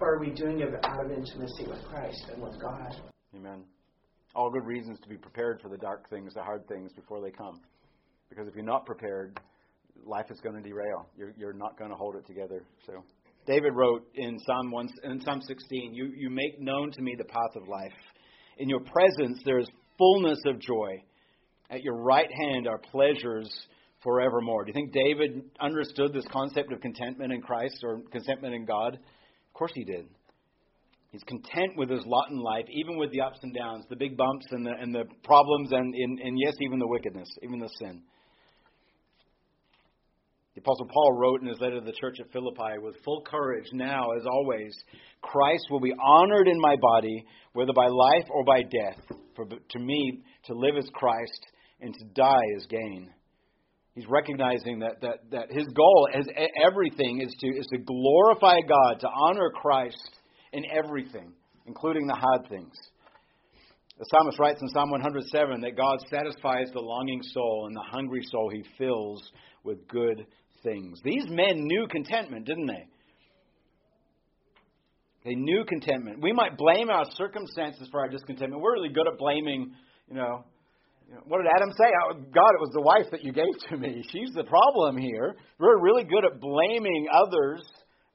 or 0.00 0.14
are 0.14 0.18
we 0.18 0.30
doing 0.30 0.60
it 0.60 0.68
out 0.84 1.04
of 1.04 1.10
intimacy 1.10 1.66
with 1.66 1.82
Christ 1.84 2.24
and 2.32 2.42
with 2.42 2.60
God? 2.60 2.96
Amen. 3.34 3.64
All 4.34 4.50
good 4.50 4.66
reasons 4.66 4.98
to 5.02 5.08
be 5.08 5.16
prepared 5.16 5.60
for 5.62 5.68
the 5.68 5.78
dark 5.78 6.08
things, 6.10 6.34
the 6.34 6.42
hard 6.42 6.66
things 6.68 6.92
before 6.92 7.20
they 7.20 7.30
come. 7.30 7.60
Because 8.28 8.48
if 8.48 8.54
you're 8.54 8.64
not 8.64 8.84
prepared, 8.84 9.40
life 10.04 10.26
is 10.30 10.40
going 10.40 10.56
to 10.56 10.68
derail. 10.68 11.08
You're, 11.16 11.32
you're 11.38 11.52
not 11.52 11.78
going 11.78 11.90
to 11.90 11.96
hold 11.96 12.16
it 12.16 12.26
together. 12.26 12.64
So, 12.86 13.02
David 13.46 13.72
wrote 13.74 14.06
in 14.14 14.38
Psalm 14.40 14.70
one, 14.72 14.88
in 15.04 15.20
Psalm 15.20 15.40
16, 15.40 15.94
you, 15.94 16.12
"You 16.16 16.30
make 16.30 16.60
known 16.60 16.90
to 16.90 17.02
me 17.02 17.14
the 17.16 17.24
path 17.24 17.54
of 17.54 17.68
life. 17.68 17.92
In 18.58 18.68
your 18.68 18.80
presence 18.80 19.40
there 19.44 19.58
is 19.58 19.68
fullness 19.96 20.40
of 20.46 20.58
joy. 20.58 21.02
At 21.70 21.82
your 21.82 21.96
right 21.96 22.30
hand 22.42 22.66
are 22.66 22.78
pleasures 22.78 23.48
forevermore. 24.06 24.64
Do 24.64 24.68
you 24.68 24.72
think 24.72 24.92
David 24.92 25.42
understood 25.60 26.12
this 26.12 26.24
concept 26.30 26.72
of 26.72 26.80
contentment 26.80 27.32
in 27.32 27.42
Christ 27.42 27.82
or 27.82 28.02
contentment 28.12 28.54
in 28.54 28.64
God? 28.64 28.94
Of 28.94 29.52
course 29.52 29.72
he 29.74 29.82
did. 29.82 30.06
He's 31.10 31.24
content 31.24 31.72
with 31.76 31.90
his 31.90 32.04
lot 32.06 32.30
in 32.30 32.38
life, 32.38 32.66
even 32.70 32.98
with 32.98 33.10
the 33.10 33.22
ups 33.22 33.40
and 33.42 33.52
downs, 33.52 33.84
the 33.90 33.96
big 33.96 34.16
bumps 34.16 34.46
and 34.52 34.64
the, 34.64 34.70
and 34.80 34.94
the 34.94 35.06
problems, 35.24 35.72
and, 35.72 35.92
and, 35.92 36.20
and 36.20 36.38
yes, 36.38 36.54
even 36.60 36.78
the 36.78 36.86
wickedness, 36.86 37.28
even 37.42 37.58
the 37.58 37.68
sin. 37.80 38.00
The 40.54 40.60
Apostle 40.60 40.86
Paul 40.86 41.12
wrote 41.14 41.42
in 41.42 41.48
his 41.48 41.58
letter 41.60 41.80
to 41.80 41.84
the 41.84 41.92
church 42.00 42.18
at 42.20 42.30
Philippi 42.32 42.78
with 42.80 42.94
full 43.04 43.22
courage, 43.28 43.66
now, 43.72 44.12
as 44.16 44.24
always, 44.24 44.72
Christ 45.20 45.64
will 45.68 45.80
be 45.80 45.92
honored 46.00 46.46
in 46.46 46.60
my 46.60 46.76
body, 46.80 47.24
whether 47.54 47.72
by 47.74 47.88
life 47.88 48.28
or 48.30 48.44
by 48.44 48.62
death. 48.62 49.18
For 49.34 49.46
to 49.46 49.78
me, 49.80 50.22
to 50.44 50.54
live 50.54 50.76
is 50.76 50.88
Christ, 50.94 51.46
and 51.80 51.92
to 51.92 52.04
die 52.14 52.46
is 52.56 52.66
gain. 52.66 53.10
He's 53.96 54.06
recognizing 54.10 54.80
that, 54.80 55.00
that, 55.00 55.30
that 55.30 55.50
his 55.50 55.66
goal, 55.74 56.06
as 56.12 56.26
everything, 56.62 57.22
is 57.22 57.34
to, 57.40 57.46
is 57.46 57.66
to 57.72 57.78
glorify 57.78 58.60
God, 58.60 59.00
to 59.00 59.08
honor 59.08 59.50
Christ 59.50 60.20
in 60.52 60.64
everything, 60.70 61.32
including 61.66 62.06
the 62.06 62.14
hard 62.14 62.46
things. 62.50 62.74
The 63.98 64.04
psalmist 64.10 64.38
writes 64.38 64.60
in 64.60 64.68
Psalm 64.68 64.90
107 64.90 65.62
that 65.62 65.78
God 65.78 65.98
satisfies 66.10 66.66
the 66.74 66.80
longing 66.80 67.22
soul, 67.22 67.64
and 67.68 67.74
the 67.74 67.90
hungry 67.90 68.20
soul 68.30 68.50
he 68.52 68.62
fills 68.76 69.22
with 69.64 69.88
good 69.88 70.26
things. 70.62 71.00
These 71.02 71.24
men 71.30 71.64
knew 71.64 71.86
contentment, 71.90 72.44
didn't 72.44 72.66
they? 72.66 72.86
They 75.24 75.34
knew 75.34 75.64
contentment. 75.64 76.20
We 76.20 76.34
might 76.34 76.58
blame 76.58 76.90
our 76.90 77.06
circumstances 77.12 77.88
for 77.90 78.00
our 78.00 78.08
discontentment. 78.08 78.60
We're 78.60 78.74
really 78.74 78.92
good 78.92 79.08
at 79.10 79.16
blaming, 79.16 79.72
you 80.10 80.16
know, 80.16 80.44
you 81.08 81.14
know, 81.14 81.20
what 81.26 81.38
did 81.38 81.46
Adam 81.54 81.70
say? 81.78 81.84
Oh, 82.04 82.14
God, 82.14 82.50
it 82.50 82.60
was 82.60 82.70
the 82.72 82.80
wife 82.80 83.06
that 83.12 83.24
you 83.24 83.32
gave 83.32 83.52
to 83.70 83.76
me. 83.76 84.04
She's 84.10 84.32
the 84.34 84.44
problem 84.44 84.96
here. 84.96 85.36
We're 85.58 85.80
really 85.80 86.04
good 86.04 86.24
at 86.24 86.40
blaming 86.40 87.06
others, 87.12 87.62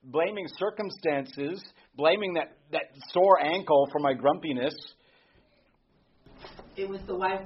blaming 0.04 0.46
circumstances, 0.58 1.64
blaming 1.96 2.34
that, 2.34 2.58
that 2.72 2.84
sore 3.12 3.42
ankle 3.42 3.88
for 3.92 4.00
my 4.00 4.14
grumpiness. 4.14 4.74
It 6.76 6.90
was 6.90 7.00
the 7.08 7.16
wife 7.16 7.42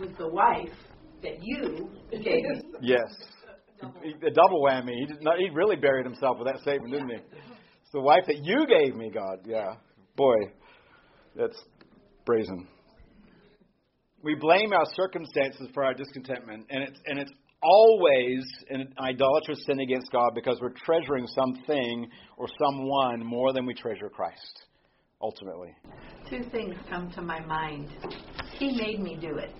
was 0.00 0.10
the 0.18 0.28
wife 0.28 0.74
that 1.22 1.42
you 1.42 1.90
gave. 2.10 2.44
yes. 2.80 3.06
A 3.82 4.30
double 4.30 4.62
whammy. 4.62 4.94
He, 5.00 5.06
did 5.06 5.22
not, 5.22 5.38
he 5.38 5.48
really 5.52 5.76
buried 5.76 6.06
himself 6.06 6.38
with 6.38 6.48
that 6.48 6.60
statement, 6.62 6.92
didn't 6.92 7.10
he? 7.10 7.16
It's 7.16 7.92
the 7.92 8.00
wife 8.00 8.24
that 8.26 8.38
you 8.42 8.66
gave 8.66 8.94
me, 8.94 9.10
God. 9.12 9.38
Yeah. 9.44 9.74
Boy, 10.16 10.36
that's 11.34 11.56
brazen. 12.24 12.66
We 14.26 14.34
blame 14.34 14.72
our 14.72 14.86
circumstances 14.96 15.68
for 15.72 15.84
our 15.84 15.94
discontentment, 15.94 16.66
and 16.68 16.82
it's, 16.82 16.98
and 17.06 17.20
it's 17.20 17.30
always 17.62 18.44
an 18.70 18.92
idolatrous 18.98 19.64
sin 19.64 19.78
against 19.78 20.10
God 20.10 20.32
because 20.34 20.58
we're 20.60 20.74
treasuring 20.84 21.28
something 21.28 22.10
or 22.36 22.48
someone 22.58 23.24
more 23.24 23.52
than 23.52 23.64
we 23.66 23.72
treasure 23.72 24.08
Christ. 24.08 24.64
ultimately. 25.22 25.76
Two 26.28 26.42
things 26.50 26.74
come 26.90 27.08
to 27.12 27.22
my 27.22 27.38
mind. 27.46 27.88
He 28.58 28.76
made 28.76 28.98
me 28.98 29.16
do 29.20 29.36
it. 29.36 29.52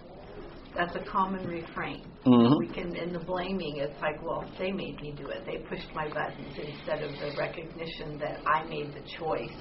That's 0.76 0.96
a 0.96 1.10
common 1.10 1.46
refrain. 1.46 2.04
Mm-hmm. 2.26 2.58
We 2.58 2.66
can, 2.66 2.96
in 2.96 3.12
the 3.12 3.20
blaming, 3.20 3.76
it's 3.76 3.94
like, 4.02 4.20
well, 4.20 4.44
they 4.58 4.72
made 4.72 5.00
me 5.00 5.14
do 5.16 5.28
it. 5.28 5.46
They 5.46 5.58
pushed 5.58 5.94
my 5.94 6.08
buttons 6.08 6.56
instead 6.58 7.04
of 7.04 7.12
the 7.12 7.36
recognition 7.38 8.18
that 8.18 8.40
I 8.44 8.64
made 8.64 8.92
the 8.92 9.08
choice 9.16 9.56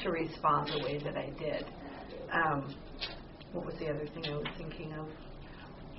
to 0.00 0.10
respond 0.10 0.70
the 0.72 0.82
way 0.84 0.98
that 1.04 1.18
I 1.18 1.30
did. 1.38 1.66
Um, 2.32 2.74
what 3.52 3.64
was 3.66 3.74
the 3.78 3.88
other 3.88 4.06
thing 4.14 4.24
I 4.26 4.36
was 4.36 4.46
thinking 4.56 4.92
of? 4.92 5.08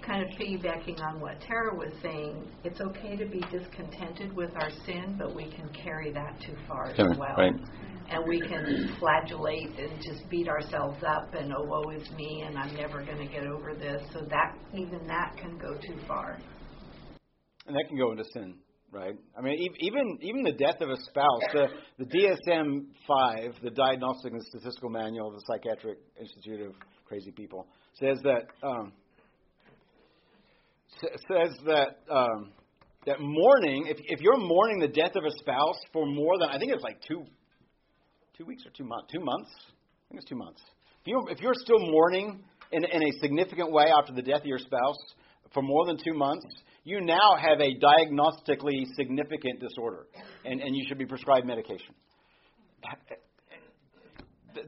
Kind 0.05 0.23
of 0.23 0.29
piggybacking 0.39 1.01
on 1.01 1.19
what 1.19 1.41
Tara 1.41 1.75
was 1.75 1.91
saying, 2.01 2.47
it's 2.63 2.79
okay 2.81 3.15
to 3.15 3.25
be 3.25 3.41
discontented 3.51 4.33
with 4.33 4.51
our 4.55 4.69
sin, 4.85 5.15
but 5.19 5.35
we 5.35 5.51
can 5.51 5.69
carry 5.69 6.11
that 6.13 6.39
too 6.45 6.55
far 6.67 6.87
as 6.87 7.17
well. 7.17 7.35
Right 7.37 7.53
and 8.11 8.27
we 8.27 8.39
can 8.39 8.95
flagellate 8.99 9.69
and 9.77 10.01
just 10.01 10.27
beat 10.29 10.47
ourselves 10.47 10.97
up 11.07 11.33
and 11.33 11.53
oh 11.53 11.63
woe 11.63 11.89
is 11.91 12.09
me 12.11 12.43
and 12.45 12.57
I'm 12.57 12.75
never 12.75 13.03
going 13.03 13.19
to 13.19 13.31
get 13.31 13.45
over 13.45 13.73
this. 13.75 14.01
So 14.13 14.21
that 14.29 14.57
even 14.73 15.05
that 15.07 15.35
can 15.37 15.57
go 15.57 15.75
too 15.75 15.99
far. 16.07 16.39
And 17.67 17.75
that 17.75 17.85
can 17.87 17.97
go 17.97 18.11
into 18.11 18.23
sin, 18.33 18.55
right? 18.91 19.15
I 19.37 19.41
mean, 19.41 19.59
even 19.79 20.17
even 20.21 20.43
the 20.43 20.53
death 20.53 20.81
of 20.81 20.89
a 20.89 20.97
spouse, 20.97 21.41
the 21.53 21.67
the 21.99 22.05
DSM 22.05 22.85
five, 23.07 23.53
the 23.61 23.69
Diagnostic 23.69 24.33
and 24.33 24.41
Statistical 24.43 24.89
Manual 24.89 25.27
of 25.27 25.35
the 25.35 25.43
Psychiatric 25.45 25.99
Institute 26.19 26.67
of 26.67 26.73
Crazy 27.09 27.31
People, 27.31 27.67
says 27.95 28.19
that 28.23 28.43
um, 28.65 28.93
says 31.01 31.57
that. 31.65 31.97
Um, 32.09 32.51
that 33.05 33.15
mourning, 33.21 33.85
if, 33.87 33.97
if 34.03 34.19
you're 34.19 34.37
mourning 34.37 34.79
the 34.79 34.87
death 34.89 35.15
of 35.15 35.23
a 35.23 35.31
spouse 35.39 35.79
for 35.93 36.05
more 36.05 36.37
than, 36.37 36.49
I 36.49 36.59
think 36.59 36.73
it's 36.73 36.83
like 36.83 37.01
two 37.07 37.23
two 38.39 38.45
weeks 38.45 38.63
or 38.65 38.71
two 38.75 38.85
months? 38.85 39.07
Two 39.11 39.19
months? 39.19 39.49
I 39.53 40.09
think 40.09 40.21
it's 40.21 40.29
two 40.29 40.37
months. 40.37 40.61
If 41.01 41.07
you're, 41.07 41.29
if 41.29 41.39
you're 41.41 41.53
still 41.55 41.79
mourning 41.79 42.41
in, 42.71 42.85
in 42.85 43.03
a 43.03 43.11
significant 43.21 43.71
way 43.71 43.85
after 43.97 44.13
the 44.13 44.21
death 44.21 44.41
of 44.41 44.45
your 44.45 44.59
spouse 44.59 44.97
for 45.53 45.61
more 45.61 45.85
than 45.85 45.97
two 45.97 46.13
months, 46.13 46.45
you 46.85 47.01
now 47.01 47.35
have 47.37 47.59
a 47.59 47.75
diagnostically 47.75 48.85
significant 48.95 49.59
disorder, 49.59 50.07
and, 50.45 50.61
and 50.61 50.75
you 50.75 50.85
should 50.87 50.97
be 50.97 51.05
prescribed 51.05 51.45
medication. 51.45 51.93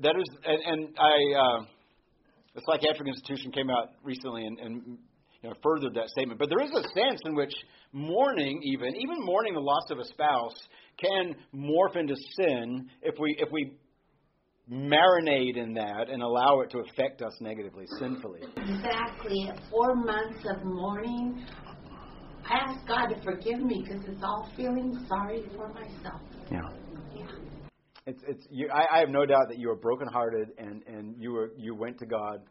That 0.02 0.16
is, 0.18 0.28
and, 0.46 0.62
and 0.66 0.98
I, 1.00 1.40
uh, 1.40 1.66
the 2.54 2.62
psychiatric 2.66 3.08
institution 3.08 3.52
came 3.52 3.70
out 3.70 3.92
recently 4.04 4.46
and, 4.46 4.60
and 4.60 4.98
you 5.42 5.50
know, 5.50 5.56
furthered 5.64 5.94
that 5.96 6.10
statement. 6.10 6.40
But 6.40 6.50
there 6.50 6.64
is 6.64 6.72
a 6.72 6.84
sense 6.94 7.22
in 7.26 7.36
which 7.36 7.54
mourning, 7.94 8.62
even 8.64 8.96
even 8.96 9.18
mourning 9.20 9.54
the 9.54 9.62
loss 9.62 9.90
of 9.90 10.00
a 10.00 10.06
spouse, 10.06 10.56
can 10.98 11.36
morph 11.54 11.96
into 11.96 12.16
sin 12.36 12.90
if 13.02 13.16
we 13.20 13.36
if 13.40 13.50
we 13.52 13.74
marinate 14.72 15.58
in 15.58 15.74
that 15.74 16.10
and 16.10 16.22
allow 16.22 16.62
it 16.62 16.70
to 16.72 16.80
affect 16.80 17.22
us 17.22 17.34
negatively, 17.42 17.86
sinfully. 18.00 18.42
Exactly. 18.56 19.52
Four 19.70 19.96
months 19.96 20.46
of 20.50 20.64
mourning, 20.64 21.46
I 22.46 22.70
ask 22.70 22.88
God 22.88 23.08
to 23.08 23.22
forgive 23.24 23.60
me 23.60 23.84
because 23.86 24.04
it's 24.08 24.24
all 24.24 24.50
feeling 24.56 25.06
sorry 25.10 25.44
for 25.56 25.70
myself. 25.70 26.22
Yeah. 26.52 26.70
It's 28.08 28.22
it's 28.28 28.48
you, 28.50 28.70
I, 28.74 28.98
I 28.98 29.00
have 29.00 29.10
no 29.10 29.26
doubt 29.26 29.48
that 29.50 29.60
you 29.60 29.68
were 29.68 29.76
brokenhearted 29.76 30.50
and 30.58 30.84
and 30.88 31.16
you 31.20 31.32
were 31.32 31.52
you 31.58 31.76
went 31.76 32.00
to 32.00 32.06
God 32.06 32.42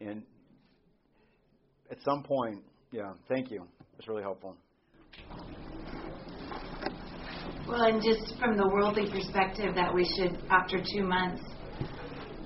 and 0.00 0.22
at 1.90 1.98
some 2.02 2.22
point, 2.22 2.62
yeah. 2.90 3.12
Thank 3.28 3.50
you. 3.50 3.66
It's 3.98 4.08
really 4.08 4.22
helpful. 4.22 4.56
Well, 7.68 7.82
and 7.82 8.02
just 8.02 8.38
from 8.38 8.56
the 8.56 8.66
worldly 8.66 9.10
perspective, 9.10 9.74
that 9.74 9.94
we 9.94 10.04
should, 10.16 10.38
after 10.50 10.78
two 10.78 11.02
months, 11.02 11.42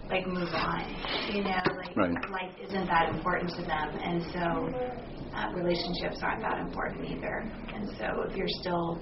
like 0.09 0.27
move 0.27 0.49
on. 0.53 0.85
You 1.33 1.45
know, 1.45 1.61
like 1.77 1.97
right. 1.97 2.31
life 2.31 2.55
isn't 2.63 2.87
that 2.87 3.15
important 3.15 3.51
to 3.57 3.63
them, 3.63 3.91
and 4.03 4.23
so 4.33 5.37
uh, 5.37 5.53
relationships 5.55 6.21
aren't 6.23 6.43
that 6.43 6.59
important 6.61 7.05
either. 7.07 7.51
And 7.75 7.89
so 7.99 8.23
if 8.29 8.37
you're 8.37 8.47
still 8.61 8.99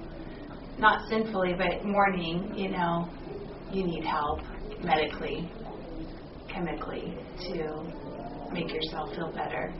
not 0.78 1.00
sinfully 1.08 1.54
but 1.56 1.84
mourning, 1.84 2.52
you 2.56 2.70
know, 2.70 3.08
you 3.72 3.84
need 3.84 4.04
help 4.04 4.40
medically, 4.82 5.50
chemically 6.48 7.14
to 7.48 8.50
make 8.52 8.72
yourself 8.72 9.14
feel 9.14 9.32
better. 9.32 9.74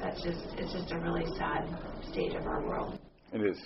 That's 0.00 0.22
just 0.22 0.46
it's 0.56 0.72
just 0.72 0.92
a 0.92 0.98
really 0.98 1.24
sad 1.36 1.68
state 2.10 2.34
of 2.34 2.46
our 2.46 2.66
world. 2.66 2.98
It 3.32 3.40
is. 3.40 3.58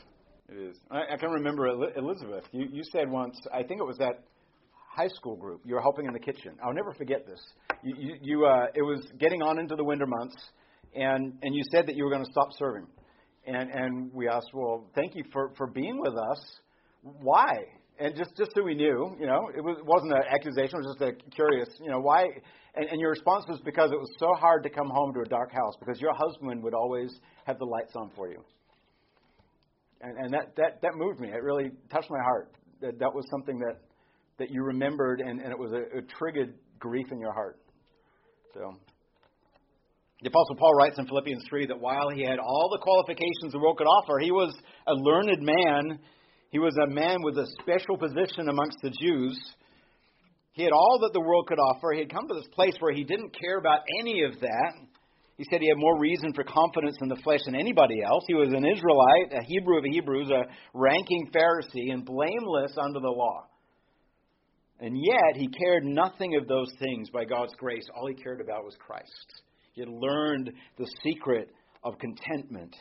It 0.49 0.59
is. 0.59 0.77
I, 0.91 1.15
I 1.15 1.17
can 1.17 1.31
remember 1.31 1.67
Elizabeth. 1.69 2.45
You, 2.53 2.67
you 2.71 2.83
said 2.93 3.11
once, 3.11 3.39
I 3.53 3.63
think 3.63 3.81
it 3.81 3.87
was 3.87 3.97
that 3.99 4.25
high 4.75 5.09
school 5.09 5.37
group. 5.37 5.63
You 5.65 5.75
were 5.75 5.81
helping 5.81 6.07
in 6.07 6.13
the 6.13 6.19
kitchen. 6.19 6.57
I'll 6.65 6.75
never 6.75 6.93
forget 6.93 7.27
this. 7.27 7.41
You, 7.83 7.95
you, 7.99 8.15
you 8.21 8.47
uh, 8.47 8.67
it 8.75 8.83
was 8.83 9.07
getting 9.19 9.43
on 9.43 9.59
into 9.59 9.77
the 9.77 9.85
winter 9.85 10.07
months, 10.07 10.37
and 10.95 11.35
and 11.43 11.55
you 11.55 11.63
said 11.71 11.87
that 11.87 11.97
you 11.97 12.05
were 12.05 12.11
going 12.11 12.25
to 12.25 12.31
stop 12.31 12.49
serving, 12.59 12.87
and 13.47 13.71
and 13.71 14.13
we 14.13 14.29
asked, 14.29 14.51
well, 14.53 14.91
thank 14.95 15.15
you 15.15 15.25
for 15.33 15.53
for 15.57 15.67
being 15.67 16.01
with 16.01 16.15
us. 16.15 16.59
Why? 17.03 17.53
And 18.03 18.17
just 18.17 18.37
just 18.37 18.51
so 18.57 18.65
we 18.65 18.75
knew, 18.75 19.15
you 19.21 19.27
know, 19.27 19.49
it 19.57 19.63
was, 19.63 19.79
wasn't 19.85 20.13
an 20.13 20.25
accusation. 20.35 20.75
It 20.75 20.87
was 20.87 20.97
just 20.99 21.11
a 21.11 21.31
curious, 21.31 21.69
you 21.81 21.91
know, 21.91 22.01
why? 22.01 22.25
And, 22.75 22.87
and 22.91 23.01
your 23.01 23.11
response 23.11 23.45
was 23.49 23.61
because 23.65 23.93
it 23.93 24.01
was 24.01 24.11
so 24.19 24.35
hard 24.35 24.65
to 24.65 24.71
come 24.71 24.91
home 24.91 25.15
to 25.15 25.21
a 25.21 25.29
dark 25.29 25.53
house 25.53 25.75
because 25.79 26.01
your 26.01 26.13
husband 26.15 26.63
would 26.65 26.75
always 26.75 27.13
have 27.47 27.59
the 27.59 27.65
lights 27.65 27.93
on 27.95 28.11
for 28.17 28.29
you 28.29 28.43
and, 30.03 30.19
and 30.19 30.35
that, 30.35 30.55
that, 30.57 30.83
that 30.83 30.95
moved 30.97 31.21
me. 31.21 31.29
It 31.29 31.43
really 31.43 31.71
touched 31.91 32.11
my 32.11 32.23
heart. 32.23 32.53
That, 32.81 32.99
that 32.99 33.15
was 33.15 33.25
something 33.31 33.59
that, 33.61 33.79
that 34.39 34.51
you 34.51 34.63
remembered, 34.63 35.21
and, 35.21 35.41
and 35.41 35.53
it 35.53 35.59
was 35.59 35.73
a, 35.73 36.03
triggered 36.19 36.55
grief 36.79 37.07
in 37.13 37.21
your 37.21 37.33
heart. 37.33 37.59
So, 38.55 38.75
the 40.21 40.29
Apostle 40.29 40.57
Paul 40.57 40.75
writes 40.75 40.99
in 40.99 41.07
Philippians 41.07 41.45
3 41.49 41.67
that 41.67 41.81
while 41.81 42.11
he 42.11 42.23
had 42.23 42.39
all 42.39 42.69
the 42.71 42.79
qualifications 42.83 43.53
the 43.53 43.59
world 43.59 43.79
could 43.79 43.87
offer, 43.87 44.19
he 44.21 44.31
was 44.31 44.55
a 44.87 44.95
learned 44.95 45.41
man. 45.41 45.99
He 46.53 46.59
was 46.59 46.77
a 46.77 46.95
man 46.95 47.23
with 47.23 47.39
a 47.39 47.47
special 47.63 47.97
position 47.97 48.49
amongst 48.49 48.77
the 48.83 48.91
Jews. 48.91 49.41
He 50.53 50.63
had 50.63 50.73
all 50.73 50.99
that 51.01 51.15
the 51.15 51.21
world 51.21 51.47
could 51.47 51.59
offer. 51.59 51.93
He 51.93 52.01
had 52.01 52.13
come 52.13 52.29
to 52.29 52.35
this 52.35 52.49
place 52.55 52.75
where 52.79 52.93
he 52.93 53.05
didn't 53.05 53.35
care 53.41 53.59
about 53.59 53.81
any 54.01 54.23
of 54.23 54.39
that. 54.41 54.73
He 55.39 55.45
said 55.51 55.63
he 55.63 55.69
had 55.69 55.79
more 55.79 55.99
reason 55.99 56.35
for 56.35 56.45
confidence 56.45 56.99
in 57.01 57.09
the 57.09 57.21
flesh 57.25 57.41
than 57.47 57.57
anybody 57.57 58.03
else. 58.07 58.23
He 58.29 58.35
was 58.35 58.51
an 58.51 58.67
Israelite, 58.67 59.33
a 59.33 59.43
Hebrew 59.47 59.79
of 59.79 59.85
Hebrews, 59.85 60.29
a 60.31 60.45
ranking 60.75 61.31
Pharisee, 61.35 61.91
and 61.91 62.05
blameless 62.05 62.77
under 62.79 63.01
the 63.01 63.09
law. 63.09 63.47
And 64.79 64.95
yet, 64.95 65.37
he 65.37 65.49
cared 65.49 65.85
nothing 65.85 66.37
of 66.37 66.47
those 66.49 66.71
things 66.79 67.09
by 67.09 67.25
God's 67.25 67.55
grace. 67.55 67.89
All 67.97 68.09
he 68.09 68.23
cared 68.23 68.43
about 68.43 68.65
was 68.65 68.77
Christ. 68.79 69.43
He 69.73 69.81
had 69.81 69.89
learned 69.89 70.53
the 70.77 70.91
secret 71.03 71.49
of 71.83 71.95
contentment. 71.99 72.77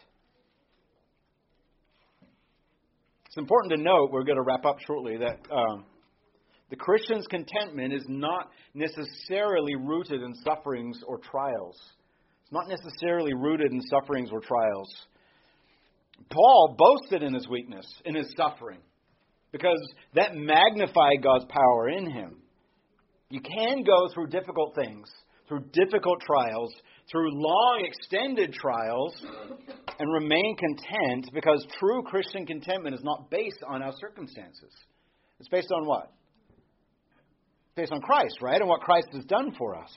It's 3.32 3.38
important 3.38 3.72
to 3.72 3.82
note, 3.82 4.10
we're 4.12 4.26
going 4.26 4.36
to 4.36 4.44
wrap 4.44 4.66
up 4.66 4.76
shortly, 4.86 5.16
that 5.16 5.40
um, 5.50 5.86
the 6.70 6.76
Christian's 6.76 7.26
contentment 7.28 7.94
is 7.94 8.04
not 8.10 8.50
necessarily 8.74 9.74
rooted 9.78 10.22
in 10.22 10.34
sufferings 10.44 11.00
or 11.08 11.18
trials 11.18 11.80
It's 12.44 12.52
not 12.52 12.68
necessarily 12.68 13.34
rooted 13.34 13.72
in 13.72 13.80
sufferings 13.84 14.32
or 14.34 14.42
trials. 14.42 14.94
Paul 16.30 16.76
boasted 16.78 17.24
in 17.24 17.34
his 17.34 17.48
weakness, 17.48 17.86
in 18.04 18.16
his 18.16 18.34
suffering, 18.36 18.80
because 19.54 19.80
that 20.14 20.36
magnified 20.36 21.24
God's 21.24 21.46
power 21.46 21.88
in 21.88 22.12
him. 22.12 22.36
You 23.30 23.40
can 23.40 23.84
go 23.84 24.10
through 24.14 24.28
difficult 24.28 24.76
things, 24.76 25.10
through 25.48 25.62
difficult 25.72 26.20
trials, 26.20 26.74
through 27.12 27.30
long, 27.34 27.84
extended 27.86 28.54
trials, 28.54 29.14
and 30.00 30.14
remain 30.14 30.56
content 30.56 31.30
because 31.34 31.66
true 31.78 32.02
Christian 32.04 32.46
contentment 32.46 32.96
is 32.96 33.04
not 33.04 33.30
based 33.30 33.62
on 33.68 33.84
our 33.84 33.92
circumstances. 34.00 34.72
It's 35.40 35.50
based 35.50 35.72
on 35.72 35.86
what? 35.86 36.12
Based 37.76 37.92
on 37.92 38.02
Christ, 38.02 38.38
right? 38.42 38.60
And 38.60 38.70
what 38.70 38.82
Christ 38.82 39.08
has 39.14 39.26
done 39.26 39.54
for 39.58 39.76
us. 39.76 39.92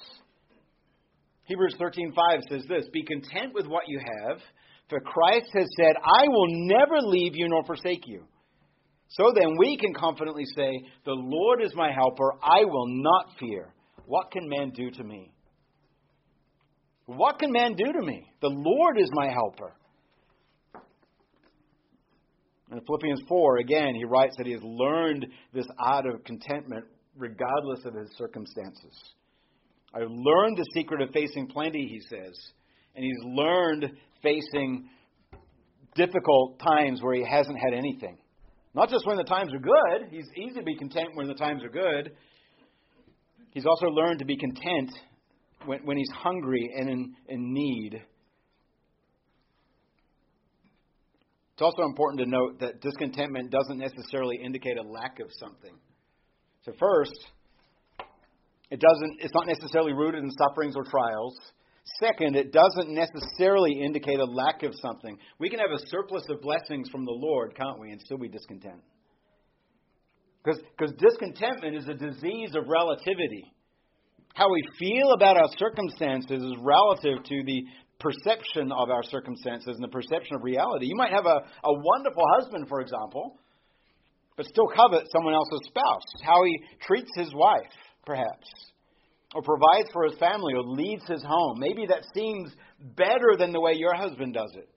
Hebrews 1.45 1.77
13:5 1.79 2.43
says 2.49 2.65
this, 2.67 2.89
"Be 2.89 3.03
content 3.03 3.53
with 3.55 3.67
what 3.67 3.87
you 3.87 3.99
have, 3.99 4.43
for 4.89 5.01
Christ 5.01 5.51
has 5.53 5.69
said, 5.77 5.95
I 6.03 6.27
will 6.29 6.49
never 6.49 7.01
leave 7.01 7.37
you 7.37 7.49
nor 7.49 7.65
forsake 7.65 8.07
you." 8.07 8.27
So 9.09 9.31
then 9.33 9.57
we 9.59 9.77
can 9.77 9.93
confidently 9.95 10.47
say, 10.57 10.73
"The 11.05 11.15
Lord 11.15 11.63
is 11.63 11.75
my 11.75 11.93
helper; 11.93 12.33
I 12.43 12.65
will 12.65 12.89
not 12.89 13.37
fear. 13.39 13.75
What 14.07 14.31
can 14.31 14.49
man 14.49 14.71
do 14.71 14.91
to 14.91 15.05
me?" 15.05 15.34
What 17.07 17.39
can 17.39 17.53
man 17.53 17.75
do 17.75 17.93
to 17.93 18.03
me? 18.03 18.27
The 18.41 18.49
Lord 18.49 18.99
is 18.99 19.11
my 19.13 19.29
helper. 19.31 19.75
In 22.73 22.81
Philippians 22.81 23.23
4, 23.29 23.59
again, 23.59 23.95
he 23.95 24.05
writes 24.05 24.35
that 24.39 24.47
he 24.47 24.53
has 24.53 24.63
learned 24.63 25.27
this 25.53 25.67
art 25.79 26.07
of 26.07 26.25
contentment 26.25 26.85
regardless 27.17 27.85
of 27.85 27.95
his 27.95 28.11
circumstances. 28.17 28.93
I've 29.95 30.11
learned 30.11 30.57
the 30.57 30.67
secret 30.75 31.01
of 31.01 31.11
facing 31.11 31.47
plenty, 31.47 31.87
he 31.87 32.01
says. 32.01 32.37
And 32.97 33.05
he's 33.05 33.25
learned 33.25 33.93
facing 34.23 34.89
difficult 35.95 36.59
times 36.59 37.01
where 37.03 37.15
he 37.15 37.25
hasn't 37.25 37.59
had 37.59 37.75
anything. 37.75 38.19
Not 38.75 38.89
just 38.91 39.07
when 39.07 39.17
the 39.17 39.25
times 39.25 39.53
are 39.55 39.59
good. 39.59 40.09
He's 40.11 40.27
easy 40.37 40.59
to 40.59 40.65
be 40.65 40.77
content 40.77 41.11
when 41.15 41.29
the 41.29 41.35
times 41.35 41.63
are 41.63 41.69
good. 41.69 42.13
He's 43.53 43.67
also 43.67 43.87
learned 43.87 44.19
to 44.19 44.25
be 44.25 44.37
content 44.37 44.91
when, 45.67 45.85
when 45.85 45.97
he's 45.97 46.11
hungry 46.15 46.73
and 46.77 46.89
in, 46.89 47.15
in 47.29 47.53
need. 47.53 48.03
It's 51.55 51.63
also 51.63 51.83
important 51.85 52.21
to 52.21 52.27
note 52.27 52.61
that 52.61 52.81
discontentment 52.81 53.51
doesn't 53.51 53.79
necessarily 53.79 54.37
indicate 54.43 54.77
a 54.77 54.83
lack 54.83 55.21
of 55.21 55.29
something. 55.39 55.75
So 56.65 56.73
first, 56.81 57.15
it 58.71 58.81
doesn't 58.81 59.19
it's 59.21 59.35
not 59.35 59.47
necessarily 59.47 59.93
rooted 59.93 60.25
in 60.25 60.31
sufferings 60.31 60.75
or 60.77 60.85
trials. 60.85 61.39
Second, 62.01 62.35
it 62.35 62.51
doesn't 62.51 62.93
necessarily 62.93 63.83
indicate 63.85 64.19
a 64.19 64.25
lack 64.25 64.63
of 64.63 64.73
something. 64.81 65.17
We 65.39 65.51
can 65.51 65.61
have 65.61 65.71
a 65.71 65.87
surplus 65.89 66.25
of 66.31 66.41
blessings 66.41 66.89
from 66.89 67.05
the 67.05 67.13
Lord, 67.13 67.55
can't 67.55 67.79
we, 67.79 67.91
and 67.91 68.01
still 68.01 68.17
be 68.19 68.29
discontent. 68.29 68.81
Because 70.43 70.93
discontentment 70.99 71.77
is 71.77 71.87
a 71.89 71.95
disease 71.95 72.55
of 72.55 72.65
relativity. 72.69 73.54
How 74.35 74.51
we 74.51 74.63
feel 74.79 75.13
about 75.13 75.37
our 75.37 75.49
circumstances 75.57 76.43
is 76.43 76.55
relative 76.61 77.23
to 77.25 77.43
the 77.47 77.65
perception 78.01 78.73
of 78.73 78.91
our 78.91 79.05
circumstances 79.05 79.77
and 79.77 79.83
the 79.83 79.89
perception 79.89 80.35
of 80.35 80.43
reality. 80.43 80.87
You 80.87 80.97
might 80.97 81.13
have 81.13 81.27
a, 81.27 81.39
a 81.65 81.73
wonderful 81.73 82.25
husband, 82.37 82.69
for 82.69 82.81
example, 82.81 83.39
but 84.37 84.47
still 84.47 84.67
covet 84.67 85.07
someone 85.13 85.35
else's 85.35 85.61
spouse. 85.69 86.03
How 86.25 86.43
he 86.45 86.59
treats 86.85 87.11
his 87.17 87.33
wife, 87.33 87.71
perhaps, 88.05 88.49
or 89.37 89.43
provides 89.43 89.89
for 89.93 90.05
his 90.05 90.19
family, 90.19 90.55
or 90.55 90.63
leads 90.63 91.07
his 91.07 91.23
home. 91.23 91.61
Maybe 91.61 91.87
that 91.87 92.05
seems 92.13 92.53
better 92.81 93.37
than 93.39 93.53
the 93.53 93.61
way 93.61 93.75
your 93.75 93.95
husband 93.95 94.35
does 94.35 94.51
it. 94.57 94.69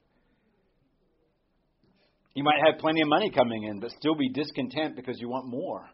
You 2.36 2.44
might 2.44 2.62
have 2.64 2.80
plenty 2.80 3.02
of 3.02 3.08
money 3.08 3.32
coming 3.32 3.64
in, 3.64 3.80
but 3.80 3.90
still 4.00 4.14
be 4.14 4.30
discontent 4.30 4.96
because 4.96 5.20
you 5.20 5.28
want 5.28 5.48
more. 5.48 5.90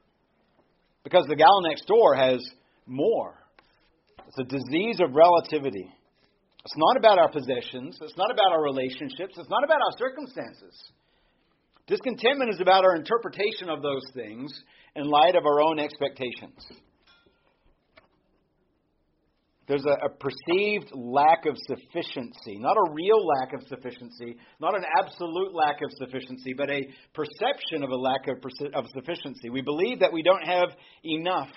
Because 1.06 1.26
the 1.30 1.38
gal 1.38 1.62
next 1.62 1.88
door 1.88 2.16
has 2.16 2.46
more. 2.86 3.43
It's 4.36 4.52
a 4.52 4.58
disease 4.58 5.00
of 5.00 5.14
relativity. 5.14 5.88
It's 6.66 6.78
not 6.78 6.98
about 6.98 7.20
our 7.20 7.30
possessions. 7.30 8.00
It's 8.02 8.18
not 8.18 8.32
about 8.32 8.52
our 8.52 8.64
relationships. 8.64 9.36
It's 9.38 9.50
not 9.50 9.64
about 9.64 9.78
our 9.78 9.98
circumstances. 9.98 10.92
Discontentment 11.86 12.50
is 12.50 12.60
about 12.60 12.84
our 12.84 12.96
interpretation 12.96 13.70
of 13.70 13.84
those 13.84 14.02
things 14.16 14.52
in 14.96 15.06
light 15.06 15.36
of 15.36 15.46
our 15.46 15.62
own 15.62 15.80
expectations. 15.80 16.66
There's 19.68 19.86
a, 19.86 20.06
a, 20.06 20.10
perceived 20.10 20.92
lack 20.94 21.46
of 21.46 21.56
sufficiency, 21.68 22.58
not 22.58 22.76
a 22.76 22.92
real 22.92 23.26
lack 23.26 23.54
of 23.54 23.62
sufficiency, 23.68 24.36
not 24.60 24.76
an 24.76 24.84
absolute 25.00 25.54
lack 25.54 25.78
of 25.82 25.90
sufficiency, 25.98 26.54
but 26.54 26.70
a 26.70 26.82
perception 27.14 27.84
of 27.84 27.90
a 27.90 27.96
lack 27.96 28.28
of, 28.28 28.38
of 28.74 28.86
sufficiency. 28.94 29.50
We 29.50 29.62
believe 29.62 30.00
that 30.00 30.12
we 30.12 30.22
don't 30.22 30.46
have 30.46 30.70
enough, 31.06 31.48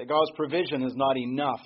that 0.00 0.08
God's 0.08 0.30
provision 0.34 0.82
is 0.82 0.94
not 0.96 1.18
enough. 1.18 1.60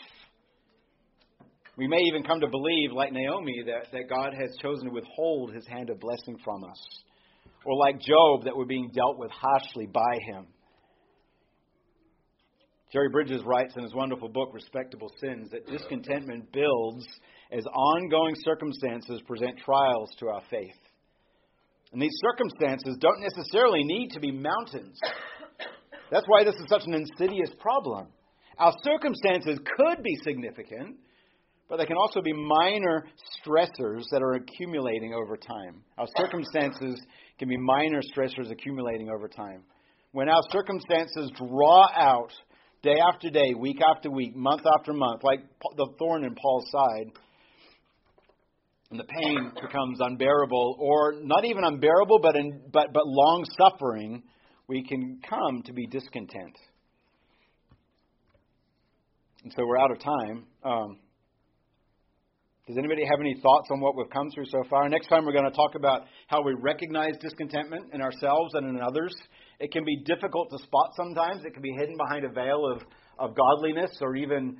We 1.77 1.87
may 1.87 2.01
even 2.09 2.25
come 2.25 2.41
to 2.41 2.49
believe, 2.49 2.91
like 2.93 3.13
Naomi, 3.13 3.63
that, 3.67 3.93
that 3.93 4.09
God 4.09 4.35
has 4.35 4.51
chosen 4.61 4.89
to 4.89 4.93
withhold 4.93 5.55
his 5.55 5.65
hand 5.69 5.89
of 5.89 6.01
blessing 6.01 6.37
from 6.43 6.65
us. 6.65 6.85
Or 7.65 7.79
like 7.79 8.01
Job, 8.01 8.45
that 8.45 8.57
we're 8.57 8.65
being 8.65 8.91
dealt 8.93 9.21
with 9.21 9.31
harshly 9.31 9.87
by 9.87 10.19
him. 10.27 10.47
Jerry 12.93 13.09
Bridges 13.09 13.43
writes 13.45 13.75
in 13.77 13.85
his 13.85 13.95
wonderful 13.95 14.29
book, 14.29 14.51
Respectable 14.53 15.13
Sins, 15.21 15.51
that 15.53 15.69
discontentment 15.69 16.53
builds 16.53 17.07
as 17.53 17.65
ongoing 17.67 18.35
circumstances 18.45 19.21
present 19.29 19.61
trials 19.65 20.11
to 20.19 20.27
our 20.27 20.43
faith. 20.51 20.75
And 21.93 22.03
these 22.03 22.19
circumstances 22.33 22.97
don't 23.01 23.21
necessarily 23.21 23.85
need 23.85 24.11
to 24.11 24.19
be 24.19 24.33
mountains. 24.33 24.99
That's 26.11 26.27
why 26.27 26.43
this 26.43 26.57
is 26.57 26.67
such 26.69 26.83
an 26.87 26.95
insidious 26.95 27.51
problem. 27.61 28.09
Our 28.59 28.73
circumstances 28.83 29.59
could 29.77 30.03
be 30.03 30.17
significant, 30.23 30.97
but 31.69 31.79
they 31.79 31.87
can 31.87 31.97
also 31.97 32.21
be 32.23 32.33
minor 32.33 33.07
stressors 33.43 34.05
that 34.13 34.23
are 34.23 34.35
accumulating 34.35 35.13
over 35.15 35.37
time. 35.37 35.83
Our 35.99 36.07
circumstances 36.17 37.01
can 37.39 37.49
be 37.49 37.57
minor 37.57 38.01
stressors 38.17 38.51
accumulating 38.51 39.11
over 39.11 39.29
time. 39.29 39.63
When 40.13 40.29
our 40.29 40.43
circumstances 40.51 41.33
draw 41.37 41.89
out 41.97 42.31
day 42.83 42.97
after 43.01 43.31
day, 43.31 43.55
week 43.59 43.79
after 43.81 44.11
week, 44.11 44.37
month 44.37 44.63
after 44.79 44.93
month, 44.93 45.25
like 45.25 45.41
the 45.77 45.89
thorn 45.99 46.25
in 46.25 46.35
Paul's 46.35 46.71
side, 46.71 47.11
and 48.91 49.01
the 49.01 49.05
pain 49.05 49.51
becomes 49.61 49.99
unbearable, 50.01 50.77
or 50.79 51.15
not 51.21 51.45
even 51.45 51.65
unbearable, 51.65 52.21
but, 52.23 52.37
in, 52.37 52.61
but, 52.73 52.93
but 52.93 53.03
long 53.07 53.45
suffering, 53.59 54.23
we 54.69 54.87
can 54.87 55.21
come 55.29 55.63
to 55.65 55.73
be 55.73 55.87
discontent. 55.87 56.55
And 59.45 59.53
so 59.55 59.67
we're 59.67 59.79
out 59.79 59.91
of 59.91 60.01
time. 60.01 60.47
Um, 60.65 60.99
does 62.67 62.79
anybody 62.79 63.05
have 63.05 63.21
any 63.21 63.35
thoughts 63.43 63.69
on 63.71 63.79
what 63.79 63.95
we've 63.95 64.09
come 64.09 64.31
through 64.31 64.47
so 64.47 64.65
far? 64.71 64.89
Next 64.89 65.09
time, 65.09 65.27
we're 65.27 65.33
going 65.33 65.45
to 65.45 65.55
talk 65.55 65.75
about 65.75 66.05
how 66.29 66.43
we 66.43 66.55
recognize 66.59 67.13
discontentment 67.21 67.93
in 67.93 68.01
ourselves 68.01 68.55
and 68.55 68.67
in 68.67 68.81
others. 68.81 69.15
It 69.61 69.71
can 69.71 69.85
be 69.85 70.03
difficult 70.03 70.49
to 70.51 70.65
spot 70.65 70.93
sometimes. 70.97 71.45
It 71.45 71.53
can 71.53 71.61
be 71.61 71.73
hidden 71.79 71.99
behind 71.99 72.25
a 72.25 72.31
veil 72.31 72.65
of, 72.65 72.83
of 73.19 73.37
godliness 73.37 73.91
or 74.01 74.17
even 74.17 74.57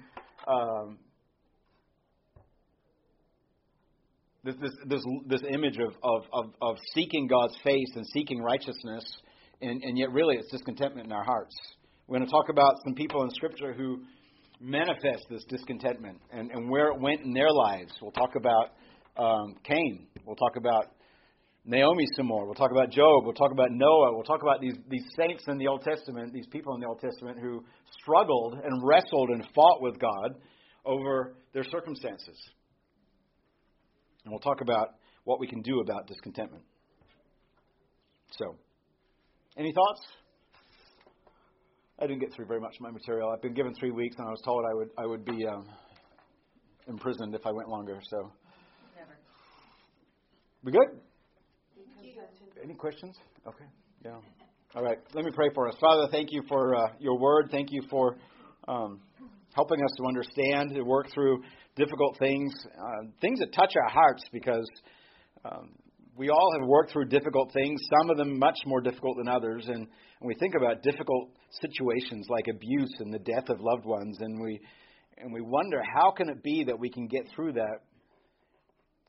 um, 0.47 0.99
this, 4.45 4.55
this, 4.61 4.73
this, 4.87 5.03
this 5.27 5.43
image 5.51 5.79
of, 5.79 5.95
of, 6.03 6.25
of, 6.35 6.45
of 6.61 6.77
seeking 6.93 7.27
God's 7.27 7.57
face 7.65 7.89
and 7.95 8.05
seeking 8.13 8.43
righteousness, 8.43 9.05
and, 9.63 9.83
and 9.83 9.97
yet 9.97 10.13
really 10.13 10.37
it's 10.37 10.51
discontentment 10.53 11.07
in 11.07 11.13
our 11.13 11.25
hearts. 11.25 11.57
We're 12.07 12.19
going 12.19 12.29
to 12.29 12.31
talk 12.31 12.51
about 12.51 12.75
some 12.85 12.95
people 12.95 13.23
in 13.23 13.31
Scripture 13.31 13.73
who 13.73 14.03
manifest 14.61 15.27
this 15.31 15.45
discontentment 15.49 16.21
and, 16.33 16.51
and 16.51 16.71
where 16.71 16.89
it 16.89 17.01
went 17.01 17.23
in 17.23 17.33
their 17.33 17.51
lives. 17.51 17.93
We'll 18.01 18.13
talk 18.13 18.35
about 18.37 18.73
um, 19.17 19.57
Cain. 19.65 20.07
We'll 20.25 20.37
talk 20.37 20.57
about 20.57 20.87
Naomi 21.65 22.05
some 22.17 22.27
more. 22.27 22.45
We'll 22.45 22.55
talk 22.55 22.71
about 22.71 22.91
Job. 22.91 23.25
We'll 23.25 23.33
talk 23.33 23.53
about 23.53 23.71
Noah. 23.71 24.15
We'll 24.15 24.25
talk 24.25 24.43
about 24.43 24.61
these, 24.61 24.75
these 24.89 25.05
saints 25.17 25.45
in 25.49 25.59
the 25.59 25.67
Old 25.67 25.83
Testament, 25.83 26.33
these 26.33 26.47
people 26.49 26.75
in 26.75 26.81
the 26.81 26.87
Old 26.87 27.01
Testament 27.01 27.39
who 27.41 27.65
struggled 28.01 28.55
and 28.63 28.83
wrestled 28.87 29.31
and 29.31 29.45
fought 29.55 29.81
with 29.81 29.99
God 29.99 30.35
over 30.85 31.37
their 31.53 31.65
circumstances. 31.65 32.39
And 34.25 34.33
we'll 34.33 34.41
talk 34.41 34.61
about 34.61 34.97
what 35.25 35.41
we 35.41 35.47
can 35.47 35.63
do 35.63 35.81
about 35.81 36.07
discontentment. 36.07 36.65
So, 38.33 38.57
any 39.57 39.73
thoughts? 39.73 40.01
I 41.99 42.07
didn't 42.07 42.21
get 42.21 42.35
through 42.35 42.47
very 42.47 42.61
much 42.61 42.75
of 42.75 42.81
my 42.81 42.91
material. 42.91 43.31
I've 43.31 43.43
been 43.43 43.55
given 43.55 43.73
three 43.75 43.93
weeks, 43.93 44.17
and 44.19 44.27
I 44.27 44.31
was 44.31 44.41
told 44.45 44.65
I 44.69 44.75
would 44.75 44.91
I 44.99 45.07
would 45.07 45.25
be 45.25 45.47
um, 45.47 45.65
imprisoned 46.89 47.35
if 47.35 47.47
I 47.47 47.53
went 47.53 47.69
longer. 47.69 48.01
So, 48.11 48.33
Never. 48.97 49.17
We 50.65 50.73
good? 50.73 51.01
Any 52.63 52.75
questions? 52.75 53.17
Okay. 53.47 53.65
Yeah. 54.05 54.17
All 54.75 54.83
right. 54.83 54.99
Let 55.13 55.25
me 55.25 55.31
pray 55.33 55.51
for 55.55 55.69
us. 55.69 55.77
Father, 55.81 56.09
thank 56.11 56.31
you 56.33 56.43
for 56.49 56.75
uh, 56.75 56.89
your 56.99 57.19
word. 57.19 57.49
Thank 57.51 57.69
you 57.71 57.83
for 57.89 58.17
um, 58.67 59.01
helping 59.55 59.81
us 59.81 59.91
to 59.99 60.07
understand, 60.09 60.73
and 60.73 60.87
work 60.87 61.13
through 61.13 61.43
difficult 61.77 62.19
things, 62.19 62.53
uh, 62.77 63.07
things 63.21 63.39
that 63.39 63.53
touch 63.53 63.73
our 63.77 63.91
hearts, 63.91 64.25
because 64.33 64.69
um, 65.45 65.71
we 66.17 66.29
all 66.31 66.57
have 66.59 66.67
worked 66.67 66.93
through 66.93 67.07
difficult 67.07 67.53
things, 67.53 67.81
some 68.01 68.11
of 68.11 68.17
them 68.17 68.39
much 68.39 68.59
more 68.67 68.81
difficult 68.81 69.17
than 69.19 69.29
others. 69.29 69.67
And, 69.69 69.87
we 70.27 70.35
think 70.35 70.55
about 70.55 70.83
difficult 70.83 71.31
situations 71.61 72.27
like 72.29 72.47
abuse 72.49 72.93
and 73.01 73.13
the 73.13 73.19
death 73.19 73.49
of 73.49 73.61
loved 73.61 73.85
ones, 73.85 74.17
and 74.21 74.41
we, 74.41 74.61
and 75.19 75.33
we 75.33 75.41
wonder 75.41 75.83
how 75.95 76.11
can 76.11 76.29
it 76.29 76.43
be 76.43 76.65
that 76.65 76.79
we 76.79 76.91
can 76.91 77.07
get 77.07 77.23
through 77.35 77.53
that? 77.53 77.79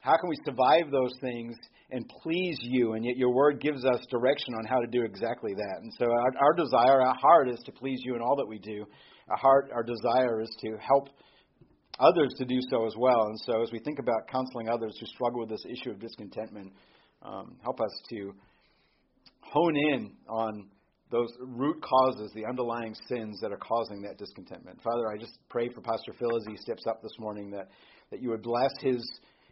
How 0.01 0.17
can 0.17 0.29
we 0.29 0.37
survive 0.45 0.91
those 0.91 1.13
things 1.19 1.55
and 1.89 2.07
please 2.21 2.57
you? 2.61 2.93
And 2.93 3.03
yet 3.03 3.17
your 3.17 3.33
word 3.33 3.59
gives 3.59 3.83
us 3.85 4.05
direction 4.11 4.53
on 4.53 4.65
how 4.65 4.79
to 4.79 4.87
do 4.87 5.03
exactly 5.03 5.53
that. 5.55 5.77
And 5.81 5.91
so 5.97 6.05
our, 6.05 6.45
our 6.45 6.53
desire, 6.53 7.01
our 7.01 7.15
heart 7.19 7.49
is 7.49 7.59
to 7.65 7.71
please 7.71 7.99
you 8.03 8.15
in 8.15 8.21
all 8.21 8.35
that 8.35 8.47
we 8.47 8.59
do. 8.59 8.85
Our 9.29 9.37
heart, 9.37 9.71
our 9.73 9.81
desire 9.81 10.41
is 10.41 10.55
to 10.61 10.77
help 10.79 11.09
others 11.99 12.33
to 12.37 12.45
do 12.45 12.59
so 12.69 12.85
as 12.85 12.93
well. 12.97 13.23
And 13.27 13.39
so 13.45 13.63
as 13.63 13.71
we 13.71 13.79
think 13.79 13.97
about 13.97 14.27
counseling 14.31 14.69
others 14.69 14.95
who 14.99 15.07
struggle 15.07 15.39
with 15.39 15.49
this 15.49 15.65
issue 15.65 15.89
of 15.89 15.99
discontentment, 15.99 16.71
um, 17.23 17.55
help 17.63 17.81
us 17.81 17.91
to 18.09 18.35
hone 19.41 19.75
in 19.75 20.11
on 20.27 20.67
those 21.11 21.29
root 21.39 21.81
causes, 21.81 22.31
the 22.33 22.45
underlying 22.45 22.95
sins 23.07 23.39
that 23.41 23.51
are 23.51 23.57
causing 23.57 24.01
that 24.01 24.17
discontentment. 24.17 24.79
Father, 24.83 25.07
I 25.07 25.17
just 25.17 25.37
pray 25.49 25.69
for 25.69 25.81
Pastor 25.81 26.13
Phil 26.17 26.35
as 26.35 26.43
he 26.47 26.57
steps 26.57 26.83
up 26.87 27.01
this 27.01 27.13
morning 27.19 27.51
that, 27.51 27.69
that 28.11 28.21
you 28.21 28.29
would 28.29 28.41
bless 28.41 28.71
his 28.81 29.01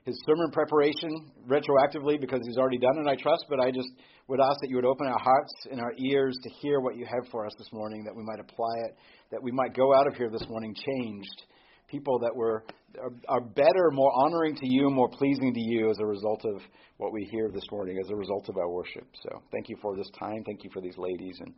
his 0.05 0.21
sermon 0.25 0.51
preparation 0.51 1.31
retroactively 1.47 2.19
because 2.19 2.41
he's 2.45 2.57
already 2.57 2.77
done 2.77 2.97
it, 2.97 3.09
I 3.09 3.15
trust, 3.15 3.45
but 3.49 3.59
I 3.59 3.71
just 3.71 3.87
would 4.27 4.39
ask 4.39 4.59
that 4.61 4.69
you 4.69 4.75
would 4.75 4.85
open 4.85 5.07
our 5.07 5.19
hearts 5.19 5.53
and 5.71 5.79
our 5.79 5.93
ears 5.97 6.35
to 6.43 6.49
hear 6.61 6.79
what 6.81 6.97
you 6.97 7.05
have 7.05 7.29
for 7.31 7.45
us 7.45 7.53
this 7.57 7.69
morning, 7.71 8.03
that 8.03 8.15
we 8.15 8.23
might 8.23 8.39
apply 8.39 8.85
it, 8.85 8.97
that 9.31 9.41
we 9.41 9.51
might 9.51 9.73
go 9.73 9.93
out 9.95 10.07
of 10.07 10.15
here 10.15 10.29
this 10.29 10.45
morning 10.49 10.75
changed, 10.75 11.43
people 11.87 12.19
that 12.19 12.35
were 12.35 12.65
are, 13.01 13.11
are 13.27 13.41
better, 13.41 13.91
more 13.91 14.11
honoring 14.25 14.55
to 14.55 14.67
you, 14.67 14.89
more 14.89 15.09
pleasing 15.09 15.53
to 15.53 15.59
you 15.59 15.89
as 15.89 15.97
a 15.99 16.05
result 16.05 16.45
of 16.45 16.61
what 16.97 17.11
we 17.13 17.27
hear 17.31 17.49
this 17.53 17.63
morning, 17.71 17.97
as 18.03 18.09
a 18.09 18.15
result 18.15 18.49
of 18.49 18.57
our 18.57 18.69
worship. 18.69 19.07
So 19.21 19.41
thank 19.51 19.69
you 19.69 19.77
for 19.81 19.95
this 19.95 20.09
time. 20.19 20.43
Thank 20.45 20.63
you 20.63 20.69
for 20.73 20.81
these 20.81 20.97
ladies, 20.97 21.37
and 21.39 21.53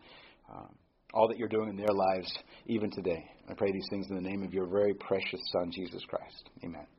uh, 0.52 0.68
all 1.14 1.28
that 1.28 1.38
you're 1.38 1.50
doing 1.50 1.70
in 1.70 1.78
their 1.78 1.94
lives 1.94 2.32
even 2.68 2.90
today. 2.92 3.24
I 3.50 3.54
pray 3.54 3.72
these 3.72 3.88
things 3.90 4.08
in 4.10 4.16
the 4.16 4.22
name 4.22 4.44
of 4.44 4.54
your 4.54 4.68
very 4.68 4.94
precious 4.96 5.42
Son, 5.52 5.72
Jesus 5.72 6.04
Christ. 6.08 6.50
Amen. 6.64 6.95